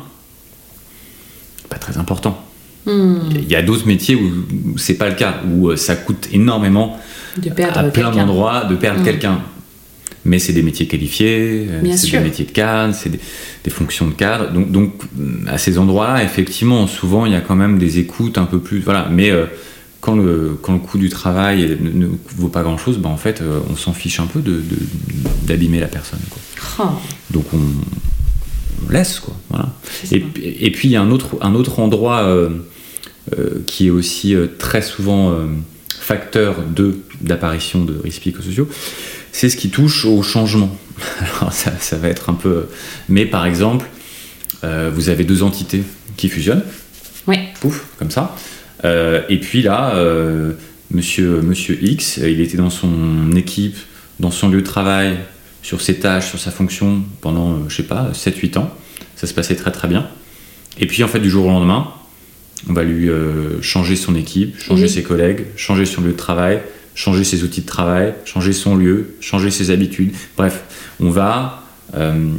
pas 1.69 1.77
très 1.77 1.97
important. 1.97 2.43
Hmm. 2.85 3.19
Il 3.31 3.49
y 3.49 3.55
a 3.55 3.61
d'autres 3.61 3.87
métiers 3.87 4.15
où, 4.15 4.77
c'est 4.77 4.95
pas 4.95 5.07
le 5.07 5.15
cas, 5.15 5.35
où 5.49 5.69
euh, 5.69 5.75
ça 5.75 5.95
coûte 5.95 6.29
énormément 6.33 6.99
de 7.37 7.49
perdre 7.49 7.79
à 7.79 7.83
plein 7.83 8.11
d'endroits 8.11 8.65
de 8.65 8.75
perdre 8.75 9.01
hmm. 9.01 9.05
quelqu'un. 9.05 9.41
Mais 10.23 10.37
c'est 10.37 10.53
des 10.53 10.61
métiers 10.61 10.87
qualifiés, 10.87 11.67
euh, 11.69 11.95
c'est 11.95 12.11
des 12.11 12.19
métiers 12.19 12.45
de 12.45 12.51
cadre, 12.51 12.93
c'est 12.93 13.09
des, 13.09 13.69
fonctions 13.69 14.07
de 14.07 14.13
cadre. 14.13 14.51
Donc, 14.51 14.71
donc 14.71 14.93
à 15.47 15.57
ces 15.57 15.77
endroits-là, 15.77 16.23
effectivement, 16.23 16.85
souvent 16.87 17.25
il 17.25 17.31
y 17.31 17.35
a 17.35 17.41
quand 17.41 17.55
même 17.55 17.79
des 17.79 17.97
écoutes 17.97 18.37
un 18.37 18.45
peu 18.45 18.59
plus. 18.59 18.79
Voilà. 18.81 19.07
Mais 19.11 19.31
quand 20.01 20.15
le, 20.15 20.57
quand 20.61 20.73
le 20.73 20.79
coût 20.79 20.97
du 20.97 21.09
travail 21.09 21.77
ne, 21.79 22.07
vaut 22.35 22.49
pas 22.49 22.63
grand 22.63 22.77
chose, 22.77 22.97
bah 22.97 23.09
en 23.09 23.17
fait, 23.17 23.41
euh, 23.41 23.59
on 23.69 23.75
s'en 23.75 23.93
fiche 23.93 24.19
un 24.19 24.25
peu 24.25 24.41
d'abîmer 25.43 25.77
de, 25.77 25.81
la 25.83 25.87
personne. 25.87 26.19
Quoi. 26.29 26.41
Oh. 26.79 26.89
Donc 27.31 27.45
on, 27.53 28.91
laisse, 28.91 29.19
quoi. 29.19 29.35
Voilà. 29.49 29.69
Et, 30.11 30.25
et, 30.65 30.71
puis 30.71 30.89
il 30.89 30.91
y 30.91 30.95
a 30.95 31.01
un 31.01 31.11
autre, 31.11 31.37
un 31.41 31.53
autre 31.53 31.79
endroit 31.79 32.23
euh, 32.23 32.49
euh, 33.37 33.61
qui 33.67 33.87
est 33.87 33.91
aussi 33.91 34.35
très 34.57 34.81
souvent 34.81 35.33
facteur 35.87 36.55
d'apparition 37.21 37.85
de 37.85 37.95
risques 38.03 38.21
psychosociaux, 38.21 38.67
c'est 39.31 39.49
ce 39.49 39.57
qui 39.57 39.69
touche 39.69 40.05
au 40.05 40.21
changement. 40.23 40.75
Alors 41.19 41.53
ça, 41.53 41.71
ça, 41.79 41.97
va 41.97 42.09
être 42.09 42.29
un 42.29 42.33
peu. 42.33 42.67
Mais 43.09 43.25
par 43.25 43.45
exemple, 43.45 43.85
vous 44.63 45.09
avez 45.09 45.23
deux 45.23 45.41
entités 45.41 45.83
qui 46.17 46.29
fusionnent. 46.29 46.63
Oui. 47.27 47.37
Pouf, 47.59 47.85
comme 47.97 48.11
ça. 48.11 48.35
et 48.83 49.39
puis 49.39 49.63
là, 49.63 49.95
monsieur, 50.91 51.41
monsieur 51.41 51.77
X, 51.81 52.17
il 52.17 52.41
était 52.41 52.57
dans 52.57 52.69
son 52.69 53.31
équipe, 53.35 53.77
dans 54.19 54.31
son 54.31 54.49
lieu 54.49 54.61
de 54.61 54.65
travail, 54.65 55.17
sur 55.63 55.81
ses 55.81 55.95
tâches, 55.99 56.29
sur 56.29 56.39
sa 56.39 56.51
fonction 56.51 57.03
pendant, 57.21 57.69
je 57.69 57.75
sais 57.75 57.83
pas, 57.83 58.11
7-8 58.13 58.57
ans. 58.57 58.73
Ça 59.15 59.27
se 59.27 59.33
passait 59.33 59.55
très 59.55 59.71
très 59.71 59.87
bien. 59.87 60.07
Et 60.79 60.87
puis 60.87 61.03
en 61.03 61.07
fait, 61.07 61.19
du 61.19 61.29
jour 61.29 61.45
au 61.45 61.49
lendemain, 61.49 61.87
on 62.69 62.73
va 62.73 62.83
lui 62.83 63.09
euh, 63.09 63.61
changer 63.61 63.95
son 63.95 64.15
équipe, 64.15 64.59
changer 64.59 64.87
ses 64.87 65.03
collègues, 65.03 65.45
changer 65.55 65.85
son 65.85 66.01
lieu 66.01 66.11
de 66.11 66.17
travail, 66.17 66.61
changer 66.95 67.23
ses 67.23 67.43
outils 67.43 67.61
de 67.61 67.65
travail, 67.65 68.13
changer 68.25 68.53
son 68.53 68.75
lieu, 68.75 69.15
changer 69.21 69.51
ses 69.51 69.71
habitudes. 69.71 70.11
Bref, 70.37 70.63
on 70.99 71.09
va 71.09 71.63
euh, 71.95 72.29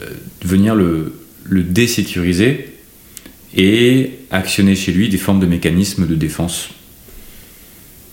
euh, 0.00 0.06
venir 0.44 0.74
le, 0.74 1.12
le 1.44 1.62
désécuriser 1.62 2.74
et 3.56 4.12
actionner 4.30 4.74
chez 4.74 4.92
lui 4.92 5.08
des 5.08 5.18
formes 5.18 5.40
de 5.40 5.46
mécanismes 5.46 6.06
de 6.06 6.14
défense. 6.14 6.68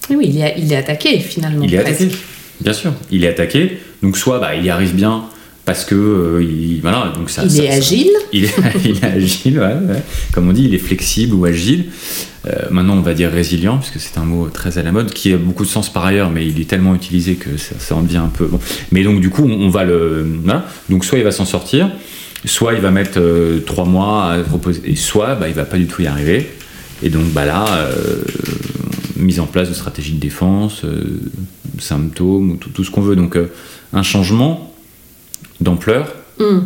Oui, 0.09 0.27
il 0.29 0.41
est, 0.41 0.55
il 0.57 0.71
est 0.71 0.77
attaqué 0.77 1.19
finalement. 1.19 1.63
Il 1.63 1.73
est 1.73 1.79
attaqué, 1.79 2.09
bien 2.61 2.73
sûr. 2.73 2.93
Il 3.11 3.23
est 3.23 3.29
attaqué. 3.29 3.77
Donc 4.01 4.17
soit 4.17 4.39
bah, 4.39 4.55
il 4.55 4.63
y 4.63 4.69
arrive 4.69 4.93
bien 4.93 5.25
parce 5.65 5.83
que 5.83 5.95
euh, 5.95 6.43
il, 6.43 6.79
voilà, 6.81 7.11
donc 7.15 7.31
ça, 7.31 7.43
il 7.43 7.59
est 7.59 7.71
agile. 7.71 8.11
il, 8.31 8.45
est, 8.45 8.53
il, 8.85 8.97
est, 8.97 9.03
agile, 9.03 9.59
ouais, 9.59 10.03
comme 10.31 10.47
on 10.47 10.53
dit, 10.53 10.65
il 10.65 10.75
est 10.75 10.79
flexible 10.79 11.33
ou 11.33 11.45
agile. 11.45 11.85
Euh, 12.45 12.51
maintenant, 12.69 12.95
on 12.95 13.01
va 13.01 13.15
dire 13.15 13.31
résilient, 13.31 13.79
puisque 13.79 13.99
c'est 13.99 14.19
un 14.19 14.25
mot 14.25 14.47
très 14.49 14.77
à 14.77 14.83
la 14.83 14.91
mode, 14.91 15.11
qui 15.11 15.33
a 15.33 15.37
beaucoup 15.37 15.63
de 15.63 15.69
sens 15.69 15.91
par 15.91 16.05
ailleurs, 16.05 16.29
mais 16.29 16.45
il 16.45 16.61
est 16.61 16.69
tellement 16.69 16.93
utilisé 16.93 17.33
que 17.33 17.57
ça, 17.57 17.73
ça 17.79 17.95
en 17.95 18.03
devient 18.03 18.17
un 18.17 18.27
peu. 18.27 18.45
Bon. 18.45 18.59
Mais 18.91 19.03
donc, 19.03 19.19
du 19.19 19.31
coup, 19.31 19.43
on, 19.43 19.69
va 19.69 19.83
le. 19.83 20.27
Voilà. 20.43 20.67
Donc, 20.89 21.03
soit 21.03 21.17
il 21.17 21.23
va 21.23 21.31
s'en 21.31 21.45
sortir, 21.45 21.89
soit 22.45 22.75
il 22.75 22.81
va 22.81 22.91
mettre 22.91 23.19
euh, 23.19 23.61
trois 23.65 23.85
mois 23.85 24.33
à 24.33 24.43
reposer, 24.43 24.81
et 24.85 24.95
soit 24.95 25.33
bah, 25.33 25.47
il 25.47 25.55
va 25.55 25.65
pas 25.65 25.77
du 25.77 25.87
tout 25.87 26.03
y 26.03 26.07
arriver. 26.07 26.47
Et 27.01 27.09
donc, 27.09 27.25
bah 27.33 27.45
là, 27.45 27.65
mise 29.17 29.41
en 29.41 29.47
place 29.47 29.67
de 29.67 29.73
stratégies 29.73 30.13
de 30.13 30.19
défense, 30.19 30.83
symptômes, 31.77 32.57
tout, 32.57 32.69
tout 32.69 32.83
ce 32.85 32.91
qu'on 32.91 33.01
veut. 33.01 33.17
Donc, 33.17 33.37
un 33.91 34.03
changement 34.03 34.74
d'ampleur, 35.61 36.13
mm. 36.39 36.59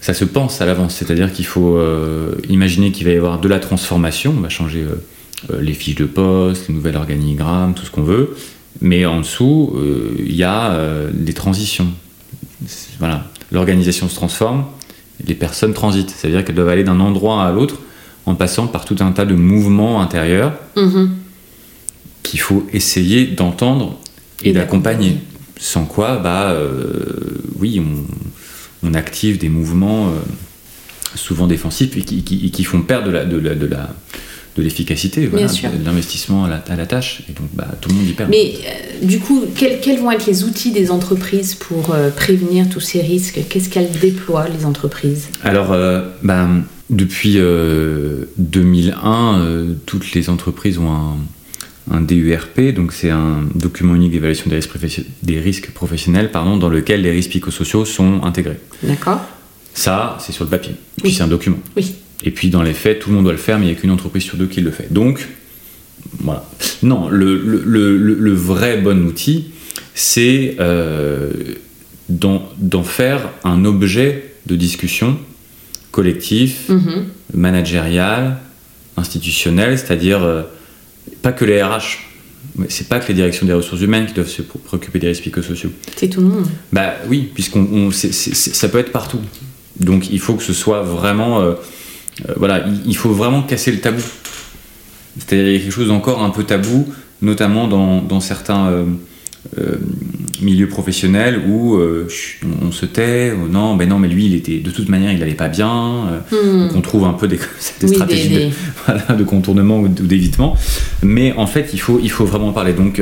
ça 0.00 0.14
se 0.14 0.24
pense 0.24 0.60
à 0.60 0.66
l'avance. 0.66 0.94
C'est-à-dire 0.94 1.32
qu'il 1.32 1.46
faut 1.46 1.76
euh, 1.76 2.34
imaginer 2.48 2.92
qu'il 2.92 3.06
va 3.06 3.12
y 3.12 3.16
avoir 3.16 3.40
de 3.40 3.48
la 3.48 3.60
transformation, 3.60 4.34
on 4.36 4.40
va 4.40 4.48
changer 4.48 4.82
euh, 4.82 4.94
euh, 5.52 5.60
les 5.60 5.72
fiches 5.72 5.96
de 5.96 6.04
poste, 6.04 6.68
les 6.68 6.74
nouvelles 6.74 6.96
organigrammes, 6.96 7.74
tout 7.74 7.84
ce 7.84 7.90
qu'on 7.90 8.02
veut, 8.02 8.36
mais 8.80 9.06
en 9.06 9.20
dessous, 9.20 9.76
il 10.18 10.36
y 10.36 10.44
a 10.44 10.78
des 11.12 11.32
transitions. 11.32 11.88
Voilà. 13.00 13.26
L'organisation 13.50 14.08
se 14.08 14.14
transforme, 14.14 14.66
les 15.26 15.34
personnes 15.34 15.74
transitent, 15.74 16.10
c'est-à-dire 16.10 16.44
qu'elles 16.44 16.54
doivent 16.54 16.68
aller 16.68 16.84
d'un 16.84 17.00
endroit 17.00 17.44
à 17.44 17.50
l'autre 17.50 17.76
en 18.26 18.34
passant 18.34 18.66
par 18.66 18.84
tout 18.84 18.96
un 19.00 19.10
tas 19.10 19.24
de 19.24 19.34
mouvements 19.34 20.00
intérieurs 20.00 20.52
mm-hmm. 20.76 21.08
qu'il 22.22 22.40
faut 22.40 22.66
essayer 22.72 23.26
d'entendre 23.26 23.98
et 24.44 24.52
d'accompagner. 24.52 25.16
Sans 25.58 25.84
quoi, 25.84 26.16
bah, 26.16 26.50
euh, 26.52 26.92
oui, 27.58 27.82
on, 28.82 28.94
active 28.94 29.38
des 29.38 29.48
mouvements 29.50 30.08
euh, 30.08 30.12
souvent 31.14 31.46
défensifs 31.46 31.96
et 31.96 32.02
qui, 32.02 32.64
font 32.64 32.80
perdre 32.80 33.08
de 33.08 33.10
la, 33.10 33.24
de 33.24 33.36
la, 33.36 33.54
de 33.54 33.66
la 33.66 33.94
de 34.56 34.62
l'efficacité, 34.62 35.26
voilà, 35.26 35.46
de 35.46 35.84
l'investissement 35.84 36.46
à 36.46 36.48
la, 36.48 36.56
à 36.68 36.74
la, 36.74 36.86
tâche. 36.86 37.22
Et 37.28 37.32
donc, 37.32 37.48
bah, 37.52 37.68
tout 37.80 37.90
le 37.90 37.94
monde 37.94 38.08
y 38.08 38.12
perd. 38.12 38.28
Mais 38.28 38.54
euh, 38.54 39.06
du 39.06 39.20
coup, 39.20 39.44
quels, 39.54 39.78
quels, 39.80 40.00
vont 40.00 40.10
être 40.10 40.26
les 40.26 40.42
outils 40.42 40.72
des 40.72 40.90
entreprises 40.90 41.54
pour 41.54 41.94
prévenir 42.16 42.68
tous 42.68 42.80
ces 42.80 43.00
risques? 43.00 43.38
Qu'est-ce 43.48 43.68
qu'elles 43.68 43.92
déploient, 44.00 44.48
les 44.48 44.64
entreprises? 44.64 45.28
Alors, 45.44 45.76
bah, 46.22 46.48
depuis 46.90 47.38
2001, 48.38 49.66
toutes 49.86 50.12
les 50.12 50.28
entreprises 50.28 50.78
ont 50.78 50.90
un, 50.90 51.18
un 51.90 52.00
DURP, 52.00 52.74
donc 52.74 52.92
c'est 52.92 53.10
un 53.10 53.42
document 53.54 53.94
unique 53.94 54.12
d'évaluation 54.12 54.50
des 54.50 54.56
risques, 54.56 54.76
des 55.22 55.40
risques 55.40 55.70
professionnels 55.70 56.30
pardon, 56.30 56.56
dans 56.56 56.68
lequel 56.68 57.02
les 57.02 57.10
risques 57.10 57.30
psychosociaux 57.30 57.84
sont 57.84 58.22
intégrés. 58.22 58.58
D'accord. 58.82 59.20
Ça, 59.74 60.18
c'est 60.20 60.32
sur 60.32 60.44
le 60.44 60.50
papier. 60.50 60.74
Puis 61.02 61.12
c'est 61.12 61.22
un 61.22 61.28
document. 61.28 61.58
Oui. 61.76 61.94
Et 62.24 62.30
puis 62.30 62.50
dans 62.50 62.62
les 62.62 62.74
faits, 62.74 62.98
tout 62.98 63.10
le 63.10 63.16
monde 63.16 63.24
doit 63.24 63.32
le 63.32 63.38
faire, 63.38 63.58
mais 63.58 63.66
il 63.66 63.68
n'y 63.70 63.76
a 63.76 63.80
qu'une 63.80 63.90
entreprise 63.90 64.24
sur 64.24 64.36
deux 64.36 64.46
qui 64.46 64.60
le 64.60 64.70
fait. 64.70 64.92
Donc, 64.92 65.26
voilà. 66.20 66.44
Non, 66.82 67.08
le, 67.08 67.36
le, 67.36 67.62
le, 67.64 68.14
le 68.14 68.32
vrai 68.32 68.78
bon 68.78 69.06
outil, 69.06 69.52
c'est 69.94 70.56
euh, 70.58 71.30
d'en 72.08 72.82
faire 72.82 73.30
un 73.44 73.64
objet 73.64 74.32
de 74.46 74.56
discussion 74.56 75.18
collectif, 75.90 76.70
mm-hmm. 76.70 77.02
managérial, 77.34 78.38
institutionnel, 78.96 79.78
c'est-à-dire 79.78 80.22
euh, 80.22 80.42
pas 81.22 81.32
que 81.32 81.44
les 81.44 81.62
RH, 81.62 81.98
c'est 82.68 82.88
pas 82.88 82.98
que 83.00 83.08
les 83.08 83.14
directions 83.14 83.46
des 83.46 83.52
ressources 83.52 83.80
humaines 83.82 84.06
qui 84.06 84.14
doivent 84.14 84.28
se 84.28 84.42
préoccuper 84.42 84.98
des 84.98 85.08
risques 85.08 85.22
psychosociaux. 85.22 85.70
C'est 85.96 86.08
tout 86.08 86.20
le 86.20 86.28
monde. 86.28 86.46
Bah 86.72 86.94
oui, 87.08 87.30
puisqu'on, 87.32 87.90
ça 87.90 88.68
peut 88.68 88.78
être 88.78 88.92
partout. 88.92 89.20
Donc 89.80 90.10
il 90.10 90.20
faut 90.20 90.34
que 90.34 90.42
ce 90.42 90.52
soit 90.52 90.82
vraiment, 90.82 91.40
euh, 91.40 91.54
euh, 92.28 92.34
voilà, 92.36 92.64
il, 92.86 92.96
faut 92.96 93.10
vraiment 93.10 93.42
casser 93.42 93.70
le 93.70 93.80
tabou. 93.80 94.02
C'est-à-dire 95.18 95.60
quelque 95.60 95.72
chose 95.72 95.88
d'encore 95.88 96.22
un 96.22 96.30
peu 96.30 96.44
tabou, 96.44 96.88
notamment 97.22 97.68
dans, 97.68 98.02
dans 98.02 98.20
certains 98.20 98.68
euh, 98.68 98.84
milieu 100.42 100.68
professionnel 100.68 101.42
où 101.48 101.76
euh, 101.76 102.08
on, 102.62 102.72
se 102.72 102.86
tait, 102.86 103.32
oh 103.32 103.48
non, 103.48 103.76
ben 103.76 103.88
non, 103.88 103.98
mais 103.98 104.08
lui, 104.08 104.26
il 104.26 104.34
était 104.34 104.58
de 104.58 104.70
toute 104.70 104.88
manière, 104.88 105.12
il 105.12 105.18
n'allait 105.18 105.34
pas 105.34 105.48
bien. 105.48 106.22
Euh, 106.32 106.68
hmm. 106.68 106.76
On 106.76 106.80
trouve 106.80 107.04
un 107.04 107.12
peu 107.12 107.28
des, 107.28 107.38
stratégies 107.86 108.52
De, 109.18 109.24
contournement 109.24 109.80
ou 109.80 109.88
d'évitement. 109.88 110.56
Mais 111.02 111.32
en 111.36 111.46
fait, 111.46 111.70
il 111.72 111.80
faut, 111.80 112.00
il 112.02 112.10
faut 112.10 112.24
vraiment 112.24 112.52
parler. 112.52 112.72
Donc, 112.72 113.00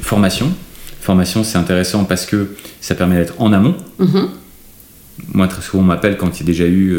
formation. 0.00 0.52
Formation, 1.00 1.44
c'est 1.44 1.58
intéressant 1.58 2.04
parce 2.04 2.26
que 2.26 2.48
ça 2.80 2.94
permet 2.94 3.16
d'être 3.16 3.40
en 3.40 3.52
amont. 3.52 3.76
Mm-hmm. 4.00 4.28
Moi, 5.32 5.48
très 5.48 5.62
souvent, 5.62 5.82
on 5.82 5.86
m'appelle 5.86 6.16
quand 6.16 6.36
il 6.36 6.40
y 6.40 6.42
a 6.42 6.46
déjà 6.46 6.66
eu 6.66 6.98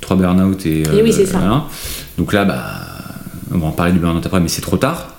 trois 0.00 0.16
burn-out 0.16 0.66
et. 0.66 0.82
et 0.82 1.02
oui, 1.02 1.12
c'est 1.12 1.26
ça. 1.26 1.66
Donc 2.18 2.32
là, 2.32 2.44
bah, 2.44 2.64
on 3.52 3.58
va 3.58 3.66
en 3.66 3.72
parler 3.72 3.92
du 3.92 3.98
burn-out 3.98 4.24
après, 4.24 4.40
mais 4.40 4.48
c'est 4.48 4.62
trop 4.62 4.76
tard. 4.76 5.16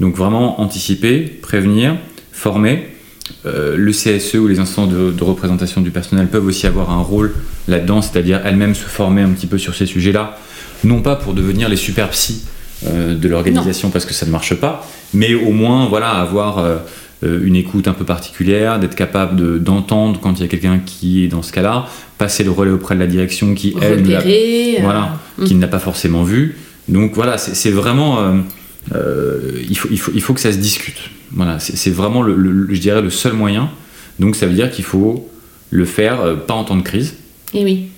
Donc 0.00 0.14
vraiment 0.14 0.60
anticiper, 0.60 1.22
prévenir, 1.22 1.96
former. 2.36 2.88
Euh, 3.44 3.74
le 3.76 3.90
CSE 3.90 4.36
ou 4.36 4.46
les 4.46 4.60
instances 4.60 4.88
de, 4.88 5.24
représentation 5.24 5.80
du 5.80 5.90
personnel 5.90 6.28
peuvent 6.28 6.46
aussi 6.46 6.66
avoir 6.66 6.90
un 6.90 7.02
rôle 7.02 7.34
là-dedans, 7.66 8.00
c'est-à-dire 8.00 8.40
elles-mêmes 8.44 8.74
se 8.76 8.84
former 8.84 9.22
un 9.22 9.30
petit 9.30 9.48
peu 9.48 9.58
sur 9.58 9.74
ces 9.74 9.86
sujets-là, 9.86 10.38
non 10.84 11.00
pas 11.00 11.16
pour 11.16 11.34
devenir 11.34 11.68
les 11.68 11.76
super 11.76 12.10
psys 12.10 12.44
euh, 12.86 13.16
de 13.16 13.28
l'organisation 13.28 13.90
parce 13.90 14.04
que 14.04 14.14
ça 14.14 14.26
ne 14.26 14.30
marche 14.30 14.54
pas, 14.54 14.86
mais 15.12 15.34
au 15.34 15.50
moins 15.50 15.86
voilà 15.86 16.10
avoir 16.10 16.58
euh, 16.58 16.78
une 17.22 17.56
écoute 17.56 17.88
un 17.88 17.94
peu 17.94 18.04
particulière, 18.04 18.78
d'être 18.78 18.94
capable 18.94 19.60
d'entendre 19.60 20.20
quand 20.20 20.34
il 20.38 20.42
y 20.42 20.44
a 20.44 20.48
quelqu'un 20.48 20.78
qui 20.78 21.24
est 21.24 21.28
dans 21.28 21.42
ce 21.42 21.52
cas-là, 21.52 21.86
passer 22.18 22.44
le 22.44 22.52
relais 22.52 22.70
auprès 22.70 22.94
de 22.94 23.00
la 23.00 23.08
direction 23.08 23.54
qui 23.54 23.74
elle, 23.82 24.04
voilà, 24.82 25.18
qui 25.44 25.56
ne 25.56 25.60
l'a 25.60 25.68
pas 25.68 25.80
forcément 25.80 26.22
vu. 26.22 26.58
Donc 26.88 27.14
voilà, 27.14 27.38
c'est 27.38 27.70
vraiment 27.70 28.20
euh, 28.94 29.62
il, 29.68 29.76
faut, 29.76 29.88
il, 29.90 29.98
faut, 29.98 30.12
il 30.14 30.22
faut 30.22 30.34
que 30.34 30.40
ça 30.40 30.52
se 30.52 30.58
discute. 30.58 31.10
Voilà, 31.36 31.58
c'est 31.58 31.90
vraiment, 31.90 32.22
le, 32.22 32.66
je 32.70 32.80
dirais, 32.80 33.02
le 33.02 33.10
seul 33.10 33.34
moyen. 33.34 33.70
Donc 34.18 34.36
ça 34.36 34.46
veut 34.46 34.54
dire 34.54 34.70
qu'il 34.70 34.86
faut 34.86 35.28
le 35.70 35.84
faire, 35.84 36.22
euh, 36.22 36.34
pas 36.34 36.54
en 36.54 36.64
temps 36.64 36.76
de 36.76 36.82
crise. 36.82 37.16
Et 37.52 37.60
eh 37.60 37.64
oui. 37.64 37.88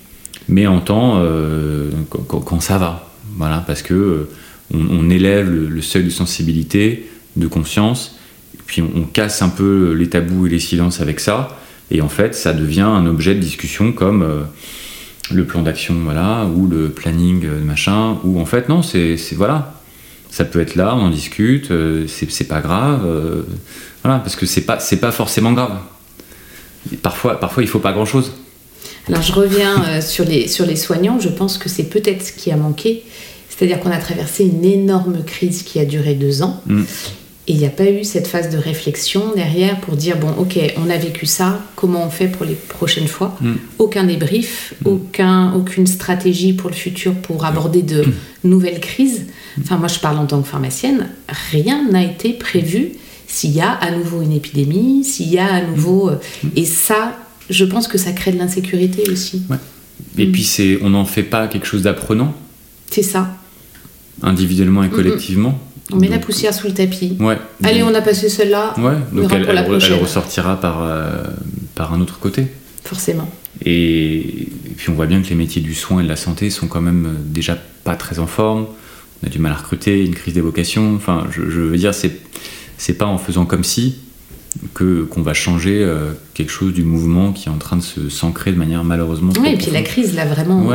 Mais 0.49 0.67
en 0.67 0.81
temps 0.81 1.15
euh, 1.19 1.91
quand, 2.11 2.61
ça 2.61 2.79
va. 2.79 3.09
Voilà, 3.37 3.63
parce 3.65 3.83
que 3.83 4.29
on, 4.75 5.09
élève 5.09 5.49
le, 5.49 5.81
seuil 5.81 6.05
de 6.05 6.11
sensibilité, 6.11 7.09
de 7.37 7.47
conscience, 7.47 8.19
puis 8.67 8.83
on, 8.83 9.05
casse 9.05 9.41
un 9.41 9.49
peu 9.49 9.93
les 9.93 10.09
tabous 10.09 10.47
et 10.47 10.51
les 10.51 10.59
silences 10.59 11.01
avec 11.01 11.21
ça. 11.21 11.57
Et 11.93 12.01
en 12.03 12.09
fait, 12.09 12.35
ça 12.35 12.53
devient 12.53 12.81
un 12.81 13.07
objet 13.07 13.35
de 13.35 13.41
discussion 13.41 13.93
comme 13.93 14.27
le 15.31 15.45
plan 15.45 15.63
d'action, 15.63 15.95
voilà, 16.03 16.47
ou 16.47 16.67
le 16.67 16.91
planning, 16.91 17.47
machin, 17.65 18.17
ou 18.25 18.41
en 18.41 18.47
fait, 18.47 18.69
non, 18.69 18.83
c'est 18.83 19.17
voilà, 19.37 19.78
ça 20.39 20.45
peut 20.45 20.61
être 20.61 20.77
là, 20.77 20.95
on 20.95 21.07
en 21.07 21.11
discute, 21.11 21.73
euh, 21.73 22.07
c'est 22.07 22.47
pas 22.47 22.61
grave, 22.61 23.03
euh, 23.05 23.43
voilà, 24.05 24.21
parce 24.21 24.37
que 24.37 24.47
c'est 24.47 24.61
pas, 24.61 24.79
pas 25.01 25.11
forcément 25.11 25.53
grave. 25.53 25.77
Parfois, 27.03 27.41
parfois, 27.41 27.65
il 27.65 27.69
faut 27.69 27.81
pas 27.81 27.93
grand 27.93 28.05
chose. 28.05 28.31
Alors, 29.09 29.21
je 29.21 29.33
reviens 29.33 29.83
euh, 29.89 30.01
sur, 30.01 30.25
les, 30.25 30.47
sur 30.47 30.65
les 30.65 30.77
soignants, 30.77 31.19
je 31.19 31.29
pense 31.29 31.59
que 31.59 31.69
c'est 31.69 31.91
peut-être 31.91 32.25
ce 32.25 32.31
qui 32.31 32.53
a 32.53 32.57
manqué. 32.57 33.03
C'est-à-dire 33.49 33.81
qu'on 33.81 33.91
a 33.91 33.99
traversé 33.99 34.45
une 34.45 34.65
énorme 34.65 35.25
crise 35.25 35.65
qui 35.65 35.81
a 35.81 35.85
duré 35.85 36.15
deux 36.15 36.43
ans. 36.43 36.63
Mm. 36.67 36.85
Et 37.49 37.53
il 37.53 37.59
n'y 37.59 37.67
a 37.67 37.71
pas 37.71 37.91
eu 37.91 38.05
cette 38.05 38.27
phase 38.27 38.51
de 38.51 38.59
réflexion 38.59 39.33
derrière 39.35 39.81
pour 39.81 39.97
dire 39.97 40.19
bon, 40.19 40.29
ok, 40.39 40.59
on 40.77 40.91
a 40.91 40.99
vécu 40.99 41.25
ça, 41.25 41.65
comment 41.77 42.05
on 42.05 42.11
fait 42.11 42.29
pour 42.29 42.45
les 42.45 42.55
prochaines 42.55 43.09
fois 43.09 43.37
mm. 43.41 43.55
Aucun 43.79 44.05
débrief, 44.05 44.75
mm. 44.85 44.89
aucun, 44.89 45.53
aucune 45.55 45.87
stratégie 45.87 46.53
pour 46.53 46.69
le 46.69 46.77
futur 46.77 47.15
pour 47.15 47.47
aborder 47.47 47.81
de 47.81 48.03
mm. 48.03 48.13
nouvelles 48.45 48.81
crises. 48.81 49.27
Enfin, 49.61 49.79
moi 49.79 49.89
je 49.89 49.99
parle 49.99 50.19
en 50.19 50.27
tant 50.27 50.43
que 50.43 50.47
pharmacienne, 50.49 51.09
rien 51.51 51.89
n'a 51.91 52.05
été 52.05 52.35
prévu 52.35 52.93
s'il 53.27 53.53
y 53.53 53.63
a 53.63 53.71
à 53.71 53.91
nouveau 53.93 54.21
une 54.21 54.33
épidémie, 54.33 55.03
s'il 55.03 55.29
y 55.29 55.39
a 55.39 55.51
à 55.51 55.63
nouveau. 55.63 56.11
Euh, 56.11 56.17
et 56.55 56.67
ça, 56.67 57.17
je 57.49 57.65
pense 57.65 57.89
que 57.89 57.97
ça 57.97 58.13
crée 58.13 58.33
de 58.33 58.39
l'insécurité 58.39 59.11
aussi. 59.11 59.43
Et 60.19 60.27
puis 60.27 60.45
c'est, 60.45 60.79
on 60.83 60.91
n'en 60.91 61.07
fait 61.07 61.23
pas 61.23 61.49
quelque 61.49 61.67
chose 61.67 61.83
d'apprenant. 61.83 62.35
C'est 62.91 63.03
ça. 63.03 63.39
Individuellement 64.23 64.83
et 64.83 64.89
collectivement. 64.89 65.59
On 65.93 65.97
met 65.97 66.09
la 66.09 66.19
poussière 66.19 66.53
sous 66.53 66.67
le 66.67 66.75
tapis. 66.75 67.17
Ouais. 67.19 67.39
Allez, 67.63 67.83
on 67.83 67.95
a 67.95 68.03
passé 68.03 68.29
celle-là. 68.29 68.75
Ouais. 68.79 68.97
Donc 69.13 69.33
elle, 69.33 69.95
ressortira 69.95 70.61
par, 70.61 70.83
euh, 70.83 71.23
par 71.75 71.95
un 71.95 72.01
autre 72.01 72.19
côté. 72.19 72.47
Forcément. 72.85 73.29
Et, 73.65 74.49
puis 74.77 74.91
on 74.91 74.95
voit 74.95 75.07
bien 75.07 75.23
que 75.23 75.29
les 75.29 75.35
métiers 75.35 75.63
du 75.63 75.75
soin 75.75 76.01
et 76.01 76.03
de 76.05 76.09
la 76.09 76.17
santé 76.17 76.51
sont 76.51 76.67
quand 76.67 76.81
même 76.81 77.17
déjà 77.25 77.57
pas 77.85 77.97
très 77.97 78.19
en 78.19 78.27
forme. 78.27 78.67
On 79.23 79.27
a 79.27 79.31
du 79.31 79.39
mal 79.39 79.53
à 79.53 79.57
recruter, 79.57 80.05
une 80.05 80.15
crise 80.15 80.35
des 80.35 80.41
vocations. 80.41 80.95
Enfin, 80.95 81.27
je, 81.31 81.49
je 81.49 81.61
veux 81.61 81.77
dire, 81.77 81.95
c'est 81.95 82.21
c'est 82.77 82.95
pas 82.95 83.07
en 83.07 83.19
faisant 83.19 83.45
comme 83.45 83.65
si 83.65 83.97
que 84.75 85.03
qu'on 85.03 85.23
va 85.23 85.35
changer 85.35 85.83
euh, 85.83 86.13
quelque 86.35 86.51
chose 86.51 86.73
du 86.73 86.85
mouvement 86.85 87.33
qui 87.33 87.49
est 87.49 87.53
en 87.53 87.59
train 87.59 87.77
de 87.77 87.83
se 87.83 88.09
s'ancrer 88.09 88.53
de 88.53 88.57
manière 88.57 88.85
malheureusement. 88.85 89.33
Oui, 89.41 89.51
et 89.51 89.57
puis 89.57 89.71
la 89.71 89.83
crise 89.83 90.15
l'a 90.15 90.25
vraiment 90.25 90.71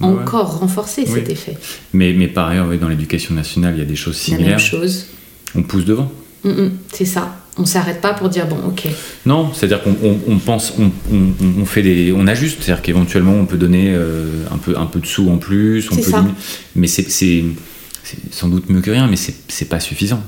encore 0.00 0.58
renforcé 0.58 1.06
cet 1.06 1.30
effet. 1.30 1.56
Mais, 1.92 2.12
mais 2.12 2.28
par 2.28 2.48
ailleurs, 2.48 2.68
dans 2.78 2.88
l'éducation 2.88 3.34
nationale, 3.34 3.74
il 3.76 3.78
y 3.78 3.82
a 3.82 3.86
des 3.86 3.96
choses 3.96 4.16
similaires. 4.16 4.46
La 4.46 4.56
même 4.56 4.58
chose. 4.58 5.06
On 5.54 5.62
pousse 5.62 5.84
devant. 5.84 6.10
Mm, 6.42 6.50
mm, 6.50 6.72
c'est 6.92 7.04
ça. 7.04 7.36
On 7.56 7.64
s'arrête 7.64 8.00
pas 8.00 8.12
pour 8.14 8.28
dire 8.28 8.46
bon, 8.48 8.56
ok. 8.66 8.88
Non, 9.26 9.52
c'est-à-dire 9.54 9.80
qu'on 9.82 10.38
pense, 10.38 10.74
on, 10.76 11.64
fait 11.64 11.82
des, 11.82 12.12
on 12.12 12.26
ajuste, 12.26 12.58
c'est-à-dire 12.60 12.82
qu'éventuellement 12.82 13.34
on 13.34 13.46
peut 13.46 13.56
donner 13.56 13.94
euh, 13.94 14.44
un 14.52 14.58
peu 14.58 14.76
un 14.76 14.86
peu 14.86 14.98
de 14.98 15.06
sous 15.06 15.30
en 15.30 15.36
plus, 15.36 15.88
on 15.92 15.94
peut 15.94 16.02
ça. 16.02 16.24
mais 16.74 16.88
c'est 16.88 17.44
sans 18.32 18.48
doute 18.48 18.68
mieux 18.68 18.80
que 18.80 18.90
rien, 18.90 19.06
mais 19.06 19.16
c'est 19.16 19.68
pas 19.68 19.78
suffisant 19.78 20.20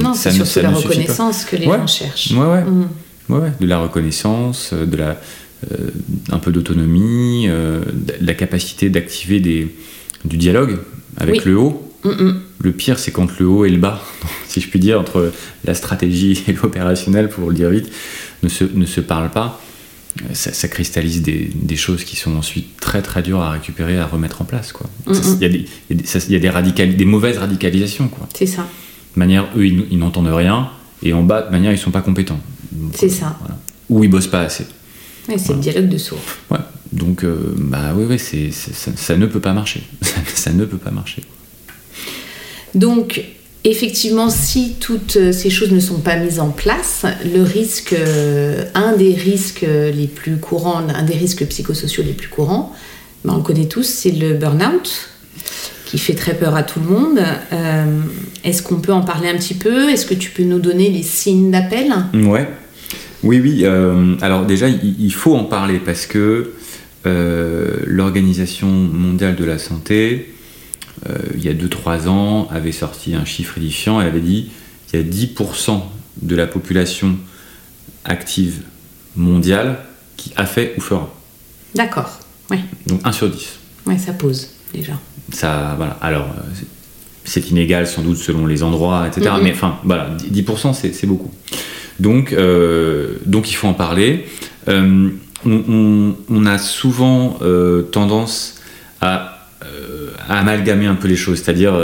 non, 0.00 0.14
c'est 0.14 0.30
surtout 0.30 0.60
la 0.60 0.70
reconnaissance 0.70 1.44
que 1.44 1.56
les 1.56 1.66
gens 1.66 1.86
cherchent. 1.86 2.30
Ouais, 2.32 2.46
ouais. 2.46 2.64
Mm. 2.64 2.88
ouais, 3.28 3.52
De 3.60 3.66
la 3.66 3.78
reconnaissance, 3.78 4.70
euh, 4.72 4.86
de 4.86 4.96
la, 4.96 5.20
un 6.30 6.38
peu 6.38 6.52
d'autonomie, 6.52 7.46
euh, 7.48 7.82
la 8.20 8.34
capacité 8.34 8.90
d'activer 8.90 9.40
des, 9.40 9.74
du 10.24 10.36
dialogue 10.36 10.78
avec 11.16 11.44
le 11.44 11.56
haut. 11.56 11.88
Mm, 12.04 12.08
mm. 12.10 12.40
Le 12.60 12.72
pire, 12.72 12.98
c'est 12.98 13.10
quand 13.10 13.38
le 13.38 13.46
haut 13.46 13.64
et 13.64 13.70
le 13.70 13.78
bas, 13.78 14.02
si 14.46 14.60
je 14.60 14.68
puis 14.68 14.78
dire, 14.78 15.00
entre 15.00 15.32
la 15.64 15.74
stratégie 15.74 16.42
et 16.48 16.52
l'opérationnel, 16.52 17.28
pour 17.28 17.48
le 17.48 17.54
dire 17.54 17.70
vite, 17.70 17.90
ne 18.42 18.48
se, 18.48 18.64
ne 18.64 18.86
se 18.86 19.00
parlent 19.00 19.30
pas. 19.30 19.60
Ça, 20.34 20.68
cristallise 20.68 21.22
des, 21.22 21.50
des, 21.54 21.76
choses 21.76 22.04
qui 22.04 22.16
sont 22.16 22.36
ensuite 22.36 22.78
très 22.78 23.00
très 23.00 23.22
dures 23.22 23.40
à 23.40 23.52
récupérer, 23.52 23.96
à 23.96 24.04
remettre 24.04 24.42
en 24.42 24.44
place. 24.44 24.74
Il 25.06 25.14
y 25.40 25.44
a, 25.46 25.48
des, 25.48 25.64
y 25.88 26.36
a 26.36 26.86
des, 26.86 27.04
mauvaises 27.06 27.38
radicalisations. 27.38 28.10
C'est 28.34 28.44
ça 28.44 28.66
de 29.14 29.18
manière, 29.18 29.48
eux, 29.56 29.66
ils, 29.66 29.98
n'entendent 29.98 30.28
rien, 30.28 30.70
et 31.02 31.12
en 31.12 31.22
bas, 31.22 31.42
de 31.42 31.50
manière, 31.50 31.72
ils 31.72 31.78
sont 31.78 31.90
pas 31.90 32.00
compétents. 32.00 32.40
C'est 32.94 33.08
ça. 33.08 33.38
Ou 33.88 34.04
ils 34.04 34.10
bossent 34.10 34.28
pas 34.28 34.42
assez. 34.42 34.66
C'est 35.28 35.52
le 35.52 35.60
dialogue 35.60 35.88
de 35.88 35.98
sourds. 35.98 36.18
Ouais. 36.50 36.58
Donc, 36.92 37.24
euh, 37.24 37.54
bah 37.56 37.94
oui, 37.96 38.18
c'est, 38.18 38.50
ça, 38.52 39.16
ne 39.16 39.26
peut 39.26 39.40
pas 39.40 39.52
marcher. 39.52 39.82
ça 40.34 40.52
ne 40.52 40.64
peut 40.64 40.76
pas 40.76 40.90
marcher. 40.90 41.22
Donc, 42.74 43.24
effectivement, 43.64 44.28
si 44.28 44.74
toutes 44.78 45.32
ces 45.32 45.50
choses 45.50 45.72
ne 45.72 45.80
sont 45.80 46.00
pas 46.00 46.16
mises 46.16 46.38
en 46.38 46.50
place, 46.50 47.06
le 47.24 47.42
risque, 47.42 47.94
euh, 47.94 48.64
un 48.74 48.94
des 48.96 49.14
risques 49.14 49.64
les 49.66 50.06
plus 50.06 50.36
courants, 50.36 50.82
un 50.88 51.02
des 51.02 51.14
risques 51.14 51.46
psychosociaux 51.46 52.04
les 52.04 52.12
plus 52.12 52.28
courants, 52.28 52.74
bah, 53.24 53.32
on 53.34 53.38
le 53.38 53.42
connaît 53.42 53.68
tous, 53.68 53.84
c'est 53.84 54.10
le 54.10 54.34
burn-out 54.34 55.08
qui 55.86 55.98
fait 55.98 56.14
très 56.14 56.34
peur 56.34 56.56
à 56.56 56.62
tout 56.62 56.80
le 56.80 56.86
monde. 56.86 57.20
Euh, 57.52 58.00
est-ce 58.44 58.62
qu'on 58.62 58.80
peut 58.80 58.94
en 58.94 59.02
parler 59.02 59.28
un 59.28 59.36
petit 59.36 59.52
peu? 59.52 59.90
Est-ce 59.90 60.06
que 60.06 60.14
tu 60.14 60.30
peux 60.30 60.42
nous 60.42 60.58
donner 60.58 60.88
les 60.88 61.02
signes 61.02 61.50
d'appel? 61.50 61.92
Ouais. 62.14 62.48
Oui, 63.22 63.40
oui. 63.40 63.60
Euh, 63.64 64.16
alors 64.20 64.46
déjà, 64.46 64.68
il, 64.68 65.12
faut 65.12 65.36
en 65.36 65.44
parler 65.44 65.78
parce 65.78 66.06
que 66.06 66.52
euh, 67.06 67.76
l'Organisation 67.86 68.68
mondiale 68.68 69.36
de 69.36 69.44
la 69.44 69.58
santé, 69.58 70.34
il 71.34 71.42
y 71.42 71.48
a 71.48 71.52
2-3 71.52 72.06
ans, 72.06 72.48
avait 72.52 72.70
sorti 72.70 73.14
un 73.14 73.24
chiffre 73.24 73.58
édifiant. 73.58 74.00
Elle 74.00 74.06
avait 74.06 74.20
dit 74.20 74.50
qu'il 74.88 75.00
y 75.00 75.02
a 75.02 75.06
10% 75.06 75.80
de 76.22 76.36
la 76.36 76.46
population 76.46 77.16
active 78.04 78.60
mondiale 79.16 79.78
qui 80.16 80.32
a 80.36 80.46
fait 80.46 80.74
ou 80.76 80.80
fera. 80.80 81.12
D'accord, 81.74 82.20
oui. 82.50 82.58
Donc 82.86 83.00
1 83.04 83.12
sur 83.12 83.28
10. 83.28 83.58
Oui, 83.86 83.98
ça 83.98 84.12
pose 84.12 84.50
déjà 84.72 84.92
ça, 85.32 85.74
voilà. 85.76 85.96
Alors, 86.00 86.26
c'est 87.24 87.50
inégal 87.50 87.86
sans 87.86 88.02
doute 88.02 88.16
selon 88.16 88.46
les 88.46 88.62
endroits, 88.62 89.06
etc. 89.06 89.30
Mm-hmm. 89.30 89.42
Mais 89.42 89.52
enfin, 89.52 89.78
voilà, 89.84 90.10
10% 90.16 90.74
c'est 90.74 91.06
beaucoup. 91.06 91.30
Donc, 92.00 92.32
euh, 92.32 93.14
donc 93.26 93.50
il 93.50 93.54
faut 93.54 93.68
en 93.68 93.74
parler. 93.74 94.26
Euh, 94.68 95.08
on, 95.44 96.46
a 96.46 96.58
souvent 96.58 97.38
euh, 97.42 97.82
tendance 97.82 98.60
à, 99.00 99.48
amalgamer 100.28 100.86
un 100.86 100.94
peu 100.94 101.08
les 101.08 101.16
choses, 101.16 101.42
c'est-à-dire 101.42 101.74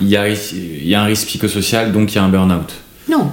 il 0.00 0.08
y, 0.08 0.16
a, 0.16 0.28
y 0.28 0.94
a 0.94 1.02
un 1.02 1.04
risque 1.04 1.26
psychosocial, 1.26 1.92
donc 1.92 2.12
il 2.12 2.16
y 2.16 2.18
a 2.18 2.22
un 2.22 2.28
burn-out. 2.28 2.72
Non, 3.08 3.30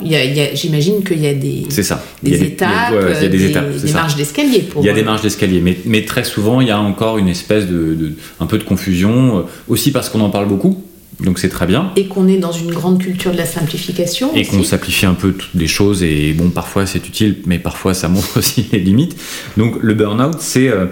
j'imagine 0.53 1.03
qu'il 1.03 1.19
y 1.19 1.27
a 1.27 1.33
des, 1.33 1.65
ça. 1.69 2.03
des, 2.21 2.43
étapes, 2.43 2.93
des, 3.21 3.29
des, 3.29 3.93
marges 3.93 4.15
d'escalier. 4.15 4.61
Pour... 4.61 4.83
Il 4.83 4.87
y 4.87 4.89
a 4.89 4.93
des 4.93 5.03
marges 5.03 5.21
d'escalier, 5.21 5.61
mais, 5.61 5.77
mais, 5.85 6.03
très 6.03 6.23
souvent, 6.23 6.61
il 6.61 6.67
y 6.67 6.71
a 6.71 6.79
encore 6.79 7.17
une 7.17 7.27
espèce 7.27 7.67
de, 7.67 8.13
un 8.39 8.45
peu 8.45 8.57
de 8.57 8.63
confusion, 8.63 9.45
aussi 9.67 9.91
parce 9.91 10.09
qu'on 10.09 10.21
en 10.21 10.29
parle 10.29 10.47
beaucoup, 10.47 10.83
donc 11.19 11.39
c'est 11.39 11.49
très 11.49 11.65
bien. 11.65 11.91
Et 11.95 12.07
qu'on 12.07 12.27
est 12.27 12.37
dans 12.37 12.51
une 12.51 12.71
grande 12.71 12.99
culture 12.99 13.31
de 13.31 13.37
la 13.37 13.45
simplification. 13.45 14.33
Et 14.35 14.45
qu'on 14.45 14.63
simplifie 14.63 15.05
un 15.05 15.13
peu 15.13 15.33
toutes 15.33 15.53
les 15.53 15.67
choses, 15.67 16.03
et 16.03 16.33
bon, 16.33 16.49
parfois 16.49 16.85
c'est 16.85 17.05
utile, 17.07 17.37
mais 17.45 17.59
parfois 17.59 17.93
ça 17.93 18.07
montre 18.07 18.37
aussi 18.37 18.67
les 18.71 18.79
limites. 18.79 19.15
Donc 19.57 19.75
le 19.81 19.93
burn-out, 19.93 20.37
c'est 20.39 20.69
euh, 20.69 20.87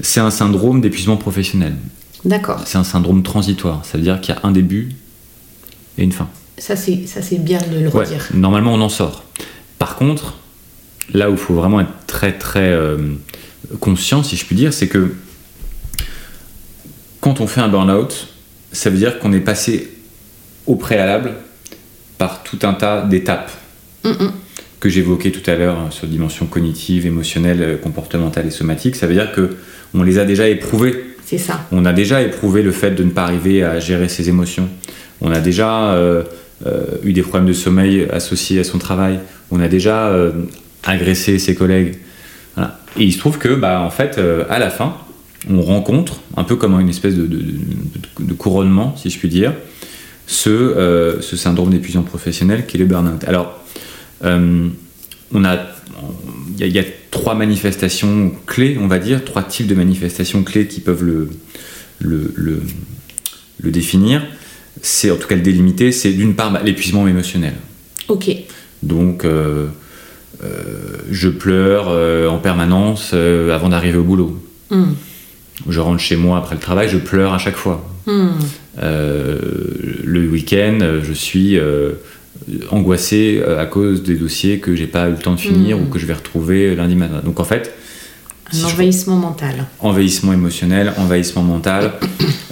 c'est 0.00 0.20
un 0.20 0.30
syndrome 0.30 0.80
d'épuisement 0.80 1.16
professionnel. 1.16 1.74
D'accord. 2.24 2.62
C'est 2.66 2.78
un 2.78 2.84
syndrome 2.84 3.22
transitoire, 3.22 3.84
ça 3.84 3.96
veut 3.98 4.04
dire 4.04 4.20
qu'il 4.20 4.34
y 4.34 4.38
a 4.38 4.40
un 4.46 4.50
début 4.50 4.90
et 5.98 6.04
une 6.04 6.12
fin. 6.12 6.28
Ça, 6.58 6.76
c'est 6.76 7.38
bien 7.38 7.58
de 7.72 7.78
le 7.78 7.88
redire. 7.88 8.28
normalement, 8.34 8.74
on 8.74 8.80
en 8.82 8.90
sort. 8.90 9.24
Par 9.78 9.96
contre, 9.96 10.34
là 11.14 11.30
où 11.30 11.32
il 11.32 11.38
faut 11.38 11.54
vraiment 11.54 11.80
être 11.80 11.92
très, 12.06 12.36
très 12.36 12.68
euh, 12.68 13.14
conscient, 13.80 14.22
si 14.22 14.36
je 14.36 14.44
puis 14.44 14.56
dire, 14.56 14.74
c'est 14.74 14.88
que 14.88 15.14
quand 17.22 17.40
on 17.40 17.46
fait 17.46 17.62
un 17.62 17.68
burn-out, 17.68 18.28
ça 18.72 18.90
veut 18.90 18.98
dire 18.98 19.18
qu'on 19.18 19.32
est 19.32 19.40
passé 19.40 19.90
au 20.66 20.76
préalable 20.76 21.32
par 22.18 22.42
tout 22.42 22.58
un 22.62 22.74
tas 22.74 23.02
d'étapes 23.02 23.50
que 24.78 24.88
j'évoquais 24.88 25.30
tout 25.30 25.48
à 25.50 25.56
l'heure 25.56 25.78
hein, 25.78 25.88
sur 25.90 26.06
dimension 26.06 26.46
cognitive, 26.46 27.06
émotionnelle, 27.06 27.62
euh, 27.62 27.76
comportementale 27.76 28.46
et 28.46 28.50
somatique. 28.50 28.96
Ça 28.96 29.06
veut 29.06 29.12
dire 29.12 29.32
que 29.32 29.56
on 29.94 30.02
les 30.02 30.18
a 30.18 30.24
déjà 30.24 30.48
éprouvées. 30.48 31.04
C'est 31.24 31.38
ça. 31.38 31.66
On 31.70 31.84
a 31.84 31.92
déjà 31.92 32.22
éprouvé 32.22 32.62
le 32.62 32.72
fait 32.72 32.92
de 32.92 33.04
ne 33.04 33.10
pas 33.10 33.24
arriver 33.24 33.62
à 33.62 33.78
gérer 33.78 34.08
ses 34.08 34.28
émotions. 34.28 34.68
On 35.20 35.32
a 35.32 35.40
déjà 35.40 35.92
euh, 35.92 36.22
euh, 36.66 36.84
eu 37.04 37.12
des 37.12 37.22
problèmes 37.22 37.46
de 37.46 37.52
sommeil 37.52 38.06
associés 38.10 38.60
à 38.60 38.64
son 38.64 38.78
travail, 38.78 39.20
on 39.50 39.60
a 39.60 39.68
déjà 39.68 40.08
euh, 40.08 40.32
agressé 40.84 41.38
ses 41.38 41.54
collègues. 41.54 41.96
Et 42.96 43.04
il 43.04 43.12
se 43.12 43.18
trouve 43.18 43.38
que, 43.38 43.54
bah, 43.54 43.80
en 43.80 43.90
fait, 43.90 44.20
à 44.48 44.58
la 44.58 44.68
fin, 44.68 44.96
on 45.48 45.62
rencontre, 45.62 46.20
un 46.36 46.44
peu 46.44 46.56
comme 46.56 46.78
une 46.80 46.88
espèce 46.88 47.14
de, 47.14 47.26
de, 47.26 48.34
couronnement, 48.34 48.94
si 48.96 49.08
je 49.10 49.18
puis 49.18 49.28
dire, 49.28 49.54
ce, 50.26 51.18
ce 51.22 51.36
syndrome 51.36 51.70
d'épuisement 51.70 52.02
professionnel 52.02 52.66
qui 52.66 52.76
est 52.76 52.80
le 52.80 52.86
burn-out. 52.86 53.24
Alors, 53.26 53.58
on 54.22 55.44
a, 55.44 55.58
il 56.58 56.66
y, 56.66 56.78
a 56.78 56.84
trois 57.10 57.34
manifestations 57.34 58.32
clés, 58.46 58.76
on 58.78 58.86
va 58.86 58.98
dire, 58.98 59.24
trois 59.24 59.42
types 59.42 59.66
de 59.66 59.74
manifestations 59.74 60.42
clés 60.44 60.66
qui 60.66 60.80
peuvent 60.80 61.02
le, 61.04 61.30
le, 62.00 62.32
le, 62.36 62.62
le 63.60 63.70
définir 63.70 64.22
c'est 64.82 65.10
en 65.10 65.16
tout 65.16 65.28
cas 65.28 65.34
le 65.34 65.42
délimiter, 65.42 65.92
c'est 65.92 66.12
d'une 66.12 66.34
part 66.34 66.52
bah, 66.52 66.60
l'épuisement 66.64 67.06
émotionnel. 67.06 67.54
Ok. 68.08 68.30
Donc, 68.82 69.24
euh, 69.24 69.68
euh, 70.42 70.96
je 71.10 71.28
pleure 71.28 71.88
euh, 71.88 72.28
en 72.28 72.38
permanence 72.38 73.12
avant 73.12 73.68
d'arriver 73.68 73.98
au 73.98 74.04
boulot. 74.04 74.40
Hmm. 74.70 74.92
Je 75.68 75.80
rentre 75.80 76.00
chez 76.00 76.16
moi 76.16 76.38
après 76.38 76.54
le 76.54 76.60
travail, 76.60 76.88
je 76.88 76.98
pleure 76.98 77.34
à 77.34 77.38
chaque 77.38 77.56
fois. 77.56 77.86
Hmm. 78.06 78.30
le 78.80 80.28
week-end, 80.28 80.78
je 81.02 81.12
suis 81.12 81.58
angoissé 82.70 83.42
à 83.42 83.66
cause 83.66 84.02
des 84.02 84.14
dossiers 84.14 84.58
que 84.58 84.74
j'ai 84.74 84.86
pas 84.86 85.08
eu 85.08 85.12
le 85.12 85.18
temps 85.18 85.34
de 85.34 85.40
finir 85.40 85.78
hmm. 85.78 85.82
ou 85.82 85.86
que 85.86 85.98
je 85.98 86.06
vais 86.06 86.14
retrouver 86.14 86.74
lundi 86.74 86.96
matin. 86.96 87.20
Donc 87.24 87.40
en 87.40 87.44
fait, 87.44 87.74
un 88.52 88.64
envahissement 88.64 89.16
mental. 89.16 89.66
Envahissement 89.80 90.32
émotionnel, 90.32 90.92
envahissement 90.96 91.42
mental. 91.42 91.92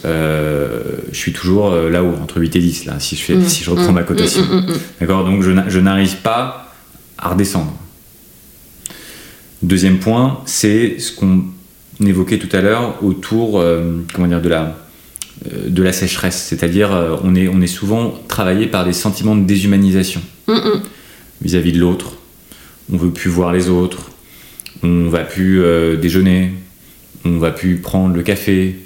Euh, 0.04 0.80
je 1.10 1.18
suis 1.18 1.32
toujours 1.32 1.72
euh, 1.72 1.90
là-haut, 1.90 2.14
entre 2.22 2.38
8 2.38 2.54
et 2.54 2.60
10, 2.60 2.84
là, 2.84 3.00
si 3.00 3.16
je, 3.16 3.20
fais, 3.20 3.34
mm. 3.34 3.48
si 3.48 3.64
je 3.64 3.70
reprends 3.70 3.92
ma 3.92 4.04
cotation. 4.04 4.42
D'accord? 5.00 5.24
Donc 5.24 5.42
je 5.42 5.80
n'arrive 5.80 6.18
pas 6.18 6.72
à 7.18 7.30
redescendre. 7.30 7.74
Deuxième 9.60 9.98
point, 9.98 10.40
c'est 10.46 11.00
ce 11.00 11.12
qu'on 11.12 11.42
évoquait 12.06 12.38
tout 12.38 12.54
à 12.56 12.60
l'heure 12.60 13.02
autour 13.02 13.60
euh, 13.60 14.00
comment 14.14 14.28
dire, 14.28 14.40
de, 14.40 14.48
la, 14.48 14.76
de 15.66 15.82
la 15.82 15.92
sécheresse. 15.92 16.46
C'est-à-dire, 16.48 16.90
on, 17.24 17.34
est, 17.34 17.48
on 17.48 17.60
est 17.60 17.66
souvent 17.66 18.14
travaillé 18.28 18.66
par 18.66 18.84
des 18.84 18.92
sentiments 18.92 19.36
de 19.36 19.44
déshumanisation 19.44 20.22
vis-à-vis 21.40 21.72
de 21.72 21.78
l'autre. 21.78 22.14
On 22.92 22.96
veut 22.96 23.10
plus 23.10 23.30
voir 23.30 23.52
les 23.52 23.68
autres 23.68 24.10
on 24.82 25.08
va 25.08 25.24
plus 25.24 25.62
euh, 25.62 25.96
déjeuner, 25.96 26.52
on 27.24 27.38
va 27.38 27.50
plus 27.50 27.76
prendre 27.76 28.14
le 28.14 28.22
café, 28.22 28.76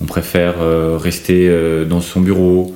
on 0.00 0.06
préfère 0.06 0.56
euh, 0.60 0.98
rester 0.98 1.48
euh, 1.48 1.84
dans 1.84 2.00
son 2.00 2.20
bureau 2.20 2.74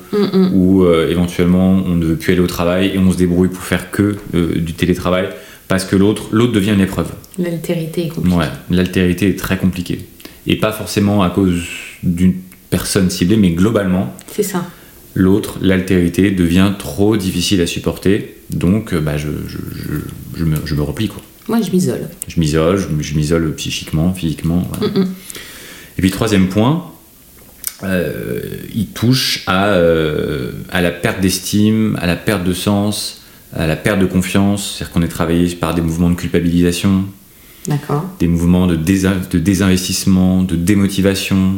ou 0.52 0.84
euh, 0.84 1.10
éventuellement 1.10 1.82
on 1.84 1.94
ne 1.94 2.06
veut 2.06 2.16
plus 2.16 2.32
aller 2.32 2.42
au 2.42 2.46
travail 2.46 2.92
et 2.94 2.98
on 2.98 3.10
se 3.10 3.16
débrouille 3.16 3.48
pour 3.48 3.64
faire 3.64 3.90
que 3.90 4.16
du 4.32 4.72
télétravail 4.74 5.28
parce 5.66 5.84
que 5.84 5.96
l'autre 5.96 6.28
l'autre 6.32 6.52
devient 6.52 6.72
une 6.72 6.80
épreuve. 6.80 7.08
L'altérité 7.38 8.06
est 8.06 8.08
compliquée. 8.08 8.36
Ouais, 8.36 8.48
l'altérité 8.70 9.28
est 9.28 9.38
très 9.38 9.58
compliquée 9.58 10.00
et 10.46 10.56
pas 10.56 10.72
forcément 10.72 11.22
à 11.22 11.30
cause 11.30 11.60
d'une 12.02 12.34
personne 12.70 13.10
ciblée 13.10 13.36
mais 13.36 13.50
globalement. 13.50 14.14
C'est 14.32 14.42
ça. 14.42 14.66
L'autre, 15.14 15.58
l'altérité 15.60 16.30
devient 16.30 16.72
trop 16.78 17.16
difficile 17.16 17.60
à 17.60 17.66
supporter 17.66 18.38
donc 18.50 18.94
bah, 18.94 19.16
je, 19.16 19.28
je, 19.46 19.58
je, 20.36 20.44
me, 20.44 20.56
je, 20.64 20.74
me, 20.74 20.82
replie 20.82 21.08
quoi. 21.08 21.22
Moi 21.48 21.60
je 21.60 21.70
m'isole. 21.70 22.08
Je 22.26 22.40
m'isole, 22.40 22.78
je, 23.00 23.14
m'isole 23.14 23.54
psychiquement, 23.54 24.12
physiquement. 24.14 24.70
Et 25.98 26.00
puis 26.00 26.10
troisième 26.10 26.48
point, 26.48 26.90
euh, 27.82 28.40
il 28.74 28.88
touche 28.88 29.44
à, 29.46 29.68
euh, 29.68 30.52
à 30.70 30.80
la 30.80 30.90
perte 30.90 31.20
d'estime, 31.20 31.98
à 32.00 32.06
la 32.06 32.16
perte 32.16 32.44
de 32.44 32.52
sens, 32.52 33.22
à 33.54 33.66
la 33.66 33.76
perte 33.76 33.98
de 33.98 34.06
confiance. 34.06 34.76
C'est-à-dire 34.76 34.92
qu'on 34.92 35.02
est 35.02 35.08
travaillé 35.08 35.54
par 35.56 35.74
des 35.74 35.82
mouvements 35.82 36.10
de 36.10 36.14
culpabilisation, 36.14 37.04
des 38.18 38.28
mouvements 38.28 38.66
de, 38.66 38.76
de, 38.76 39.38
désinvestissement, 39.38 40.42
de 40.42 40.56
démotivation, 40.56 41.54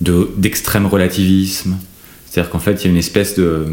d'extrême 0.00 0.86
relativisme. 0.86 1.76
C'est-à-dire 2.26 2.50
qu'en 2.50 2.58
fait, 2.58 2.82
il 2.82 2.84
y 2.84 2.88
a 2.88 2.90
une 2.90 2.96
espèce 2.96 3.36
de. 3.36 3.66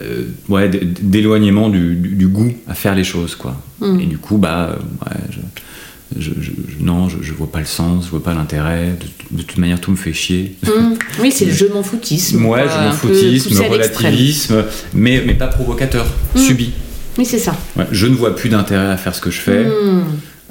Euh, 0.00 0.26
ouais, 0.48 0.68
d'éloignement 0.68 1.68
du, 1.68 1.96
du, 1.96 2.28
goût 2.28 2.52
à 2.68 2.74
faire 2.74 2.94
les 2.94 3.02
choses 3.02 3.34
quoi 3.34 3.60
hmm. 3.80 3.98
et 3.98 4.06
du 4.06 4.16
coup 4.16 4.38
bah 4.38 4.78
ouais, 5.04 5.16
je, 6.16 6.30
je, 6.40 6.52
non, 6.80 7.08
je, 7.08 7.32
vois 7.32 7.50
pas 7.50 7.58
le 7.58 7.66
sens, 7.66 8.04
je 8.04 8.10
vois 8.10 8.22
pas 8.22 8.34
l'intérêt. 8.34 8.96
De, 9.30 9.42
toute 9.42 9.58
manière, 9.58 9.80
tout 9.80 9.90
me 9.90 9.96
fait 9.96 10.12
chier. 10.12 10.56
Mmh. 10.62 10.68
Oui, 11.20 11.32
c'est 11.32 11.46
le 11.46 11.52
je 11.52 11.66
m'en 11.66 11.82
foutisme. 11.82 12.46
Ouais, 12.46 12.64
je 12.68 12.86
m'en 12.86 12.92
foutisme, 12.92 13.60
relativisme, 13.62 14.64
mais, 14.94 15.22
mais 15.26 15.34
pas 15.34 15.48
provocateur, 15.48 16.06
mmh. 16.34 16.38
subi. 16.38 16.72
Oui, 17.18 17.24
c'est 17.24 17.38
ça. 17.38 17.56
je 17.90 18.06
ne 18.06 18.14
vois 18.14 18.34
plus 18.34 18.48
d'intérêt 18.48 18.90
à 18.90 18.96
faire 18.96 19.14
ce 19.14 19.20
que 19.20 19.30
je 19.30 19.40
fais. 19.40 19.64
Mmh. 19.64 20.04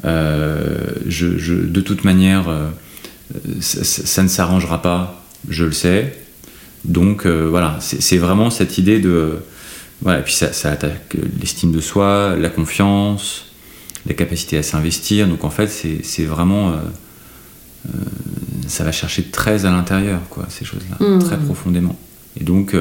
Euh, 0.06 0.78
je, 1.08 1.28
de 1.54 1.82
toute 1.82 2.04
manière, 2.04 2.50
euh, 2.50 2.70
ça, 3.60 4.24
ne 4.24 4.28
s'arrangera 4.28 4.82
pas, 4.82 5.24
je 5.50 5.66
le 5.66 5.72
sais. 5.72 6.18
Donc 6.84 7.26
euh, 7.26 7.48
voilà, 7.50 7.78
c'est 7.80 8.18
vraiment 8.18 8.50
cette 8.50 8.78
idée 8.78 9.00
de. 9.00 9.40
Voilà, 10.02 10.20
et 10.20 10.24
puis 10.24 10.34
ça, 10.34 10.54
ça 10.54 10.72
attaque 10.72 11.16
l'estime 11.40 11.72
de 11.72 11.80
soi, 11.80 12.36
la 12.38 12.50
confiance, 12.50 13.46
la 14.06 14.14
capacité 14.14 14.58
à 14.58 14.64
s'investir. 14.64 15.28
Donc 15.28 15.44
en 15.44 15.50
fait, 15.50 15.68
c'est 15.68 16.26
vraiment. 16.26 16.74
Ça 18.68 18.84
va 18.84 18.92
chercher 18.92 19.24
très 19.24 19.66
à 19.66 19.72
l'intérieur, 19.72 20.20
quoi, 20.30 20.46
ces 20.50 20.66
choses-là, 20.66 21.06
mmh. 21.06 21.20
très 21.20 21.38
profondément. 21.38 21.98
Et 22.40 22.44
donc, 22.44 22.76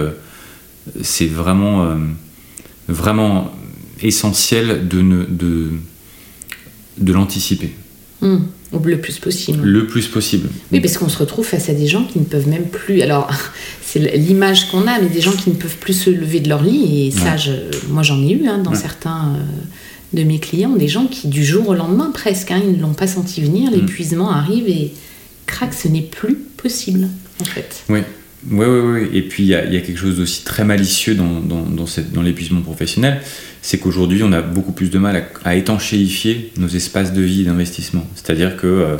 c'est 1.02 1.26
vraiment, 1.26 1.96
vraiment 2.88 3.52
essentiel 4.02 4.88
de, 4.88 5.00
ne, 5.00 5.24
de, 5.24 5.70
de 6.98 7.12
l'anticiper. 7.12 7.72
Mmh. 8.20 8.38
Le 8.82 9.00
plus 9.00 9.18
possible. 9.20 9.62
Le 9.62 9.86
plus 9.86 10.08
possible. 10.08 10.48
Oui, 10.72 10.80
parce 10.80 10.98
qu'on 10.98 11.08
se 11.08 11.18
retrouve 11.18 11.46
face 11.46 11.68
à 11.68 11.74
des 11.74 11.86
gens 11.86 12.04
qui 12.04 12.18
ne 12.18 12.24
peuvent 12.24 12.48
même 12.48 12.66
plus. 12.66 13.02
Alors, 13.02 13.30
c'est 13.82 14.16
l'image 14.16 14.68
qu'on 14.68 14.88
a, 14.88 15.00
mais 15.00 15.08
des 15.08 15.20
gens 15.20 15.32
qui 15.32 15.50
ne 15.50 15.54
peuvent 15.54 15.76
plus 15.76 15.92
se 15.92 16.10
lever 16.10 16.40
de 16.40 16.48
leur 16.48 16.62
lit. 16.62 17.06
Et 17.06 17.10
ça, 17.12 17.36
moi, 17.88 18.02
j'en 18.02 18.20
ai 18.20 18.32
eu 18.32 18.48
hein, 18.48 18.58
dans 18.58 18.74
certains 18.74 19.36
de 20.14 20.22
mes 20.22 20.38
clients, 20.38 20.76
des 20.76 20.88
gens 20.88 21.06
qui 21.06 21.28
du 21.28 21.44
jour 21.44 21.68
au 21.68 21.74
lendemain 21.74 22.10
presque, 22.12 22.50
hein, 22.50 22.60
ils 22.64 22.76
ne 22.76 22.80
l'ont 22.80 22.94
pas 22.94 23.06
senti 23.06 23.42
venir, 23.42 23.70
mm. 23.70 23.74
l'épuisement 23.74 24.30
arrive 24.30 24.68
et 24.68 24.92
crac, 25.46 25.74
ce 25.74 25.88
n'est 25.88 26.02
plus 26.02 26.36
possible 26.36 27.08
en 27.40 27.44
fait. 27.44 27.84
Oui. 27.88 28.00
Oui, 28.50 28.66
oui, 28.66 28.80
oui. 28.80 29.08
Et 29.12 29.22
puis 29.22 29.44
il 29.44 29.48
y, 29.48 29.54
a 29.54 29.80
quelque 29.80 29.96
chose 29.96 30.18
d'aussi 30.18 30.44
très 30.44 30.64
malicieux 30.64 31.14
dans, 31.14 31.40
dans, 31.40 31.64
dans, 31.64 32.22
l'épuisement 32.22 32.60
professionnel, 32.60 33.20
c'est 33.62 33.78
qu'aujourd'hui 33.78 34.22
on 34.22 34.32
a 34.32 34.42
beaucoup 34.42 34.72
plus 34.72 34.90
de 34.90 34.98
mal 34.98 35.24
à, 35.44 35.54
étanchéifier 35.54 36.52
nos 36.58 36.68
espaces 36.68 37.12
de 37.12 37.22
vie 37.22 37.42
et 37.42 37.44
d'investissement. 37.44 38.06
C'est-à-dire 38.14 38.56
que 38.56 38.66
euh, 38.66 38.96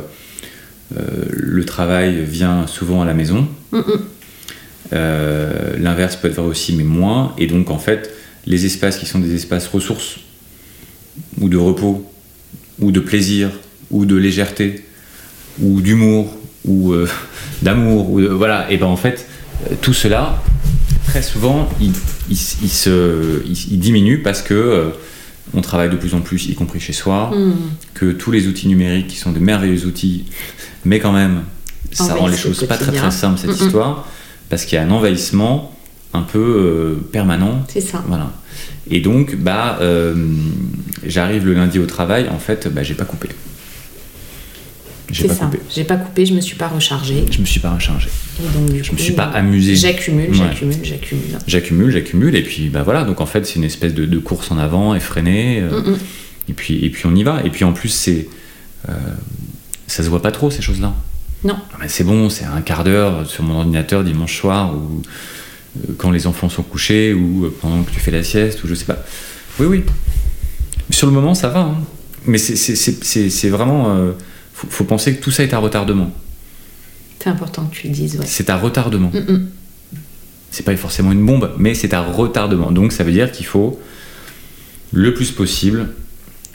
euh, 0.97 1.25
le 1.29 1.65
travail 1.65 2.23
vient 2.23 2.67
souvent 2.67 3.01
à 3.01 3.05
la 3.05 3.13
maison. 3.13 3.47
Euh, 4.93 5.75
l'inverse 5.79 6.15
peut 6.15 6.27
être 6.27 6.35
vrai 6.35 6.45
aussi, 6.45 6.75
mais 6.75 6.83
moins. 6.83 7.33
Et 7.37 7.47
donc 7.47 7.71
en 7.71 7.79
fait, 7.79 8.11
les 8.45 8.65
espaces 8.65 8.97
qui 8.97 9.05
sont 9.05 9.19
des 9.19 9.33
espaces 9.33 9.67
ressources 9.67 10.17
ou 11.39 11.49
de 11.49 11.57
repos, 11.57 12.05
ou 12.79 12.91
de 12.91 12.99
plaisir, 12.99 13.49
ou 13.89 14.05
de 14.05 14.15
légèreté, 14.15 14.83
ou 15.61 15.81
d'humour, 15.81 16.35
ou 16.65 16.93
euh, 16.93 17.07
d'amour, 17.61 18.11
ou 18.11 18.21
voilà, 18.37 18.67
et 18.69 18.77
ben 18.77 18.87
en 18.87 18.97
fait, 18.97 19.27
tout 19.81 19.93
cela, 19.93 20.41
très 21.05 21.21
souvent, 21.21 21.69
il, 21.81 21.91
il, 22.29 22.37
se, 22.37 23.43
il, 23.45 23.79
diminue 23.79 24.21
parce 24.21 24.41
que 24.41 24.53
euh, 24.53 24.89
on 25.53 25.61
travaille 25.61 25.89
de 25.89 25.95
plus 25.95 26.13
en 26.13 26.21
plus, 26.21 26.45
y 26.47 26.55
compris 26.55 26.79
chez 26.79 26.93
soi, 26.93 27.31
hmm. 27.33 27.53
que 27.93 28.11
tous 28.11 28.31
les 28.31 28.47
outils 28.47 28.67
numériques 28.67 29.07
qui 29.07 29.17
sont 29.17 29.31
de 29.31 29.39
merveilleux 29.39 29.85
outils, 29.85 30.25
mais 30.83 30.99
quand 30.99 31.11
même, 31.11 31.43
ça 31.91 32.15
rend 32.15 32.27
les 32.27 32.37
choses 32.37 32.65
pas 32.67 32.77
très 32.77 32.91
très 32.91 33.11
simples 33.11 33.39
cette 33.39 33.59
histoire, 33.59 34.07
parce 34.49 34.65
qu'il 34.65 34.75
y 34.75 34.79
a 34.79 34.83
un 34.83 34.91
envahissement 34.91 35.75
un 36.13 36.21
peu 36.21 36.97
permanent. 37.11 37.65
C'est 37.67 37.81
ça. 37.81 38.03
Voilà. 38.07 38.31
Et 38.89 38.99
donc, 38.99 39.35
bah, 39.35 39.79
euh, 39.81 40.13
j'arrive 41.05 41.45
le 41.45 41.53
lundi 41.53 41.79
au 41.79 41.85
travail, 41.85 42.29
en 42.29 42.39
fait, 42.39 42.67
bah, 42.67 42.83
j'ai 42.83 42.93
pas 42.93 43.05
coupé. 43.05 43.29
J'ai 45.11 45.27
pas 45.27 45.35
ça. 45.35 45.45
coupé. 45.45 45.59
J'ai 45.73 45.83
pas 45.83 45.97
coupé, 45.97 46.25
je 46.25 46.33
me 46.33 46.41
suis 46.41 46.55
pas 46.55 46.67
rechargé. 46.67 47.25
Je 47.29 47.39
me 47.39 47.45
suis 47.45 47.59
pas 47.59 47.71
rechargé. 47.71 48.09
Et 48.39 48.57
donc, 48.57 48.71
du 48.71 48.83
je 48.83 48.91
me 48.91 48.97
suis 48.97 49.13
pas 49.13 49.25
amusé. 49.25 49.75
J'accumule, 49.75 50.33
j'accumule, 50.33 50.77
j'accumule. 50.83 51.23
J'accumule, 51.47 51.91
j'accumule, 51.91 52.35
et 52.35 52.43
puis 52.43 52.69
bah 52.69 52.83
voilà. 52.83 53.03
Donc 53.03 53.21
en 53.21 53.25
fait, 53.25 53.45
c'est 53.45 53.55
une 53.55 53.63
espèce 53.63 53.93
de, 53.93 54.17
course 54.17 54.51
en 54.51 54.57
avant, 54.57 54.95
effrénée. 54.95 55.61
Euh, 55.61 55.81
mm, 55.81 55.91
mm. 55.91 55.97
Et 56.49 56.53
puis 56.53 56.85
et 56.85 56.89
puis 56.89 57.05
on 57.05 57.15
y 57.15 57.23
va. 57.23 57.41
Et 57.43 57.49
puis 57.49 57.63
en 57.63 57.73
plus, 57.73 57.89
c'est 57.89 58.27
euh, 58.89 58.93
ça 59.87 60.03
se 60.03 60.09
voit 60.09 60.21
pas 60.21 60.31
trop 60.31 60.49
ces 60.49 60.61
choses-là. 60.61 60.93
Non. 61.43 61.57
c'est 61.87 62.03
bon, 62.03 62.29
c'est 62.29 62.45
un 62.45 62.61
quart 62.61 62.83
d'heure 62.83 63.27
sur 63.29 63.43
mon 63.43 63.59
ordinateur 63.59 64.03
dimanche 64.03 64.35
soir 64.35 64.73
ou 64.75 65.03
euh, 65.77 65.93
quand 65.97 66.09
les 66.09 66.25
enfants 66.25 66.49
sont 66.49 66.63
couchés 66.63 67.13
ou 67.13 67.53
pendant 67.61 67.83
que 67.83 67.91
tu 67.91 67.99
fais 67.99 68.09
la 68.09 68.23
sieste 68.23 68.63
ou 68.63 68.67
je 68.67 68.73
sais 68.73 68.85
pas. 68.85 68.97
Oui, 69.59 69.67
oui. 69.67 69.83
Sur 70.89 71.05
le 71.05 71.13
moment, 71.13 71.35
ça 71.35 71.49
va. 71.49 71.59
Hein. 71.59 71.77
Mais 72.25 72.39
c'est 72.39 73.49
vraiment. 73.49 74.13
Euh, 74.63 74.67
faut, 74.69 74.83
penser 74.83 75.15
que 75.15 75.21
tout 75.21 75.31
ça 75.31 75.43
est 75.43 75.53
à 75.53 75.59
retardement. 75.59 76.11
C'est 77.19 77.29
important 77.29 77.65
que 77.65 77.75
tu 77.75 77.87
le 77.87 77.93
dises, 77.93 78.17
ouais. 78.17 78.25
C'est 78.25 78.49
à 78.49 78.57
retardement. 78.57 79.11
Mm, 79.13 79.31
mm. 79.31 79.49
C'est 80.51 80.63
pas 80.63 80.75
forcément 80.77 81.11
une 81.11 81.25
bombe, 81.25 81.51
mais 81.57 81.73
c'est 81.73 81.93
à 81.93 82.01
retardement. 82.01 82.71
Donc 82.71 82.91
ça 82.91 83.03
veut 83.03 83.11
dire 83.11 83.31
qu'il 83.31 83.45
faut 83.45 83.79
le 84.93 85.13
plus 85.13 85.31
possible 85.31 85.89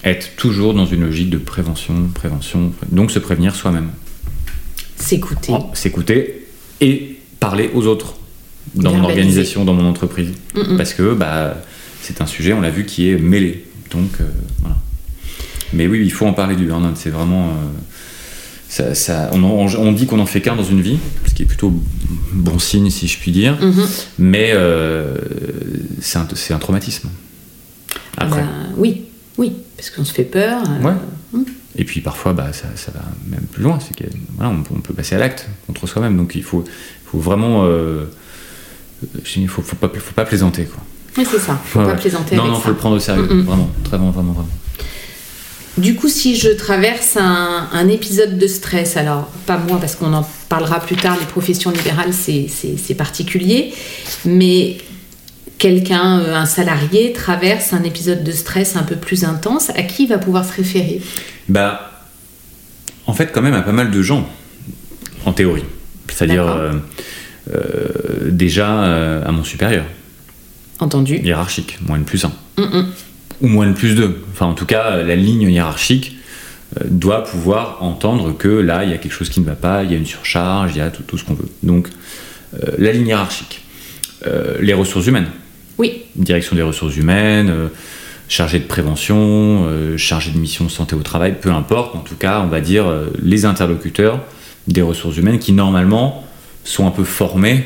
être 0.04 0.36
toujours 0.36 0.72
dans 0.72 0.86
une 0.86 1.02
logique 1.02 1.28
de 1.28 1.36
prévention, 1.36 2.08
prévention, 2.14 2.72
donc 2.90 3.10
se 3.10 3.18
prévenir 3.18 3.54
soi-même. 3.54 3.90
S'écouter. 4.96 5.52
Oh, 5.54 5.70
s'écouter 5.74 6.46
et 6.80 7.18
parler 7.38 7.70
aux 7.74 7.86
autres 7.86 8.14
dans 8.74 8.94
mon 8.94 9.04
organisation, 9.04 9.64
dans 9.64 9.74
mon 9.74 9.86
entreprise. 9.86 10.32
Parce 10.76 10.94
que 10.94 11.14
bah, 11.14 11.56
c'est 12.02 12.20
un 12.20 12.26
sujet, 12.26 12.52
on 12.52 12.60
l'a 12.60 12.70
vu, 12.70 12.86
qui 12.86 13.10
est 13.10 13.18
mêlé. 13.18 13.66
Donc 13.90 14.10
euh, 14.20 14.24
voilà. 14.60 14.76
Mais 15.72 15.86
oui, 15.86 16.00
il 16.02 16.12
faut 16.12 16.26
en 16.26 16.32
parler 16.32 16.56
du 16.56 16.66
burn-out. 16.66 16.96
C'est 16.96 17.10
vraiment. 17.10 17.48
Euh, 17.48 18.94
ça, 18.94 19.30
on, 19.32 19.92
dit 19.92 20.06
qu'on 20.06 20.16
n'en 20.16 20.26
fait 20.26 20.40
qu'un 20.40 20.54
dans 20.54 20.64
une 20.64 20.80
vie, 20.80 20.98
ce 21.26 21.34
qui 21.34 21.42
est 21.42 21.46
plutôt 21.46 21.72
bon 22.32 22.58
signe 22.60 22.88
si 22.88 23.08
je 23.08 23.18
puis 23.18 23.32
dire, 23.32 23.58
mm-hmm. 23.60 24.04
mais 24.20 24.52
euh, 24.54 25.16
c'est 26.00 26.18
un, 26.18 26.28
un, 26.50 26.58
traumatisme. 26.58 27.08
Après. 28.16 28.42
Bah, 28.42 28.48
oui, 28.76 29.06
oui, 29.38 29.54
parce 29.76 29.90
qu'on 29.90 30.04
se 30.04 30.12
fait 30.12 30.24
peur. 30.24 30.62
Ouais. 30.82 30.92
Mm. 31.32 31.42
Et 31.76 31.84
puis 31.84 32.00
parfois, 32.00 32.32
bah, 32.32 32.52
ça, 32.52 32.68
ça, 32.76 32.92
va 32.92 33.02
même 33.28 33.46
plus 33.50 33.64
loin. 33.64 33.78
C'est 33.80 34.08
voilà, 34.36 34.52
on, 34.52 34.80
peut 34.80 34.94
passer 34.94 35.16
à 35.16 35.18
l'acte 35.18 35.48
contre 35.66 35.88
soi-même. 35.88 36.16
Donc 36.16 36.36
il 36.36 36.44
faut, 36.44 36.64
faut 37.06 37.18
vraiment 37.18 37.68
il 39.36 39.48
faut, 39.48 39.62
faut, 39.62 39.76
pas, 39.76 39.88
faut 39.88 40.14
pas 40.14 40.24
plaisanter. 40.24 40.64
Quoi. 40.64 40.82
Oui, 41.18 41.26
c'est 41.28 41.38
ça. 41.38 41.58
Faut 41.64 41.80
pas 41.80 41.94
plaisanter. 41.94 42.36
Non, 42.36 42.46
non, 42.46 42.56
il 42.56 42.62
faut 42.62 42.68
le 42.68 42.76
prendre 42.76 42.96
au 42.96 43.00
sérieux. 43.00 43.24
Vraiment, 43.24 43.70
très 43.84 43.96
vraiment, 43.96 44.10
vraiment, 44.10 44.32
vraiment. 44.32 44.48
Du 45.78 45.94
coup, 45.94 46.08
si 46.08 46.36
je 46.36 46.48
traverse 46.50 47.16
un, 47.16 47.68
un, 47.72 47.88
épisode 47.88 48.38
de 48.38 48.46
stress, 48.46 48.96
alors 48.96 49.26
pas 49.46 49.56
moi 49.56 49.78
parce 49.78 49.94
qu'on 49.94 50.12
en 50.12 50.28
parlera 50.48 50.80
plus 50.80 50.96
tard, 50.96 51.16
les 51.18 51.26
professions 51.26 51.70
libérales 51.70 52.12
c'est 52.12 52.94
particulier, 52.94 53.72
mais 54.24 54.78
quelqu'un, 55.60 56.18
euh, 56.18 56.34
un 56.34 56.46
salarié, 56.46 57.12
traverse 57.12 57.72
un 57.72 57.84
épisode 57.84 58.24
de 58.24 58.32
stress 58.32 58.74
un 58.76 58.82
peu 58.82 58.96
plus 58.96 59.22
intense, 59.24 59.70
à 59.70 59.82
qui 59.82 60.04
il 60.04 60.08
va 60.08 60.18
pouvoir 60.18 60.44
se 60.44 60.52
référer? 60.54 61.00
Bah, 61.48 62.02
en 63.06 63.12
fait, 63.12 63.30
quand 63.30 63.42
même 63.42 63.54
à 63.54 63.62
pas 63.62 63.72
mal 63.72 63.92
de 63.92 64.02
gens, 64.02 64.28
en 65.24 65.32
théorie. 65.32 65.64
C'est-à-dire, 66.08 66.46
euh, 66.46 68.30
déjà 68.30 68.84
euh, 68.84 69.24
à 69.24 69.30
mon 69.32 69.44
supérieur. 69.44 69.84
Entendu. 70.80 71.18
Hiérarchique, 71.18 71.78
moins 71.86 71.98
de 71.98 72.04
plus 72.04 72.24
1. 72.24 72.32
Ou 73.40 73.48
moins 73.48 73.66
de 73.66 73.72
plus 73.72 73.94
2. 73.94 74.22
Enfin, 74.32 74.46
en 74.46 74.54
tout 74.54 74.66
cas, 74.66 75.02
la 75.02 75.16
ligne 75.16 75.50
hiérarchique, 75.50 76.16
doit 76.84 77.24
pouvoir 77.24 77.78
entendre 77.82 78.36
que 78.36 78.48
là, 78.48 78.84
il 78.84 78.90
y 78.90 78.92
a 78.92 78.98
quelque 78.98 79.12
chose 79.12 79.28
qui 79.28 79.40
ne 79.40 79.44
va 79.44 79.56
pas, 79.56 79.82
il 79.82 79.90
y 79.90 79.94
a 79.94 79.98
une 79.98 80.06
surcharge, 80.06 80.76
il 80.76 80.78
y 80.78 80.80
a 80.80 80.90
tout, 80.90 81.18
ce 81.18 81.24
qu'on 81.24 81.34
veut. 81.34 81.48
Donc, 81.64 81.88
la 82.78 82.92
ligne 82.92 83.08
hiérarchique. 83.08 83.62
les 84.60 84.74
ressources 84.74 85.06
humaines. 85.06 85.28
Oui. 85.78 86.02
Direction 86.14 86.54
des 86.56 86.62
ressources 86.62 86.96
humaines, 86.96 87.52
chargé 88.28 88.58
de 88.58 88.64
prévention, 88.64 89.66
chargé 89.96 90.30
de 90.30 90.38
mission 90.38 90.68
santé 90.68 90.94
au 90.94 91.02
travail, 91.02 91.36
peu 91.40 91.50
importe. 91.50 91.96
En 91.96 92.00
tout 92.00 92.16
cas, 92.16 92.40
on 92.40 92.46
va 92.46 92.60
dire 92.60 92.86
les 93.22 93.44
interlocuteurs 93.44 94.20
des 94.68 94.82
ressources 94.82 95.16
humaines 95.16 95.38
qui, 95.38 95.52
normalement, 95.52 96.24
sont 96.64 96.86
un 96.86 96.90
peu 96.90 97.04
formés, 97.04 97.64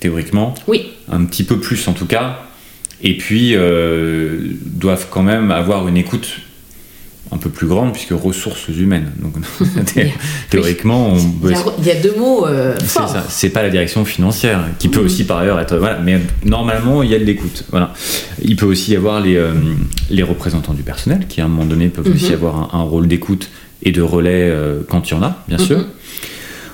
théoriquement. 0.00 0.54
Oui. 0.66 0.90
Un 1.10 1.24
petit 1.24 1.44
peu 1.44 1.58
plus, 1.58 1.86
en 1.88 1.92
tout 1.92 2.06
cas, 2.06 2.45
et 3.02 3.16
puis 3.16 3.52
euh, 3.54 4.38
doivent 4.64 5.08
quand 5.10 5.22
même 5.22 5.50
avoir 5.50 5.88
une 5.88 5.96
écoute 5.96 6.40
un 7.32 7.38
peu 7.38 7.50
plus 7.50 7.66
grande 7.66 7.92
puisque 7.92 8.12
ressources 8.12 8.68
humaines. 8.68 9.10
Donc 9.18 9.34
théoriquement, 10.50 11.16
il, 11.42 11.86
y 11.86 11.90
a, 11.90 12.00
deux 12.00 12.14
mots. 12.16 12.46
Euh, 12.46 12.74
c'est 12.78 12.86
ça. 12.86 13.26
C'est 13.28 13.50
pas 13.50 13.62
la 13.62 13.70
direction 13.70 14.04
financière 14.04 14.64
qui 14.78 14.88
peut 14.88 15.00
aussi 15.00 15.24
par 15.24 15.38
ailleurs 15.38 15.58
être 15.58 15.76
voilà, 15.76 15.98
mais 15.98 16.20
normalement 16.44 17.02
il 17.02 17.10
y 17.10 17.14
a 17.14 17.18
de 17.18 17.24
l'écoute. 17.24 17.64
Voilà. 17.70 17.92
Il 18.42 18.56
peut 18.56 18.66
aussi 18.66 18.92
y 18.92 18.96
avoir 18.96 19.20
les, 19.20 19.36
euh, 19.36 19.52
les 20.10 20.22
représentants 20.22 20.74
du 20.74 20.82
personnel 20.82 21.26
qui 21.28 21.40
à 21.40 21.44
un 21.44 21.48
moment 21.48 21.64
donné 21.64 21.88
peuvent 21.88 22.08
aussi 22.08 22.28
mhm. 22.28 22.34
avoir 22.34 22.74
un, 22.74 22.82
rôle 22.82 23.08
d'écoute 23.08 23.50
et 23.82 23.90
de 23.90 24.02
relais 24.02 24.52
quand 24.88 25.10
il 25.10 25.14
y 25.14 25.16
en 25.16 25.22
a, 25.22 25.44
bien 25.48 25.58
sûr. 25.58 25.78
Mhm. 25.78 25.86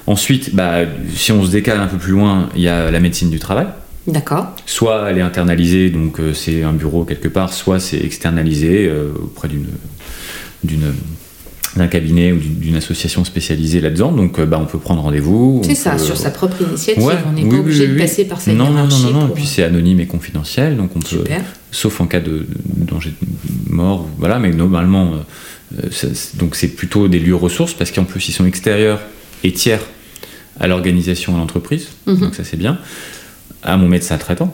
Ensuite, 0.07 0.55
bah, 0.55 0.81
si 1.15 1.33
on 1.33 1.45
se 1.45 1.51
décale 1.51 1.81
un 1.81 1.87
peu 1.87 1.97
plus 1.97 2.13
loin, 2.13 2.49
il 2.57 2.63
y 2.63 2.69
a 2.69 2.91
la 2.91 3.01
médecine 3.01 3.31
du 3.31 3.39
travail. 3.39 3.67
D'accord. 4.07 4.57
Soit 4.67 5.11
elle 5.11 5.19
est 5.19 5.23
internalisée, 5.23 5.91
donc 5.91 6.19
euh, 6.19 6.35
c'est 6.35 6.63
un 6.63 6.73
bureau 6.73 7.05
quelque 7.05 7.29
part, 7.29 7.53
soit 7.53 7.79
c'est 7.79 7.99
externalisé 7.99 8.89
euh, 8.89 9.13
auprès 9.17 9.47
d'une, 9.47 9.69
d'une, 10.65 10.93
d'un 11.77 11.87
cabinet 11.87 12.33
ou 12.33 12.39
d'une 12.39 12.75
association 12.75 13.25
spécialisée 13.25 13.81
là-dedans. 13.81 14.11
Donc 14.11 14.41
euh, 14.41 14.47
bah, 14.47 14.59
on 14.61 14.67
peut 14.67 14.79
prendre 14.79 15.03
rendez-vous. 15.03 15.63
C'est 15.65 15.77
ça, 15.77 15.99
sur 15.99 16.17
sa 16.17 16.31
propre 16.31 16.63
initiative. 16.63 17.05
on 17.29 17.33
n'est 17.33 17.49
pas 17.49 17.57
obligé 17.57 17.87
de 17.87 17.97
passer 17.97 18.25
par 18.25 18.41
cette 18.41 18.57
non, 18.57 18.71
non, 18.71 18.89
non, 18.89 18.99
non, 18.99 19.11
non. 19.13 19.29
Et 19.29 19.35
puis 19.35 19.47
c'est 19.47 19.63
anonyme 19.63 20.01
et 20.01 20.07
confidentiel, 20.07 20.77
donc 20.77 20.97
on 20.97 21.01
peut, 21.01 21.25
sauf 21.71 22.01
en 22.01 22.07
cas 22.07 22.21
de, 22.21 22.47
danger 22.77 23.11
de 23.21 23.73
mort, 23.73 24.09
voilà. 24.19 24.41
Mais 24.41 24.51
normalement, 24.51 25.13
donc 26.41 26.57
c'est 26.57 26.69
plutôt 26.69 27.07
des 27.07 27.21
lieux 27.21 27.37
ressources 27.37 27.75
parce 27.75 27.93
qu'en 27.93 28.05
plus 28.05 28.29
ils 28.29 28.33
sont 28.33 28.47
extérieurs 28.47 29.01
et 29.45 29.53
tiers 29.53 29.81
à 30.59 30.67
l'organisation 30.67 31.37
à 31.37 31.39
l'entreprise. 31.39 31.87
Mhm. 32.07 32.19
Donc 32.19 32.35
ça 32.35 32.43
c'est 32.43 32.59
bien 32.59 32.79
à 33.63 33.77
mon 33.77 33.89
médecin 33.89 34.19
traitant. 34.19 34.53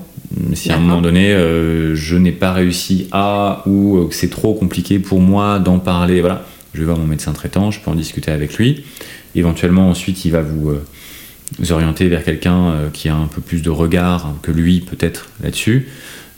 Si 0.54 0.70
à 0.70 0.76
un 0.76 0.78
moment 0.78 1.00
donné, 1.00 1.32
euh, 1.32 1.94
je 1.94 2.16
n'ai 2.16 2.32
pas 2.32 2.52
réussi 2.52 3.08
à 3.12 3.62
ou 3.66 3.96
euh, 3.96 4.08
que 4.08 4.14
c'est 4.14 4.28
trop 4.28 4.54
compliqué 4.54 4.98
pour 4.98 5.20
moi 5.20 5.58
d'en 5.58 5.78
parler, 5.78 6.20
voilà, 6.20 6.44
je 6.74 6.80
vais 6.80 6.84
voir 6.84 6.98
mon 6.98 7.06
médecin 7.06 7.32
traitant, 7.32 7.70
je 7.70 7.80
peux 7.80 7.90
en 7.90 7.94
discuter 7.94 8.30
avec 8.30 8.56
lui. 8.58 8.84
Éventuellement, 9.34 9.88
ensuite, 9.88 10.24
il 10.24 10.32
va 10.32 10.42
vous, 10.42 10.70
euh, 10.70 10.84
orienter 11.70 12.08
vers 12.08 12.24
quelqu'un 12.24 12.74
qui 12.92 13.08
a 13.08 13.16
un 13.16 13.26
peu 13.26 13.40
plus 13.40 13.62
de 13.62 13.70
regard 13.70 14.34
que 14.42 14.50
lui, 14.50 14.80
peut-être 14.80 15.30
là-dessus. 15.42 15.88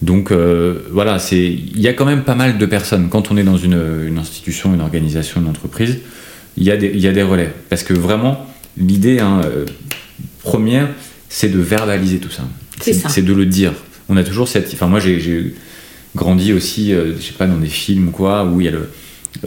Donc 0.02 0.32
voilà, 0.32 1.18
c'est 1.18 1.44
il 1.44 1.80
y 1.80 1.88
a 1.88 1.92
quand 1.92 2.06
même 2.06 2.22
pas 2.22 2.36
mal 2.36 2.58
de 2.58 2.66
personnes. 2.66 3.08
Quand 3.10 3.32
on 3.32 3.36
est 3.36 3.42
dans 3.42 3.56
une, 3.56 4.16
institution, 4.18 4.72
une 4.72 4.80
organisation, 4.80 5.40
une 5.40 5.48
entreprise, 5.48 5.98
il 6.56 6.62
y, 6.62 6.70
a 6.70 6.76
des, 6.76 6.92
il 6.94 7.00
y 7.00 7.08
a 7.08 7.12
des 7.12 7.24
relais. 7.24 7.52
Parce 7.68 7.82
que 7.82 7.92
vraiment, 7.92 8.46
l'idée 8.78 9.18
hein, 9.18 9.40
première, 10.44 10.88
c'est 11.28 11.48
de 11.48 11.58
verbaliser 11.58 12.18
tout 12.18 12.30
ça. 12.30 12.44
C'est 12.80 13.24
de 13.24 13.32
le 13.32 13.46
dire. 13.46 13.72
On 14.08 14.16
a 14.16 14.24
toujours 14.24 14.48
cette. 14.48 14.72
Enfin, 14.72 14.86
moi, 14.86 15.00
j'ai 15.00 15.54
grandi 16.14 16.52
aussi, 16.52 16.92
euh, 16.92 17.14
je 17.16 17.22
sais 17.22 17.32
pas, 17.32 17.46
dans 17.46 17.58
des 17.58 17.68
films 17.68 18.08
ou 18.08 18.10
quoi, 18.10 18.44
où 18.44 18.60
il 18.60 18.64
y 18.64 18.68
a 18.68 18.72
le. 18.72 18.90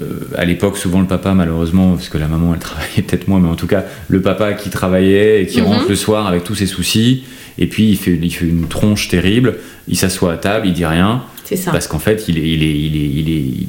Euh, 0.02 0.30
à 0.38 0.46
l'époque, 0.46 0.78
souvent 0.78 1.02
le 1.02 1.08
papa, 1.08 1.34
malheureusement, 1.34 1.96
parce 1.96 2.08
que 2.08 2.18
la 2.18 2.30
maman 2.30 2.54
elle 2.54 2.60
travaillait 2.62 3.02
peut-être 3.08 3.28
moins, 3.28 3.42
mais 3.42 3.50
en 3.50 3.56
tout 3.56 3.68
cas, 3.68 3.84
le 4.08 4.22
papa 4.22 4.54
qui 4.54 4.70
travaillait 4.70 5.44
et 5.44 5.46
qui 5.46 5.60
mhm. 5.60 5.68
rentre 5.68 5.90
le 5.90 5.96
soir 5.96 6.26
avec 6.26 6.46
tous 6.46 6.56
ses 6.56 6.68
soucis, 6.68 7.24
et 7.58 7.68
puis 7.68 7.90
il 7.90 7.98
fait, 7.98 8.18
il 8.22 8.34
fait 8.34 8.46
une 8.46 8.68
tronche 8.68 9.10
terrible, 9.10 9.58
il 9.90 9.98
s'assoit 9.98 10.34
à 10.34 10.38
table, 10.38 10.68
il 10.68 10.74
dit 10.74 10.86
rien. 10.86 11.24
C'est 11.44 11.58
ça. 11.58 11.72
Parce 11.72 11.88
qu'en 11.88 12.00
fait, 12.00 12.30
il 12.30 12.38
est, 12.38 12.50
il 12.50 12.64
est, 12.64 12.80
il 12.80 12.96
est, 12.96 13.10
il 13.10 13.30
est, 13.30 13.68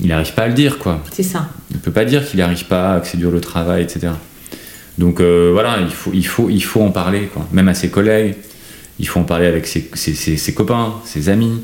il 0.00 0.08
n'arrive 0.08 0.34
pas 0.34 0.42
à 0.42 0.48
le 0.48 0.54
dire, 0.54 0.78
quoi. 0.78 1.02
C'est 1.12 1.22
ça. 1.22 1.48
Il 1.70 1.78
peut 1.78 1.92
pas 1.92 2.04
dire 2.04 2.28
qu'il 2.28 2.40
n'arrive 2.40 2.64
pas, 2.64 2.98
que 2.98 3.06
c'est 3.06 3.16
dur 3.16 3.30
le 3.30 3.40
travail, 3.40 3.84
etc. 3.84 4.08
Donc 4.98 5.20
euh, 5.20 5.50
voilà, 5.52 5.78
il 5.80 5.90
faut, 5.90 6.10
il, 6.12 6.26
faut, 6.26 6.50
il 6.50 6.62
faut 6.62 6.82
en 6.82 6.90
parler, 6.90 7.30
quoi. 7.32 7.46
même 7.52 7.68
à 7.68 7.74
ses 7.74 7.88
collègues, 7.88 8.34
il 9.00 9.08
faut 9.08 9.18
en 9.18 9.24
parler 9.24 9.46
avec 9.46 9.66
ses, 9.66 10.52
copains, 10.54 10.94
ses 11.04 11.30
amis, 11.30 11.62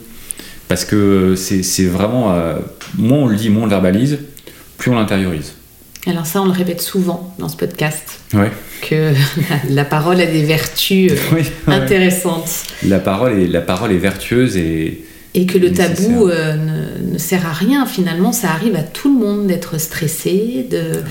parce 0.68 0.84
que 0.84 1.34
c'est 1.37 1.84
vraiment, 1.84 2.32
euh, 2.32 2.57
moins 2.97 3.18
on 3.18 3.26
le 3.26 3.37
dit, 3.37 3.51
moins 3.51 3.62
on 3.62 3.66
le 3.66 3.70
verbalise, 3.70 4.18
plus 4.78 4.91
on 4.91 4.95
l'intériorise. 4.95 5.53
Alors 6.07 6.24
ça, 6.24 6.41
on 6.41 6.47
le 6.47 6.53
répète 6.53 6.80
souvent 6.80 7.34
dans 7.39 7.49
ce 7.49 7.57
podcast, 7.57 8.20
ouais. 8.32 8.51
que 8.80 9.12
la, 9.68 9.84
parole 9.84 10.20
a 10.20 10.26
des 10.26 10.45
vertus 10.45 11.12
euh, 11.12 11.43
intéressantes. 11.66 12.64
La 12.84 13.01
parole, 13.01 13.39
est, 13.39 13.47
la 13.47 13.61
parole 13.61 13.93
est 13.93 13.99
vertueuse 13.99 14.57
et, 14.57 15.05
et 15.37 15.45
que 15.45 15.59
le 15.59 15.70
tabou 15.70 16.28
euh, 16.28 16.57
ne, 17.12 17.18
sert 17.18 17.47
à 17.47 17.53
rien. 17.53 17.87
Finalement 17.87 18.32
ça 18.32 18.51
arrive 18.51 18.74
à 18.74 18.82
tout 18.82 19.12
le 19.12 19.24
monde 19.24 19.47
d'être 19.47 19.78
stressé 19.78 20.66
de 20.68 21.03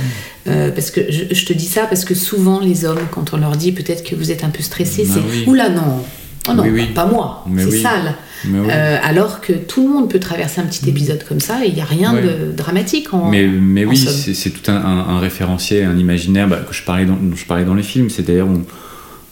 euh, 0.47 0.71
parce 0.71 0.91
que 0.91 1.01
je, 1.09 1.45
te 1.45 1.53
dis 1.53 1.65
ça 1.65 1.86
parce 1.86 2.03
que 2.03 2.15
souvent 2.15 2.59
les 2.59 2.86
hommes 2.86 3.07
quand 3.11 3.34
on 3.34 3.38
leur 3.38 3.55
dit 3.55 3.71
peut-être 3.71 4.03
que 4.03 4.15
vous 4.15 4.32
êtes 4.32 4.43
un 4.43 4.49
peu 4.49 4.63
stressé 4.63 5.05
bah 5.05 5.13
c'est 5.15 5.49
oula 5.49 5.69
non. 5.69 6.03
Oh 6.47 6.53
non 6.53 6.63
pas 6.93 7.05
moi. 7.05 7.45
C'est 7.57 7.80
sale. 7.80 8.15
Euh, 8.47 8.97
alors 9.03 9.41
que 9.41 9.53
tout 9.53 9.88
le 9.88 9.93
monde 9.93 10.09
peut 10.09 10.19
traverser 10.19 10.61
un 10.61 10.65
petit 10.65 10.86
mm. 10.86 10.89
épisode 10.89 11.23
comme 11.28 11.39
ça 11.39 11.65
et 11.65 11.69
il 11.69 11.73
n'y 11.73 11.82
a 11.82 11.86
rien 11.86 12.13
de 12.13 12.51
dramatique 12.51 13.11
en 13.13 13.30
mais, 13.32 13.47
mais 13.47 13.86
oui 13.86 13.97
c'est 13.97 14.49
tout 14.51 14.69
un, 14.69 14.76
un, 14.76 15.19
référentiel 15.19 15.86
un 15.86 15.97
imaginaire 15.97 16.47
bah, 16.47 16.57
que 16.57 16.76
je 16.76 16.84
parlais 16.84 17.05
dans, 17.05 17.15
dont 17.15 17.36
je 17.36 17.45
parlais 17.45 17.65
dans 17.65 17.73
les 17.73 17.84
films. 17.84 18.09
C'est 18.09 18.23
d'ailleurs 18.23 18.49
on, 18.49 18.61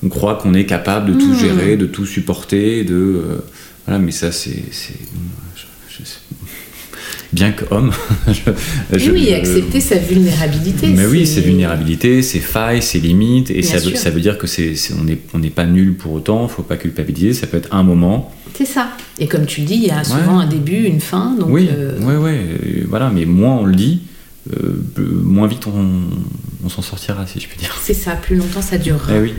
on, 0.04 0.10
croit 0.10 0.36
qu'on 0.36 0.56
est 0.56 0.66
capable 0.66 1.14
de 1.14 1.20
tout 1.20 1.34
mm. 1.34 1.40
gérer 1.40 1.78
de 1.78 1.86
tout 1.86 2.08
supporter 2.08 2.84
de 2.84 3.44
voilà, 3.86 4.00
mais 4.00 4.12
ça, 4.12 4.32
c'est. 4.32 4.64
Bien 7.32 7.52
qu'homme. 7.52 7.92
oui, 8.94 9.34
accepter 9.34 9.80
sa 9.80 9.98
vulnérabilité. 9.98 10.88
Mais 10.88 11.08
oui, 11.08 11.26
sa 11.26 11.42
vulnérabilité, 11.42 12.22
ses 12.22 12.40
failles, 12.40 12.82
ses 12.84 13.00
limites. 13.00 13.50
Et 13.50 13.64
ça 13.64 13.80
veut, 13.80 13.96
ça 13.96 14.12
veut, 14.12 14.22
dire 14.22 14.38
que 14.38 14.46
c'est, 14.46 14.76
on 15.00 15.04
n'est 15.04 15.18
on 15.34 15.42
pas 15.50 15.66
nul 15.66 15.96
pour 15.96 16.14
autant, 16.14 16.48
faut 16.48 16.62
pas 16.62 16.78
culpabiliser, 16.78 17.34
ça 17.34 17.48
peut 17.48 17.58
être 17.58 17.74
un 17.74 17.82
moment. 17.82 18.32
C'est 18.56 18.66
ça. 18.66 18.92
Et 19.18 19.28
comme 19.28 19.48
tu 19.48 19.62
le 19.62 19.68
dis, 19.68 19.76
il 19.76 19.86
y 19.86 19.90
a 19.90 20.04
souvent 20.04 20.40
un 20.40 20.48
début, 20.48 20.84
une 20.84 21.02
fin. 21.02 21.36
Donc 21.36 21.50
oui, 21.50 21.70
euh... 21.72 22.00
ouais, 22.02 22.18
ouais. 22.18 22.86
Voilà, 22.88 23.10
mais 23.10 23.26
moins 23.26 23.56
on 23.56 23.66
le 23.66 23.76
dit, 23.76 24.02
euh, 24.56 24.84
moins 25.24 25.48
vite 25.48 25.66
on, 25.66 26.02
s'en 26.70 26.82
sortira, 26.82 27.26
si 27.28 27.40
je 27.40 27.48
puis 27.48 27.58
dire. 27.58 27.76
C'est 27.82 27.94
ça, 27.94 28.12
plus 28.12 28.36
longtemps 28.36 28.62
ça 28.62 28.78
durera. 28.78 29.14
Eh 29.16 29.20
oui. 29.20 29.34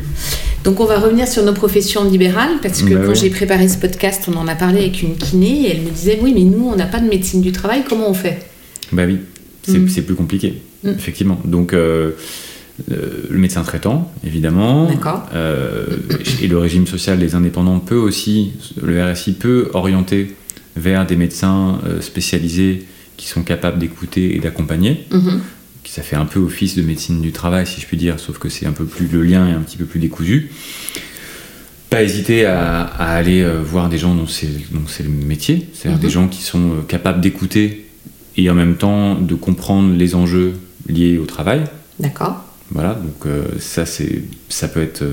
Donc 0.65 0.81
on 0.81 0.85
va 0.85 0.99
revenir 0.99 1.29
sur 1.29 1.45
nos 1.45 1.53
professions 1.53 2.09
libérales, 2.09 2.59
parce 2.63 2.83
que 2.83 2.95
bah 2.95 3.03
quand 3.07 3.15
j'ai 3.15 3.31
préparé 3.31 3.69
ce 3.69 3.79
podcast, 3.79 4.29
on 4.33 4.37
en 4.37 4.49
a 4.49 4.55
parlé 4.55 4.81
avec 4.81 5.03
une 5.03 5.17
kiné, 5.17 5.67
et 5.67 5.77
elle 5.77 5.83
me 5.83 5.91
disait, 5.91 6.19
oui, 6.23 6.33
mais 6.35 6.45
nous, 6.45 6.69
on 6.69 6.77
n'a 6.77 6.87
pas 6.87 7.01
de 7.01 7.09
médecine 7.09 7.41
du 7.41 7.53
travail, 7.53 7.85
comment 7.89 8.09
on 8.09 8.15
fait? 8.15 8.47
Bah 8.93 9.05
oui, 9.07 9.19
c'est 9.63 9.79
mm. 9.79 10.05
plus 10.05 10.15
compliqué, 10.15 10.63
mm. 10.83 10.91
effectivement. 10.91 11.41
Donc... 11.45 11.73
Euh, 11.73 12.13
euh, 12.91 13.29
le 13.31 13.39
médecin 13.39 13.63
traitant, 13.63 14.11
évidemment. 14.27 14.89
D'accord. 14.89 15.29
et 16.43 16.49
le 16.49 16.59
régime 16.59 16.89
social 16.89 17.21
des 17.21 17.37
indépendants 17.37 17.79
peut 17.79 17.95
aussi, 17.95 18.51
le 18.83 19.01
RSI 19.01 19.35
peut 19.35 19.71
orienter 19.75 20.35
vers 20.75 21.07
des 21.07 21.15
médecins 21.15 21.79
spécialisés 22.01 22.85
qui 23.17 23.29
sont 23.29 23.43
capables 23.43 23.79
d'écouter 23.79 24.37
et 24.37 24.41
d'accompagner. 24.41 25.07
Mhm. 25.11 25.41
Ça 25.87 26.03
fait 26.03 26.17
un 26.17 26.27
peu 26.27 26.41
office 26.41 26.77
de 26.77 26.83
médecine 26.83 27.21
du 27.21 27.33
travail, 27.33 27.67
si 27.67 27.81
je 27.81 27.87
puis 27.87 27.97
dire, 27.97 28.19
sauf 28.19 28.39
que 28.39 28.49
c'est 28.49 28.67
un 28.67 28.73
peu 28.73 28.85
plus 28.85 29.07
le 29.09 29.23
lien 29.23 29.49
est 29.49 29.53
un 29.53 29.61
petit 29.61 29.77
peu 29.77 29.85
plus 29.85 30.01
décousu. 30.01 30.51
Pas 31.91 32.03
hésiter 32.03 32.47
à, 32.47 32.83
aller 32.83 33.43
euh, 33.43 33.63
voir 33.63 33.89
des 33.89 33.99
gens 33.99 34.15
dont 34.15 34.27
c'est 34.27 34.49
le 35.03 35.09
métier, 35.09 35.69
c'est-à-dire 35.73 36.01
des 36.01 36.07
mhm. 36.07 36.13
gens 36.13 36.29
qui 36.29 36.43
sont 36.43 36.71
euh, 36.71 36.83
capables 36.87 37.21
d'écouter 37.21 37.87
et 38.37 38.51
en 38.51 38.55
même 38.55 38.77
temps 38.77 39.15
de 39.15 39.35
comprendre 39.35 39.95
les 39.95 40.15
enjeux 40.15 40.55
liés 40.89 41.19
au 41.19 41.27
travail. 41.27 41.65
D'accord. 42.01 42.44
Voilà, 42.75 42.95
donc 42.95 43.27
euh, 43.27 43.45
ça, 43.61 43.87
c'est, 43.87 44.25
ça 44.49 44.69
peut 44.69 44.83
être 44.83 45.05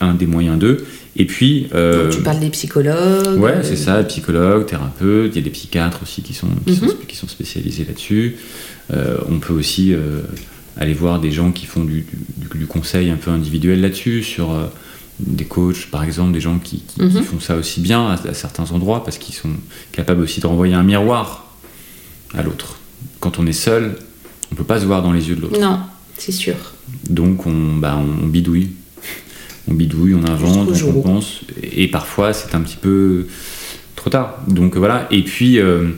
un 0.00 0.14
des 0.14 0.26
moyens 0.26 0.58
d'eux. 0.58 0.84
Et 1.16 1.26
puis. 1.26 1.68
Euh, 1.74 2.10
tu 2.10 2.22
parles 2.22 2.40
des 2.40 2.50
psychologues 2.50 3.38
Ouais, 3.38 3.62
c'est 3.62 3.76
ça, 3.76 4.02
psychologues, 4.04 4.66
thérapeutes, 4.66 5.32
il 5.34 5.36
y 5.36 5.38
a 5.40 5.42
des 5.42 5.50
psychiatres 5.50 6.00
aussi 6.02 6.22
qui 6.22 6.34
sont, 6.34 6.48
qui, 6.66 6.74
sont, 6.76 6.86
mhm. 6.86 7.28
spécialisés 7.28 7.84
là-dessus. 7.84 8.36
Euh, 8.92 9.18
on 9.28 9.38
peut 9.38 9.52
aussi 9.52 9.92
euh, 9.92 10.22
aller 10.76 10.94
voir 10.94 11.20
des 11.20 11.30
gens 11.30 11.52
qui 11.52 11.66
font 11.66 11.84
du, 11.84 12.06
du, 12.54 12.66
conseil 12.66 13.10
un 13.10 13.16
peu 13.16 13.30
individuel 13.30 13.80
là-dessus, 13.80 14.22
sur 14.22 14.70
des 15.20 15.44
coachs 15.44 15.86
par 15.90 16.02
exemple, 16.02 16.32
des 16.32 16.40
gens 16.40 16.58
qui, 16.58 16.80
qui, 16.80 17.02
mhm. 17.02 17.22
font 17.22 17.40
ça 17.40 17.56
aussi 17.56 17.80
bien 17.80 18.08
à, 18.12 18.34
certains 18.34 18.70
endroits 18.70 19.04
parce 19.04 19.18
qu'ils 19.18 19.34
sont 19.34 19.50
capables 19.92 20.22
aussi 20.22 20.40
de 20.40 20.46
renvoyer 20.46 20.74
un 20.74 20.82
miroir 20.82 21.54
à 22.34 22.42
l'autre. 22.42 22.78
Quand 23.20 23.38
on 23.38 23.46
est 23.46 23.52
seul, 23.52 23.96
on 24.50 24.54
peut 24.54 24.64
pas 24.64 24.80
se 24.80 24.86
voir 24.86 25.02
dans 25.02 25.12
les 25.12 25.28
yeux 25.28 25.36
de 25.36 25.42
l'autre. 25.42 25.60
Non, 25.60 25.80
c'est 26.16 26.32
sûr. 26.32 26.54
Donc 27.08 27.46
on, 27.46 27.76
bah, 27.76 27.98
on 27.98 28.26
bidouille 28.26 28.70
on 29.70 29.74
bidouille, 29.74 30.14
on 30.14 30.28
invente, 30.28 30.70
on 30.84 31.02
pense, 31.02 31.40
et 31.62 31.86
parfois 31.86 32.32
c'est 32.32 32.54
un 32.56 32.60
petit 32.60 32.76
peu 32.76 33.28
trop 33.94 34.10
tard. 34.10 34.40
Donc 34.48 34.76
voilà, 34.76 35.06
et 35.12 35.22
puis 35.22 35.60
euh, 35.60 35.90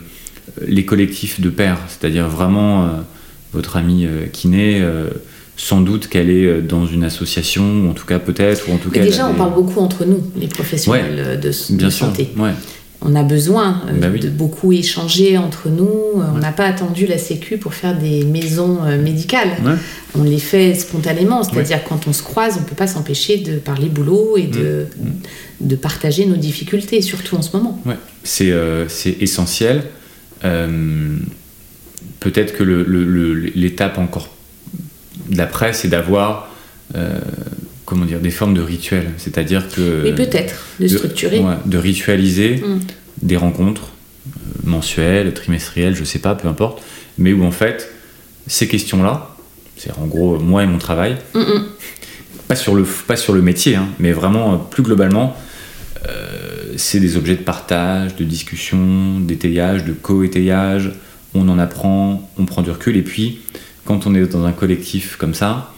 les 0.66 0.84
collectifs 0.84 1.40
de 1.40 1.48
pairs, 1.48 1.78
c'est-à-dire 1.88 2.28
vraiment, 2.28 2.84
euh, 2.84 2.88
votre 3.54 3.76
amie 3.76 4.06
kiné 4.32 4.82
sans 5.56 5.80
doute 5.80 6.08
qu'elle 6.08 6.28
est 6.28 6.60
dans 6.60 6.86
une 6.86 7.04
association, 7.04 7.84
ou 7.84 7.90
en 7.90 7.94
tout 7.94 8.04
cas 8.04 8.18
peut-être, 8.18 8.68
ou 8.68 8.74
en 8.74 8.76
tout 8.76 8.90
cas. 8.90 9.02
déjà, 9.02 9.26
on 9.28 9.34
parle 9.34 9.54
beaucoup 9.54 9.80
entre 9.80 10.04
nous, 10.04 10.22
les 10.36 10.48
professionnels 10.48 11.40
de, 11.40 11.74
bien 11.74 11.90
santé. 11.90 12.28
Sûr, 12.34 12.42
ouais 12.42 12.52
on 13.04 13.14
a 13.14 13.22
besoin 13.22 13.82
euh, 13.88 13.92
bah 14.00 14.08
de 14.08 14.28
beaucoup 14.30 14.72
échanger 14.72 15.36
entre 15.36 15.68
nous. 15.68 15.84
Euh, 15.84 16.24
on 16.34 16.38
n'a 16.38 16.52
pas 16.52 16.64
attendu 16.64 17.06
la 17.06 17.18
Sécu 17.18 17.58
pour 17.58 17.74
faire 17.74 17.96
des 17.96 18.24
maisons 18.24 18.78
euh, 18.82 19.00
médicales. 19.00 19.50
On 20.16 20.22
les 20.22 20.38
fait 20.38 20.74
spontanément, 20.74 21.42
c'est-à-dire 21.42 21.84
quand 21.84 22.06
on 22.08 22.12
se 22.12 22.22
croise, 22.22 22.54
on 22.56 22.60
ne 22.60 22.66
peut 22.66 22.74
pas 22.74 22.86
s'empêcher 22.86 23.38
de 23.38 23.58
parler 23.58 23.88
boulot 23.88 24.36
et 24.36 24.46
de, 24.46 24.86
mm. 24.98 25.66
de 25.68 25.76
partager 25.76 26.24
nos 26.24 26.36
difficultés, 26.36 27.02
surtout 27.02 27.36
en 27.36 27.42
ce 27.42 27.54
moment. 27.56 27.80
Ouais. 27.84 27.96
C'est 28.22 28.52
essentiel. 29.20 29.84
Peut-être 32.20 32.56
que 32.56 32.62
l'étape 33.54 33.98
encore 33.98 34.28
d'après, 35.28 35.72
c'est 35.72 35.88
d'avoir 35.88 36.54
comment 37.94 38.06
dire, 38.06 38.18
des 38.18 38.32
formes 38.32 38.54
de 38.54 38.60
rituels. 38.60 39.12
C'est-à-dire 39.18 39.68
que. 39.68 40.02
Oui, 40.02 40.12
peut-être, 40.14 40.56
de 40.80 40.88
structurer. 40.88 41.40
De, 41.64 41.78
ritualiser 41.78 42.56
mm. 42.56 42.80
des 43.22 43.36
rencontres 43.36 43.92
euh, 44.26 44.30
mensuelles, 44.64 45.32
trimestrielles, 45.32 45.94
je 45.94 46.02
sais 46.02 46.18
pas, 46.18 46.34
peu 46.34 46.48
importe, 46.48 46.82
mais 47.18 47.32
où 47.32 47.44
en 47.44 47.52
fait, 47.52 47.92
ces 48.48 48.66
questions-là, 48.66 49.36
c'est 49.76 49.92
en 49.96 50.06
gros 50.06 50.40
moi 50.40 50.64
et 50.64 50.66
mon 50.66 50.78
travail, 50.78 51.16
pas 52.48 52.56
sur 52.56 52.74
le, 52.74 52.82
pas 52.82 53.16
sur 53.16 53.32
le 53.32 53.42
métier, 53.42 53.76
hein, 53.76 53.86
mais 54.00 54.10
vraiment 54.10 54.54
euh, 54.54 54.56
plus 54.68 54.82
globalement, 54.82 55.36
euh, 56.08 56.74
c'est 56.76 56.98
des 56.98 57.16
objets 57.16 57.36
de 57.36 57.42
partage, 57.42 58.16
de 58.16 58.24
discussion, 58.24 59.20
d'étayage, 59.20 59.84
de 59.84 59.92
co-étayage. 59.92 60.90
On 61.32 61.48
en 61.48 61.60
apprend, 61.60 62.28
on 62.38 62.44
prend 62.44 62.62
du 62.62 62.70
recul, 62.72 62.96
et 62.96 63.02
puis 63.02 63.40
quand 63.84 64.08
on 64.08 64.16
est 64.16 64.26
dans 64.26 64.46
un 64.46 64.52
collectif 64.52 65.16
comme 65.16 65.34
ça, 65.34 65.73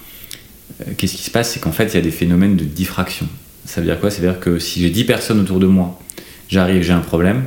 qu'est-ce 0.97 1.16
qui 1.16 1.22
se 1.22 1.31
passe? 1.31 1.53
C'est 1.53 1.61
qu'en 1.61 1.72
fait, 1.72 1.87
il 1.87 1.95
y 1.95 1.99
a 1.99 2.03
des 2.03 2.11
phénomènes 2.11 2.57
de 2.57 2.64
diffraction. 2.64 3.29
Ça 3.64 3.81
veut 3.81 3.87
dire 3.87 3.99
quoi? 3.99 4.11
C'est-à-dire 4.11 4.41
que 4.41 4.59
si 4.59 4.81
j'ai 4.81 4.91
10 4.91 5.05
personnes 5.05 5.41
autour 5.41 5.59
de 5.59 5.66
moi, 5.66 5.99
j'arrive, 6.49 6.83
j'ai 6.83 6.93
un 6.93 7.01
problème, 7.01 7.45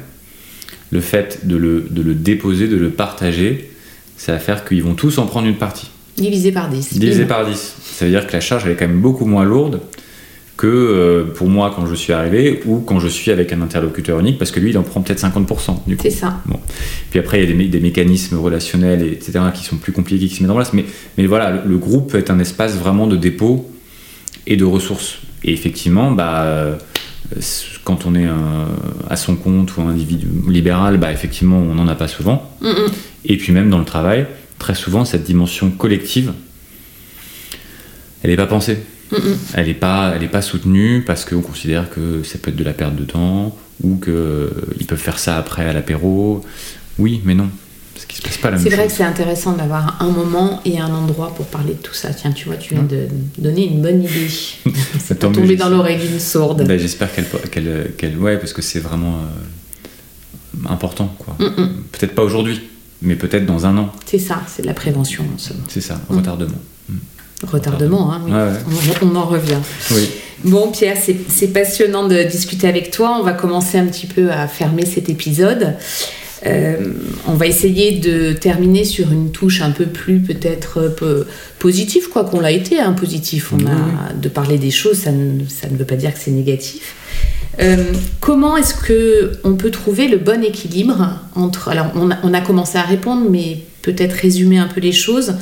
le 0.92 1.02
fait 1.02 1.48
de 1.48 1.56
le, 1.56 1.88
de 1.90 2.02
le, 2.02 2.14
déposer, 2.14 2.68
de 2.68 2.78
le 2.78 2.90
partager, 2.90 3.72
ça 4.18 4.34
va 4.34 4.40
faire 4.40 4.66
qu'ils 4.66 4.84
vont 4.84 4.96
tous 4.96 5.18
en 5.18 5.28
prendre 5.28 5.48
une 5.48 5.58
partie. 5.58 5.90
Divisé 6.18 6.52
par 6.52 6.70
10. 6.70 6.98
Divisé 6.98 7.26
par 7.26 7.46
10. 7.46 7.76
Ça 7.82 8.06
veut 8.06 8.12
dire 8.12 8.28
que 8.28 8.34
la 8.34 8.42
charge, 8.42 8.66
elle 8.66 8.72
est 8.72 8.76
quand 8.76 8.88
même 8.88 9.00
beaucoup 9.00 9.26
moins 9.26 9.46
lourde 9.46 9.82
que 10.60 10.68
euh, 10.68 11.24
pour 11.24 11.48
moi 11.48 11.72
quand 11.74 11.86
je 11.86 11.96
suis 11.96 12.12
arrivé 12.12 12.62
ou 12.66 12.82
quand 12.82 13.00
je 13.00 13.08
suis 13.08 13.32
avec 13.32 13.54
un 13.54 13.62
interlocuteur 13.62 14.20
unique 14.20 14.38
parce 14.38 14.52
que 14.52 14.60
lui 14.60 14.72
il 14.72 14.78
en 14.78 14.84
prend 14.84 15.00
peut-être 15.00 15.22
50% 15.22 15.88
du 15.88 15.96
coup. 15.96 16.04
C'est 16.04 16.10
ça. 16.10 16.42
Bon. 16.48 16.60
Puis 17.12 17.18
après 17.18 17.42
il 17.42 17.50
y 17.50 17.54
a 17.54 17.56
des, 17.56 17.68
des, 17.70 17.80
mécanismes 17.80 18.38
relationnels 18.38 19.04
etc 19.04 19.40
qui 19.54 19.64
sont 19.64 19.78
plus 19.78 19.94
compliqués 19.94 20.28
qui 20.28 20.36
se 20.36 20.44
mettent 20.44 20.52
en 20.52 20.56
place 20.56 20.74
mais, 20.74 20.84
mais 21.18 21.28
voilà 21.28 21.64
le, 21.66 21.78
groupe 21.78 22.12
peut 22.12 22.18
être 22.18 22.30
un 22.30 22.40
espace 22.40 22.76
vraiment 22.76 23.08
de 23.08 23.16
dépôt 23.16 23.72
et 24.48 24.58
de 24.58 24.66
ressources 24.66 25.20
et 25.46 25.54
effectivement 25.54 26.12
bah 26.12 26.42
euh, 26.42 26.76
quand 27.86 28.06
on 28.06 28.14
est 28.14 28.28
à 29.10 29.16
son 29.16 29.38
compte 29.38 29.78
ou 29.78 29.82
un 29.82 29.88
individu 29.88 30.28
libéral 30.50 30.98
bah 30.98 31.14
effectivement 31.14 31.58
on 31.58 31.76
n'en 31.76 31.88
a 31.88 31.96
pas 31.96 32.10
souvent 32.10 32.52
et 33.24 33.38
puis 33.38 33.54
même 33.54 33.70
dans 33.70 33.80
le 33.80 33.86
travail 33.86 34.28
très 34.58 34.76
souvent 34.76 35.06
cette 35.06 35.24
dimension 35.24 35.72
collective 35.72 36.34
elle 38.24 38.32
n'est 38.32 38.36
pas 38.36 38.46
pensée 38.46 38.80
elle 39.54 39.68
n'est 39.68 39.74
pas, 39.74 40.14
elle 40.16 40.30
pas 40.30 40.42
soutenue 40.42 41.04
parce 41.06 41.26
qu'on 41.26 41.42
considère 41.42 41.90
que 41.90 42.24
ça 42.24 42.38
peut 42.38 42.50
être 42.52 42.56
de 42.56 42.64
la 42.64 42.74
perte 42.74 42.96
de 42.96 43.04
temps 43.04 43.56
ou 43.84 43.96
qu'ils 43.98 44.14
euh, 44.14 44.50
peuvent 44.88 45.00
faire 45.00 45.20
ça 45.20 45.38
après 45.38 45.66
à 45.66 45.74
l'apéro. 45.74 46.44
Oui, 46.98 47.22
mais 47.24 47.34
non. 47.34 47.50
Parce 47.94 48.06
qu'il 48.06 48.18
se 48.18 48.22
passe 48.22 48.38
pas 48.38 48.52
la 48.52 48.58
même 48.58 48.64
C'est 48.64 48.76
vrai 48.76 48.88
que 48.88 48.94
c'est 48.94 49.04
intéressant 49.04 49.54
d'avoir 49.54 50.02
un 50.02 50.10
moment 50.10 50.62
et 50.66 50.80
un 50.80 50.94
endroit 50.94 51.34
pour 51.36 51.46
parler 51.48 51.74
de 51.74 51.82
tout 51.82 51.94
ça. 51.94 52.14
Tiens, 52.14 52.32
tu 52.32 52.46
vois, 52.46 52.58
tu 52.58 52.74
viens 52.74 52.84
de 52.84 53.08
donner 53.38 53.68
une 53.68 53.82
bonne 53.82 54.04
idée. 54.04 54.30
ça 55.00 55.16
tomber 55.16 55.56
dans 55.56 55.70
l'oreille 55.70 55.98
d'une 55.98 56.20
sourde. 56.20 56.66
Bah, 56.66 56.78
j'espère 56.78 57.10
qu'elle, 57.14 57.92
qu'elle, 57.98 58.18
ouais, 58.18 58.38
parce 58.38 58.54
que 58.54 58.62
c'est 58.62 58.80
vraiment 58.80 59.16
euh, 59.16 60.70
important, 60.70 61.14
quoi. 61.20 61.36
Peut-être 61.38 62.16
pas 62.16 62.24
aujourd'hui, 62.24 62.62
mais 63.02 63.16
peut-être 63.16 63.46
dans 63.46 63.66
un 63.66 63.78
an. 63.78 63.92
C'est 64.06 64.20
ça, 64.20 64.44
c'est 64.48 64.62
de 64.62 64.68
la 64.68 64.74
prévention 64.74 65.24
en 65.24 65.38
C'est 65.68 65.82
ça, 65.82 66.00
retardement. 66.10 66.60
Retardement, 67.48 68.14
hein, 68.14 68.22
On, 69.02 69.16
en 69.16 69.26
revient. 69.26 69.60
Oui. 69.92 70.10
Bon, 70.44 70.72
Pierre, 70.72 70.98
c'est 70.98 71.48
passionnant 71.48 72.08
de 72.08 72.24
discuter 72.24 72.68
avec 72.68 72.92
toi. 72.92 73.18
On 73.20 73.24
va 73.24 73.34
commencer 73.34 73.78
un 73.78 73.86
petit 73.86 74.08
peu 74.08 74.32
à 74.32 74.48
fermer 74.48 74.86
cet 74.86 75.10
épisode. 75.10 75.76
Euh, 76.46 76.78
on 77.28 77.34
va 77.34 77.48
essayer 77.48 78.00
de 78.00 78.32
terminer 78.32 78.86
sur 78.86 79.12
une 79.12 79.32
touche 79.32 79.62
un 79.62 79.72
peu 79.72 79.86
plus 79.86 80.20
peut-être 80.20 80.96
positive, 81.60 82.10
quoi 82.10 82.24
qu'on 82.24 82.40
l'a 82.40 82.52
été, 82.52 82.80
hein, 82.80 82.94
positif. 82.94 83.52
On 83.54 83.66
a 83.66 84.14
de 84.14 84.30
parler 84.30 84.58
des 84.58 84.72
choses, 84.72 85.00
ça 85.00 85.12
ne, 85.12 85.46
ça 85.48 85.68
ne 85.70 85.78
veut 85.78 85.86
pas 85.86 85.96
dire 85.96 86.14
que 86.14 86.20
c'est 86.20 86.32
négatif. 86.32 86.96
Euh, 87.60 87.92
comment 88.22 88.56
est-ce 88.56 88.74
que 88.74 89.34
on 89.44 89.56
peut 89.56 89.72
trouver 89.72 90.08
le 90.08 90.18
bon 90.18 90.44
équilibre 90.44 91.20
entre 91.36 91.68
alors 91.68 91.88
on 91.96 92.10
a, 92.10 92.18
on 92.24 92.34
a 92.34 92.40
commencé 92.40 92.78
à 92.78 92.84
répondre, 92.84 93.30
mais 93.30 93.60
peut-être 93.82 94.14
résumer 94.14 94.60
un 94.60 94.68
peu 94.68 94.80
les 94.80 94.94
choses 94.94 95.34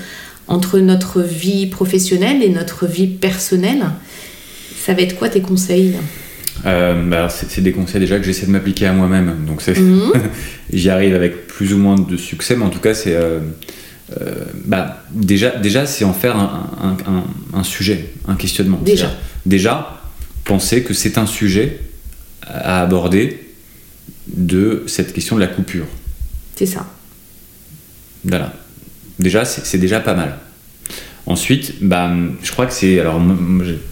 entre 0.48 0.80
notre 0.80 1.22
vie 1.22 1.68
professionnelle 1.68 2.41
et 2.43 2.50
notre 2.50 2.86
vie 2.88 3.08
personnelle. 3.08 3.86
Ça 4.80 4.93
va 4.93 5.02
être 5.02 5.16
quoi 5.16 5.30
tes 5.30 5.41
conseils? 5.41 5.95
Euh, 6.66 7.04
bah 7.04 7.30
c'est 7.30 7.62
des 7.62 7.72
conseils 7.72 8.00
déjà 8.00 8.18
que 8.18 8.26
j'essaie 8.26 8.45
de 8.45 8.52
m'appliquer 8.52 8.88
à 8.88 8.93
moi-même. 8.93 9.45
Donc 9.45 9.66
mhm. 9.68 10.14
j'y 10.74 10.89
arrive 10.89 11.14
avec 11.14 11.48
plus 11.48 11.74
ou 11.74 11.78
moins 11.78 11.95
de 11.95 12.18
succès, 12.18 12.56
mais 12.56 12.66
en 12.66 12.70
tout 12.70 12.80
cas 12.80 12.93
c'est 12.93 13.16
euh, 13.16 13.39
euh, 14.20 14.45
bah, 14.66 15.04
déjà 15.12 15.52
déjà 15.52 15.86
c'est 15.86 16.06
en 16.06 16.14
faire 16.14 16.38
un, 16.38 16.98
un, 17.54 17.64
sujet, 17.64 18.14
un 18.28 18.36
questionnement. 18.36 18.80
Déjà. 18.84 19.12
Déjà 19.45 20.02
penser 20.45 20.84
que 20.84 20.93
c'est 20.93 21.18
un 21.18 21.26
sujet 21.26 21.80
à 22.41 22.82
aborder 22.82 23.39
de 24.28 24.84
cette 24.88 25.14
question 25.14 25.36
de 25.36 25.41
la 25.41 25.48
coupure. 25.48 25.86
C'est 26.56 26.66
ça. 26.66 26.88
Voilà. 28.24 28.54
Déjà, 29.20 29.45
c'est 29.45 29.78
déjà 29.78 29.99
pas 29.99 30.13
mal. 30.13 30.38
Ensuite, 31.26 31.76
bah, 31.82 32.11
je 32.41 32.51
crois 32.51 32.65
que 32.65 32.74
c'est 32.74 32.99
alors 32.99 33.22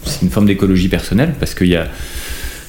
c'est 0.05 0.21
une 0.21 0.29
forme 0.29 0.45
d'écologie 0.45 0.87
personnelle 0.87 1.33
parce 1.37 1.53
qu'il 1.53 1.67
y 1.67 1.75
a 1.75 1.87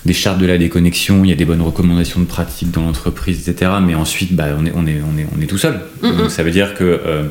des 0.04 0.12
chartes 0.12 0.38
de 0.38 0.46
la 0.46 0.58
déconnexion, 0.58 1.24
il 1.24 1.30
y 1.30 1.32
a 1.32 1.36
des 1.36 1.44
bonnes 1.44 1.60
recommandations 1.62 2.20
de 2.20 2.26
pratique 2.26 2.70
dans 2.70 2.82
l'entreprise, 2.82 3.48
etc. 3.48 3.72
Mais 3.84 3.94
ensuite, 3.94 4.34
bah, 4.34 4.46
on, 4.58 4.66
est, 4.66 4.72
on, 4.74 4.86
est, 4.86 5.00
on, 5.02 5.18
est, 5.18 5.26
on 5.36 5.40
est 5.40 5.46
tout 5.46 5.58
seul. 5.58 5.80
Donc 6.02 6.30
ça 6.30 6.42
veut 6.42 6.50
dire 6.50 6.74
que 6.74 6.84
euh, 6.84 7.24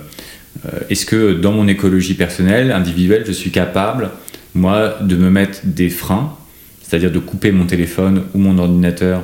euh, 0.66 0.80
est-ce 0.90 1.06
que 1.06 1.34
dans 1.34 1.52
mon 1.52 1.68
écologie 1.68 2.14
personnelle, 2.14 2.72
individuelle, 2.72 3.24
je 3.26 3.32
suis 3.32 3.52
capable, 3.52 4.12
moi, 4.54 4.98
de 5.02 5.16
me 5.16 5.30
mettre 5.30 5.60
des 5.64 5.90
freins, 5.90 6.38
c'est-à-dire 6.84 7.12
de 7.12 7.20
couper 7.20 7.52
mon 7.52 7.66
téléphone 7.66 8.24
ou 8.34 8.40
mon 8.40 8.58
ordinateur 8.58 9.24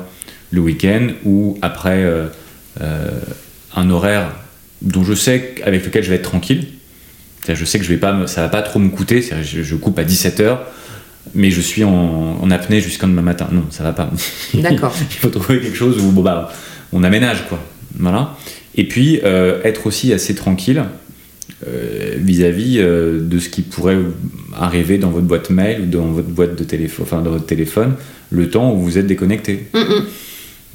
le 0.51 0.59
week-end 0.59 1.07
ou 1.23 1.57
après 1.61 2.03
euh, 2.03 2.27
un 3.75 3.89
horaire 3.89 4.31
dont 4.81 5.03
je 5.03 5.13
sais 5.13 5.55
avec 5.63 5.85
lequel 5.85 6.03
je 6.03 6.09
vais 6.09 6.15
être 6.15 6.29
tranquille. 6.29 6.67
Je 7.47 7.65
sais 7.65 7.79
que 7.79 7.85
je 7.85 7.89
vais 7.89 7.97
pas, 7.97 8.27
ça 8.27 8.41
va 8.41 8.49
pas 8.49 8.61
trop 8.61 8.79
me 8.79 8.89
coûter. 8.89 9.21
Je, 9.21 9.63
je 9.63 9.75
coupe 9.75 9.97
à 9.97 10.03
17h, 10.03 10.59
mais 11.33 11.51
je 11.51 11.61
suis 11.61 11.83
en, 11.83 12.51
apnée 12.51 12.81
jusqu'à 12.81 13.07
demain 13.07 13.21
matin. 13.21 13.47
Non, 13.51 13.65
ça 13.69 13.83
va 13.83 13.93
pas. 13.93 14.11
D'accord. 14.53 14.95
Il 14.99 15.17
faut 15.17 15.29
trouver 15.29 15.59
quelque 15.59 15.77
chose 15.77 15.99
où 15.99 16.11
bon, 16.11 16.21
bah, 16.21 16.51
on 16.91 17.03
aménage. 17.03 17.47
quoi. 17.47 17.59
Voilà. 17.97 18.37
Et 18.75 18.87
puis, 18.87 19.19
euh, 19.23 19.61
être 19.63 19.87
aussi 19.87 20.13
assez 20.13 20.35
tranquille 20.35 20.83
euh, 21.67 22.15
vis-à-vis 22.17 22.77
euh, 22.79 23.19
de 23.21 23.39
ce 23.39 23.49
qui 23.49 23.61
pourrait 23.61 23.97
arriver 24.57 24.97
dans 24.97 25.09
votre 25.09 25.27
boîte 25.27 25.49
mail 25.49 25.81
ou 25.81 25.85
dans 25.85 26.05
votre 26.05 26.29
boîte 26.29 26.55
de 26.55 26.63
téléphone, 26.63 27.05
enfin 27.05 27.21
dans 27.21 27.31
votre 27.31 27.45
téléphone, 27.45 27.95
le 28.29 28.49
temps 28.49 28.73
où 28.73 28.79
vous 28.79 28.97
êtes 28.97 29.07
déconnecté. 29.07 29.67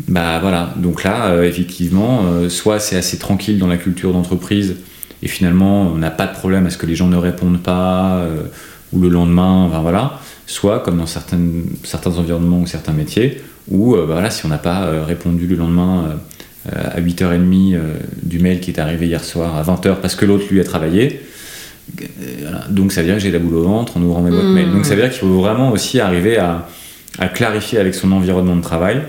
Bah 0.09 0.39
voilà, 0.41 0.75
donc 0.77 1.05
là, 1.05 1.29
euh, 1.29 1.45
effectivement, 1.45 2.25
euh, 2.27 2.49
soit 2.51 2.81
c'est 2.81 2.97
assez 2.97 3.19
tranquille 3.19 3.59
dans 3.59 3.67
la 3.67 3.79
culture 3.79 4.13
d'entreprise 4.13 4.77
et 5.23 5.29
finalement 5.29 5.83
on 5.85 5.97
n'a 5.97 6.11
pas 6.11 6.27
de 6.27 6.35
problème 6.35 6.67
à 6.67 6.71
ce 6.71 6.77
que 6.77 6.85
les 6.85 6.95
gens 6.95 7.09
ne 7.09 7.17
répondent 7.17 7.63
pas 7.63 8.19
euh, 8.19 8.43
ou 8.93 9.01
le 9.01 9.09
lendemain, 9.09 9.65
enfin 9.65 9.81
voilà, 9.81 10.21
soit 10.47 10.81
comme 10.81 10.99
dans 10.99 11.07
certaines, 11.07 11.65
certains 11.83 12.19
environnements 12.19 12.61
ou 12.61 12.67
certains 12.67 12.93
métiers 12.93 13.41
où 13.69 13.97
bah 13.97 14.05
voilà, 14.07 14.31
si 14.31 14.47
on 14.47 14.49
n'a 14.49 14.59
pas 14.59 15.05
répondu 15.05 15.49
le 15.49 15.57
lendemain 15.57 16.21
à 16.71 17.01
8h30 17.01 17.77
du 18.23 18.39
mail 18.39 18.61
qui 18.61 18.71
est 18.71 18.79
arrivé 18.79 19.09
hier 19.09 19.25
soir 19.25 19.57
à 19.57 19.65
20h 19.65 19.97
parce 19.97 20.15
que 20.15 20.25
l'autre 20.25 20.45
lui 20.49 20.61
a 20.61 20.65
travaillé, 20.65 21.21
donc 22.69 22.93
ça 22.93 23.01
veut 23.01 23.09
dire 23.09 23.17
que 23.17 23.23
j'ai 23.23 23.33
la 23.33 23.41
boule 23.41 23.57
au 23.57 23.65
ventre 23.65 23.97
en 23.97 24.03
ouvrant 24.03 24.21
mes 24.21 24.31
boîtes 24.31 24.45
mmh. 24.45 24.55
mail. 24.55 24.71
Donc 24.71 24.85
ça 24.87 24.95
veut 24.95 25.03
dire 25.03 25.11
qu'il 25.11 25.19
faut 25.19 25.41
vraiment 25.41 25.73
aussi 25.73 25.99
arriver 25.99 26.37
à, 26.39 26.69
à 27.19 27.27
clarifier 27.27 27.81
avec 27.81 27.97
son 27.97 28.13
environnement 28.13 28.55
de 28.55 28.63
travail 28.63 29.03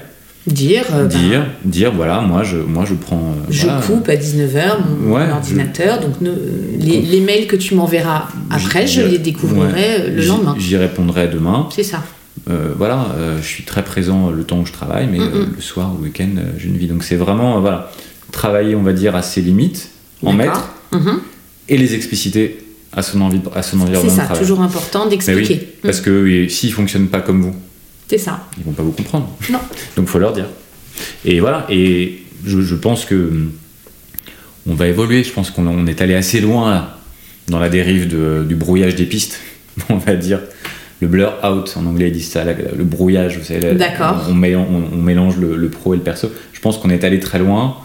Dire, 0.47 0.85
euh, 0.93 1.07
dire, 1.07 1.41
bah, 1.41 1.45
dire, 1.65 1.91
voilà, 1.93 2.21
moi 2.21 2.41
je, 2.43 2.55
moi 2.55 2.85
je 2.85 2.93
prends. 2.93 3.17
Euh, 3.17 3.51
je 3.51 3.67
coupe 3.85 4.07
à 4.07 4.15
19h 4.15 4.77
mon, 5.01 5.31
ordinateur, 5.31 5.99
donc 5.99 6.13
les, 6.79 7.19
mails 7.19 7.47
que 7.47 7.57
tu 7.57 7.75
m'enverras 7.75 8.29
après, 8.49 8.87
je 8.87 9.01
les 9.01 9.17
découvrirai 9.17 9.99
euh, 9.99 10.15
le 10.15 10.25
lendemain. 10.25 10.55
J'y 10.57 10.77
répondrai 10.77 11.27
demain. 11.27 11.67
C'est 11.75 11.83
ça. 11.83 12.01
voilà, 12.77 13.07
je 13.41 13.45
suis 13.45 13.63
très 13.63 13.83
présent 13.83 14.29
le 14.29 14.43
temps 14.45 14.59
où 14.59 14.65
je 14.65 14.71
travaille, 14.71 15.07
mais 15.07 15.19
le 15.19 15.61
soir 15.61 15.93
ou 15.93 15.97
le 15.97 16.03
week-end, 16.05 16.29
j'ai 16.57 16.69
une 16.69 16.77
vie. 16.77 16.87
Donc 16.87 17.03
c'est 17.03 17.17
vraiment, 17.17 17.59
voilà, 17.59 17.91
travailler, 18.31 18.73
on 18.75 18.83
va 18.83 18.93
dire, 18.93 19.17
à 19.17 19.23
ses 19.23 19.41
limites, 19.41 19.89
en 20.23 20.31
mettre, 20.31 20.71
et 21.67 21.77
les 21.77 21.93
expliciter 21.93 22.59
à 22.93 23.01
son, 23.01 23.19
envie, 23.19 23.41
à 23.53 23.63
son 23.63 23.81
environnement. 23.81 24.13
C'est 24.15 24.33
ça, 24.33 24.39
toujours 24.39 24.61
important 24.61 25.07
d'expliquer. 25.07 25.59
Oui, 25.61 25.67
parce 25.83 25.99
que 25.99 26.47
s'ils 26.47 26.69
ne 26.69 26.75
fonctionnent 26.75 27.09
pas 27.09 27.19
comme 27.19 27.41
vous, 27.41 27.55
c'est 28.07 28.17
ça. 28.17 28.47
Ils 28.57 28.63
vont 28.63 28.71
pas 28.71 28.83
vous 28.83 28.91
comprendre. 28.91 29.29
Non. 29.49 29.59
Donc 29.95 30.05
il 30.05 30.07
faut 30.07 30.19
leur 30.19 30.33
dire. 30.33 30.47
Et 31.25 31.39
voilà, 31.39 31.65
et 31.69 32.23
je, 32.45 32.75
pense 32.75 33.05
que 33.05 33.47
on 34.67 34.73
va 34.73 34.87
évoluer. 34.87 35.23
Je 35.23 35.31
pense 35.31 35.51
qu'on 35.51 35.87
est 35.87 36.01
allé 36.01 36.15
assez 36.15 36.39
loin 36.39 36.89
dans 37.47 37.59
la 37.59 37.69
dérive 37.69 38.07
du 38.07 38.55
brouillage 38.55 38.95
des 38.95 39.05
pistes, 39.05 39.39
on 39.89 39.97
va 39.97 40.15
dire. 40.15 40.41
Le 40.99 41.07
blur 41.07 41.33
out, 41.43 41.75
en 41.75 41.85
anglais 41.85 42.07
ils 42.07 42.13
disent 42.13 42.29
ça, 42.29 42.43
le 42.43 42.83
brouillage, 42.83 43.37
vous 43.37 43.45
savez. 43.45 43.75
D'accord. 43.75 44.25
On, 44.29 44.31
on, 44.31 44.97
mélange 44.97 45.37
le, 45.37 45.69
pro 45.69 45.93
et 45.93 45.97
le 45.97 46.03
perso. 46.03 46.31
Je 46.53 46.59
pense 46.59 46.79
qu'on 46.79 46.89
est 46.89 47.03
allé 47.03 47.19
très 47.19 47.37
loin. 47.37 47.77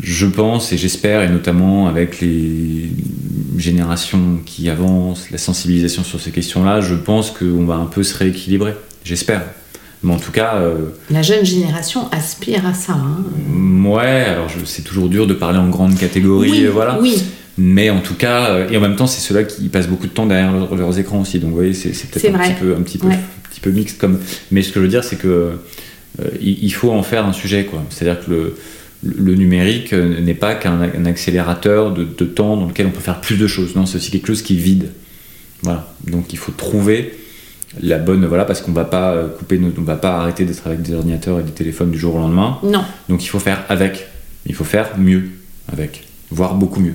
Je 0.00 0.26
pense 0.26 0.72
et 0.72 0.76
j'espère, 0.76 1.22
et 1.22 1.28
notamment 1.28 1.86
avec 1.86 2.20
les 2.20 2.90
générations 3.56 4.40
qui 4.44 4.68
avancent, 4.68 5.30
la 5.30 5.38
sensibilisation 5.38 6.02
sur 6.02 6.20
ces 6.20 6.32
questions-là, 6.32 6.80
je 6.80 6.94
pense 6.94 7.30
qu'on 7.30 7.64
va 7.64 7.76
un 7.76 7.86
peu 7.86 8.02
se 8.02 8.16
rééquilibrer. 8.16 8.74
J'espère. 9.08 9.40
Mais 10.02 10.12
en 10.12 10.18
tout 10.18 10.32
cas. 10.32 10.56
Euh, 10.56 10.90
la 11.10 11.22
jeune 11.22 11.42
génération 11.42 12.10
aspire 12.12 12.66
à 12.66 12.74
ça. 12.74 12.92
Hein. 12.92 13.24
Ouais, 13.86 14.26
alors 14.26 14.50
c'est 14.66 14.82
toujours 14.82 15.08
dur 15.08 15.26
de 15.26 15.32
parler 15.32 15.58
en 15.58 15.70
grande 15.70 15.96
catégorie, 15.96 16.50
oui, 16.50 16.66
voilà. 16.66 16.98
Oui. 17.00 17.22
Mais 17.56 17.88
en 17.88 18.00
tout 18.00 18.14
cas, 18.14 18.50
euh, 18.50 18.68
et 18.68 18.76
en 18.76 18.80
même 18.82 18.96
temps, 18.96 19.06
c'est 19.06 19.22
ceux-là 19.22 19.44
qui 19.44 19.70
passent 19.70 19.88
beaucoup 19.88 20.06
de 20.06 20.12
temps 20.12 20.26
derrière 20.26 20.52
leurs, 20.52 20.98
écrans 20.98 21.22
aussi. 21.22 21.38
Donc, 21.38 21.50
vous 21.50 21.56
voyez, 21.56 21.72
c'est 21.72 21.88
peut-être 22.10 22.34
un, 22.34 22.38
petit 22.38 22.52
peu, 22.52 22.76
un, 22.76 22.82
petit 22.82 22.98
peu, 22.98 23.08
petit 23.50 23.60
peu 23.60 23.70
mixte. 23.70 23.98
Comme... 23.98 24.18
Mais 24.50 24.60
ce 24.60 24.68
que 24.68 24.74
je 24.74 24.80
veux 24.80 24.90
dire, 24.90 25.04
c'est 25.04 25.16
que 25.16 25.52
euh, 26.20 26.28
il 26.38 26.72
faut 26.74 26.92
en 26.92 27.02
faire 27.02 27.24
un 27.24 27.32
sujet. 27.32 27.64
quoi. 27.64 27.82
C'est-à-dire 27.88 28.22
que 28.24 28.30
le, 28.30 28.56
le 29.02 29.34
numérique 29.36 29.94
n'est 29.94 30.34
pas 30.34 30.54
qu'un 30.54 31.06
accélérateur 31.06 31.94
de, 31.94 32.04
de, 32.04 32.24
temps 32.26 32.58
dans 32.58 32.66
lequel 32.66 32.86
on 32.86 32.90
peut 32.90 33.00
faire 33.00 33.22
plus 33.22 33.38
de 33.38 33.46
choses. 33.46 33.74
Non, 33.74 33.86
c'est 33.86 33.96
aussi 33.96 34.10
quelque 34.10 34.26
chose 34.26 34.42
qui 34.42 34.56
vide. 34.56 34.90
Voilà. 35.62 35.92
Donc, 36.06 36.34
il 36.34 36.38
faut 36.38 36.52
trouver 36.52 37.14
la 37.82 37.98
bonne 37.98 38.24
voilà 38.26 38.44
parce 38.44 38.60
qu'on 38.62 38.72
va 38.72 38.84
pas 38.84 39.12
euh, 39.12 39.28
couper 39.28 39.60
on 39.76 39.82
va 39.82 39.96
pas 39.96 40.18
arrêter 40.18 40.44
d'être 40.44 40.66
avec 40.66 40.82
des 40.82 40.94
ordinateurs 40.94 41.40
et 41.40 41.42
des 41.42 41.52
téléphones 41.52 41.90
du 41.90 41.98
jour 41.98 42.14
au 42.14 42.18
lendemain. 42.18 42.58
Non. 42.62 42.82
Donc 43.08 43.24
il 43.24 43.28
faut 43.28 43.38
faire 43.38 43.64
avec. 43.68 44.06
Il 44.46 44.54
faut 44.54 44.64
faire 44.64 44.98
mieux 44.98 45.30
avec 45.70 46.08
voire 46.30 46.54
beaucoup 46.54 46.80
mieux. 46.80 46.94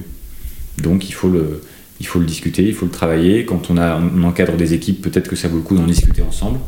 Donc 0.81 1.07
il 1.09 1.13
faut 1.13 1.29
le 1.29 1.61
il 1.99 2.07
faut 2.07 2.19
le 2.19 2.25
discuter 2.25 2.63
il 2.63 2.73
faut 2.73 2.85
le 2.85 2.91
travailler. 2.91 3.45
Quand 3.45 3.69
on 3.69 3.77
a 3.77 3.99
on 3.99 4.23
encadre 4.23 4.55
des 4.57 4.73
équipes 4.73 5.01
peut-être 5.01 5.27
que 5.27 5.35
ça 5.35 5.47
vaut 5.47 5.57
le 5.57 5.63
coup 5.63 5.75
d'en 5.75 5.85
discuter 5.85 6.21
ensemble. 6.23 6.59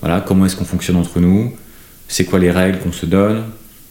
Voilà 0.00 0.20
comment 0.20 0.46
est-ce 0.46 0.56
qu'on 0.56 0.64
fonctionne 0.64 0.96
entre 0.96 1.20
nous? 1.20 1.54
C'est 2.08 2.24
quoi 2.24 2.38
les 2.38 2.50
règles 2.50 2.78
qu'on 2.78 2.92
se 2.92 3.06
donne? 3.06 3.44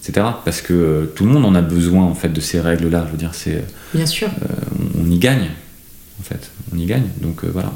Etc 0.04 0.26
parce 0.46 0.62
que 0.62 0.74
euh, 0.74 1.06
tout 1.16 1.26
le 1.26 1.32
monde 1.32 1.46
en 1.46 1.56
a 1.56 1.62
besoin 1.62 2.04
en 2.04 2.14
fait 2.14 2.30
de 2.30 2.40
ces 2.40 2.62
règles 2.62 2.90
là 2.90 3.04
je 3.08 3.12
veux 3.12 3.18
dire 3.18 3.34
c'est 3.34 3.64
bien 3.94 4.06
sûr. 4.06 4.30
euh, 4.30 5.02
on, 5.02 5.10
y 5.10 5.18
gagne 5.18 5.50
en 6.20 6.24
fait. 6.24 6.50
On 6.74 6.78
y 6.78 6.86
gagne. 6.86 7.08
Donc 7.22 7.44
voilà. 7.46 7.72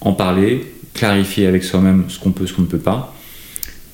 En 0.00 0.12
parler 0.12 0.72
clarifier 0.94 1.46
avec 1.46 1.64
soi-même 1.64 2.04
ce 2.08 2.18
qu'on 2.18 2.32
peut, 2.32 2.46
ce 2.46 2.54
qu'on 2.54 2.62
ne 2.62 2.66
peut 2.66 2.78
pas, 2.78 3.14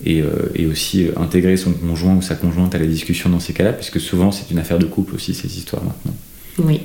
et, 0.04 0.22
euh, 0.22 0.70
aussi 0.70 1.06
euh, 1.06 1.12
intégrer 1.16 1.56
son 1.56 1.72
conjoint 1.72 2.14
ou 2.14 2.22
sa 2.22 2.34
conjointe 2.34 2.74
à 2.74 2.78
la 2.78 2.86
discussion 2.86 3.30
dans 3.30 3.40
ces 3.40 3.52
cas-là, 3.52 3.72
puisque 3.72 4.00
souvent 4.00 4.30
c'est 4.30 4.50
une 4.50 4.58
affaire 4.58 4.78
de 4.78 4.86
couple 4.86 5.14
aussi, 5.14 5.34
ces 5.34 5.48
histoires 5.56 5.82
maintenant. 5.82 6.14
Oui. 6.58 6.82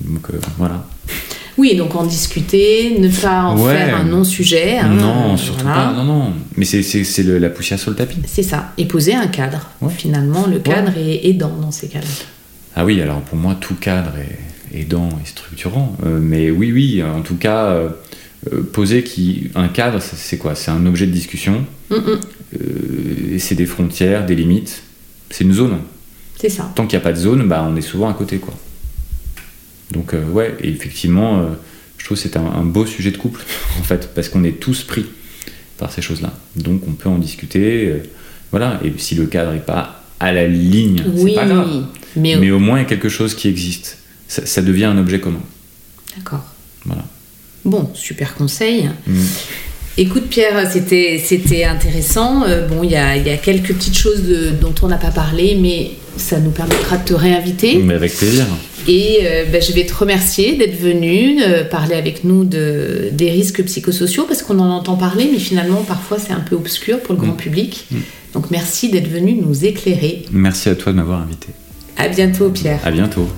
Donc 0.00 0.30
euh, 0.32 0.38
voilà. 0.58 0.86
Oui, 1.58 1.76
donc 1.76 1.94
en 1.94 2.06
discuter, 2.06 2.98
ne 2.98 3.10
pas 3.10 3.42
en 3.42 3.56
faire 3.58 3.94
un 3.96 4.04
non-sujet. 4.04 4.78
Hein, 4.78 4.88
non, 4.88 5.36
surtout 5.36 5.64
pas. 5.64 5.92
Non, 5.92 6.04
non. 6.04 6.32
Mais 6.56 6.64
c'est 6.64 7.22
la 7.24 7.50
poussière 7.50 7.78
sur 7.78 7.90
le 7.90 7.96
tapis. 7.96 8.16
C'est 8.26 8.42
ça. 8.42 8.72
Et 8.78 8.86
poser 8.86 9.14
un 9.14 9.26
cadre. 9.26 9.68
Finalement, 9.90 10.46
le 10.46 10.60
cadre 10.60 10.96
est 10.96 11.26
aidant 11.26 11.54
dans 11.60 11.70
ces 11.70 11.88
cas-là. 11.88 12.06
Ah 12.74 12.86
oui, 12.86 13.02
alors 13.02 13.20
pour 13.20 13.36
moi, 13.36 13.54
tout 13.60 13.74
cadre 13.74 14.12
est 14.18 14.80
aidant 14.80 15.10
et 15.22 15.28
structurant. 15.28 15.94
mais 16.02 16.50
oui, 16.50 16.72
oui, 16.72 17.02
en 17.02 17.20
tout 17.20 17.36
cas, 17.36 17.76
poser 18.72 19.04
qui 19.04 19.50
un 19.54 19.68
cadre 19.68 20.00
c'est 20.00 20.38
quoi? 20.38 20.54
C'est 20.54 20.70
un 20.70 20.84
objet 20.86 21.06
de 21.06 21.12
discussion 21.12 21.64
euh, 21.92 23.38
c'est 23.38 23.54
des 23.54 23.66
frontières 23.66 24.26
des 24.26 24.34
limites. 24.34 24.82
C'est 25.30 25.44
une 25.44 25.52
zone. 25.52 25.78
C'est 26.38 26.48
ça. 26.48 26.70
Tant 26.74 26.86
qu'il 26.86 26.98
n'y 26.98 27.02
a 27.02 27.04
pas 27.04 27.12
de 27.12 27.18
zone 27.18 27.48
bah 27.48 27.66
on 27.68 27.76
est 27.76 27.82
souvent 27.82 28.08
à 28.08 28.14
côté 28.14 28.38
quoi. 28.38 28.54
Donc 29.92 30.14
euh, 30.14 30.24
ouais 30.26 30.56
et 30.60 30.68
effectivement 30.68 31.50
je 31.98 32.04
trouve 32.04 32.16
que 32.16 32.22
c'est 32.22 32.36
un, 32.36 32.64
beau 32.64 32.84
sujet 32.86 33.10
de 33.10 33.16
couple 33.16 33.40
en 33.80 33.82
fait 33.82 34.12
parce 34.14 34.28
qu'on 34.28 34.44
est 34.44 34.58
tous 34.60 34.82
pris 34.82 35.06
par 35.78 35.92
ces 35.92 36.02
choses 36.02 36.20
là 36.20 36.32
donc 36.56 36.82
on 36.88 36.92
peut 36.92 37.08
en 37.08 37.18
discuter 37.18 37.94
voilà. 38.50 38.80
Et 38.84 38.92
si 38.98 39.14
le 39.14 39.26
cadre 39.26 39.52
n'est 39.52 39.60
pas 39.60 40.04
à 40.20 40.32
la 40.32 40.46
ligne 40.46 41.02
c'est 41.16 41.34
pas 41.34 41.46
grave. 41.46 41.86
mais, 42.16 42.50
au... 42.50 42.58
moins 42.58 42.78
il 42.78 42.82
y 42.82 42.86
a 42.86 42.88
quelque 42.88 43.08
chose 43.08 43.34
qui 43.34 43.48
existe. 43.48 43.98
Ça, 44.28 44.46
ça 44.46 44.62
devient 44.62 44.84
un 44.84 44.98
objet 44.98 45.20
commun. 45.20 45.42
D'accord. 46.16 46.44
Voilà 46.84 47.04
Bon, 47.64 47.90
super 47.94 48.34
conseil. 48.34 48.90
Mm. 49.06 49.20
Écoute 49.98 50.28
Pierre, 50.28 50.70
c'était, 50.70 51.20
c'était 51.22 51.64
intéressant. 51.64 52.44
Euh, 52.44 52.66
bon, 52.66 52.82
il 52.82 52.90
y 52.90 52.96
a, 52.96 53.16
y 53.16 53.30
a, 53.30 53.36
quelques 53.36 53.74
petites 53.74 53.96
choses 53.96 54.22
dont 54.60 54.74
on 54.82 54.88
n'a 54.88 54.96
pas 54.96 55.10
parlé, 55.10 55.58
mais 55.60 55.92
ça 56.16 56.40
nous 56.40 56.50
permettra 56.50 56.96
de 56.96 57.04
te 57.04 57.14
réinviter. 57.14 57.78
Mais 57.78 57.94
avec 57.94 58.14
plaisir. 58.14 58.46
Et 58.88 59.20
euh, 59.22 59.44
ben, 59.50 59.62
je 59.62 59.72
vais 59.72 59.86
te 59.86 59.94
remercier 59.94 60.56
d'être 60.56 60.78
venu 60.78 61.40
euh, 61.42 61.64
parler 61.64 61.94
avec 61.94 62.24
nous 62.24 62.44
de, 62.44 63.10
des 63.12 63.30
risques 63.30 63.62
psychosociaux, 63.64 64.24
parce 64.24 64.42
qu'on 64.42 64.58
en 64.58 64.70
entend 64.70 64.96
parler, 64.96 65.28
mais 65.30 65.38
finalement 65.38 65.82
parfois 65.82 66.18
c'est 66.18 66.32
un 66.32 66.40
peu 66.40 66.56
obscur 66.56 67.00
pour 67.00 67.14
le 67.14 67.20
grand 67.20 67.34
mm. 67.34 67.36
public. 67.36 67.86
Mm. 67.90 67.96
Donc 68.34 68.50
merci 68.50 68.90
d'être 68.90 69.08
venu 69.08 69.34
nous 69.34 69.64
éclairer. 69.64 70.24
Merci 70.32 70.68
à 70.68 70.74
toi 70.74 70.92
de 70.92 70.96
m'avoir 70.96 71.20
invité. 71.20 71.48
À 71.96 72.08
bientôt 72.08 72.48
Pierre. 72.50 72.80
À 72.84 72.90
bientôt. 72.90 73.28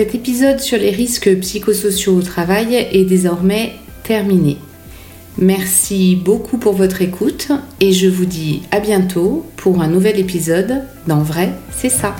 Cet 0.00 0.14
épisode 0.14 0.60
sur 0.60 0.78
les 0.78 0.92
risques 0.92 1.40
psychosociaux 1.40 2.14
au 2.14 2.22
travail 2.22 2.74
est 2.74 3.04
désormais 3.04 3.74
terminé. 4.02 4.56
Merci 5.36 6.16
beaucoup 6.16 6.56
pour 6.56 6.72
votre 6.72 7.02
écoute 7.02 7.52
et 7.80 7.92
je 7.92 8.08
vous 8.08 8.24
dis 8.24 8.62
à 8.70 8.80
bientôt 8.80 9.44
pour 9.56 9.82
un 9.82 9.88
nouvel 9.88 10.18
épisode 10.18 10.84
d'En 11.06 11.22
vrai, 11.22 11.52
c'est 11.70 11.90
ça. 11.90 12.16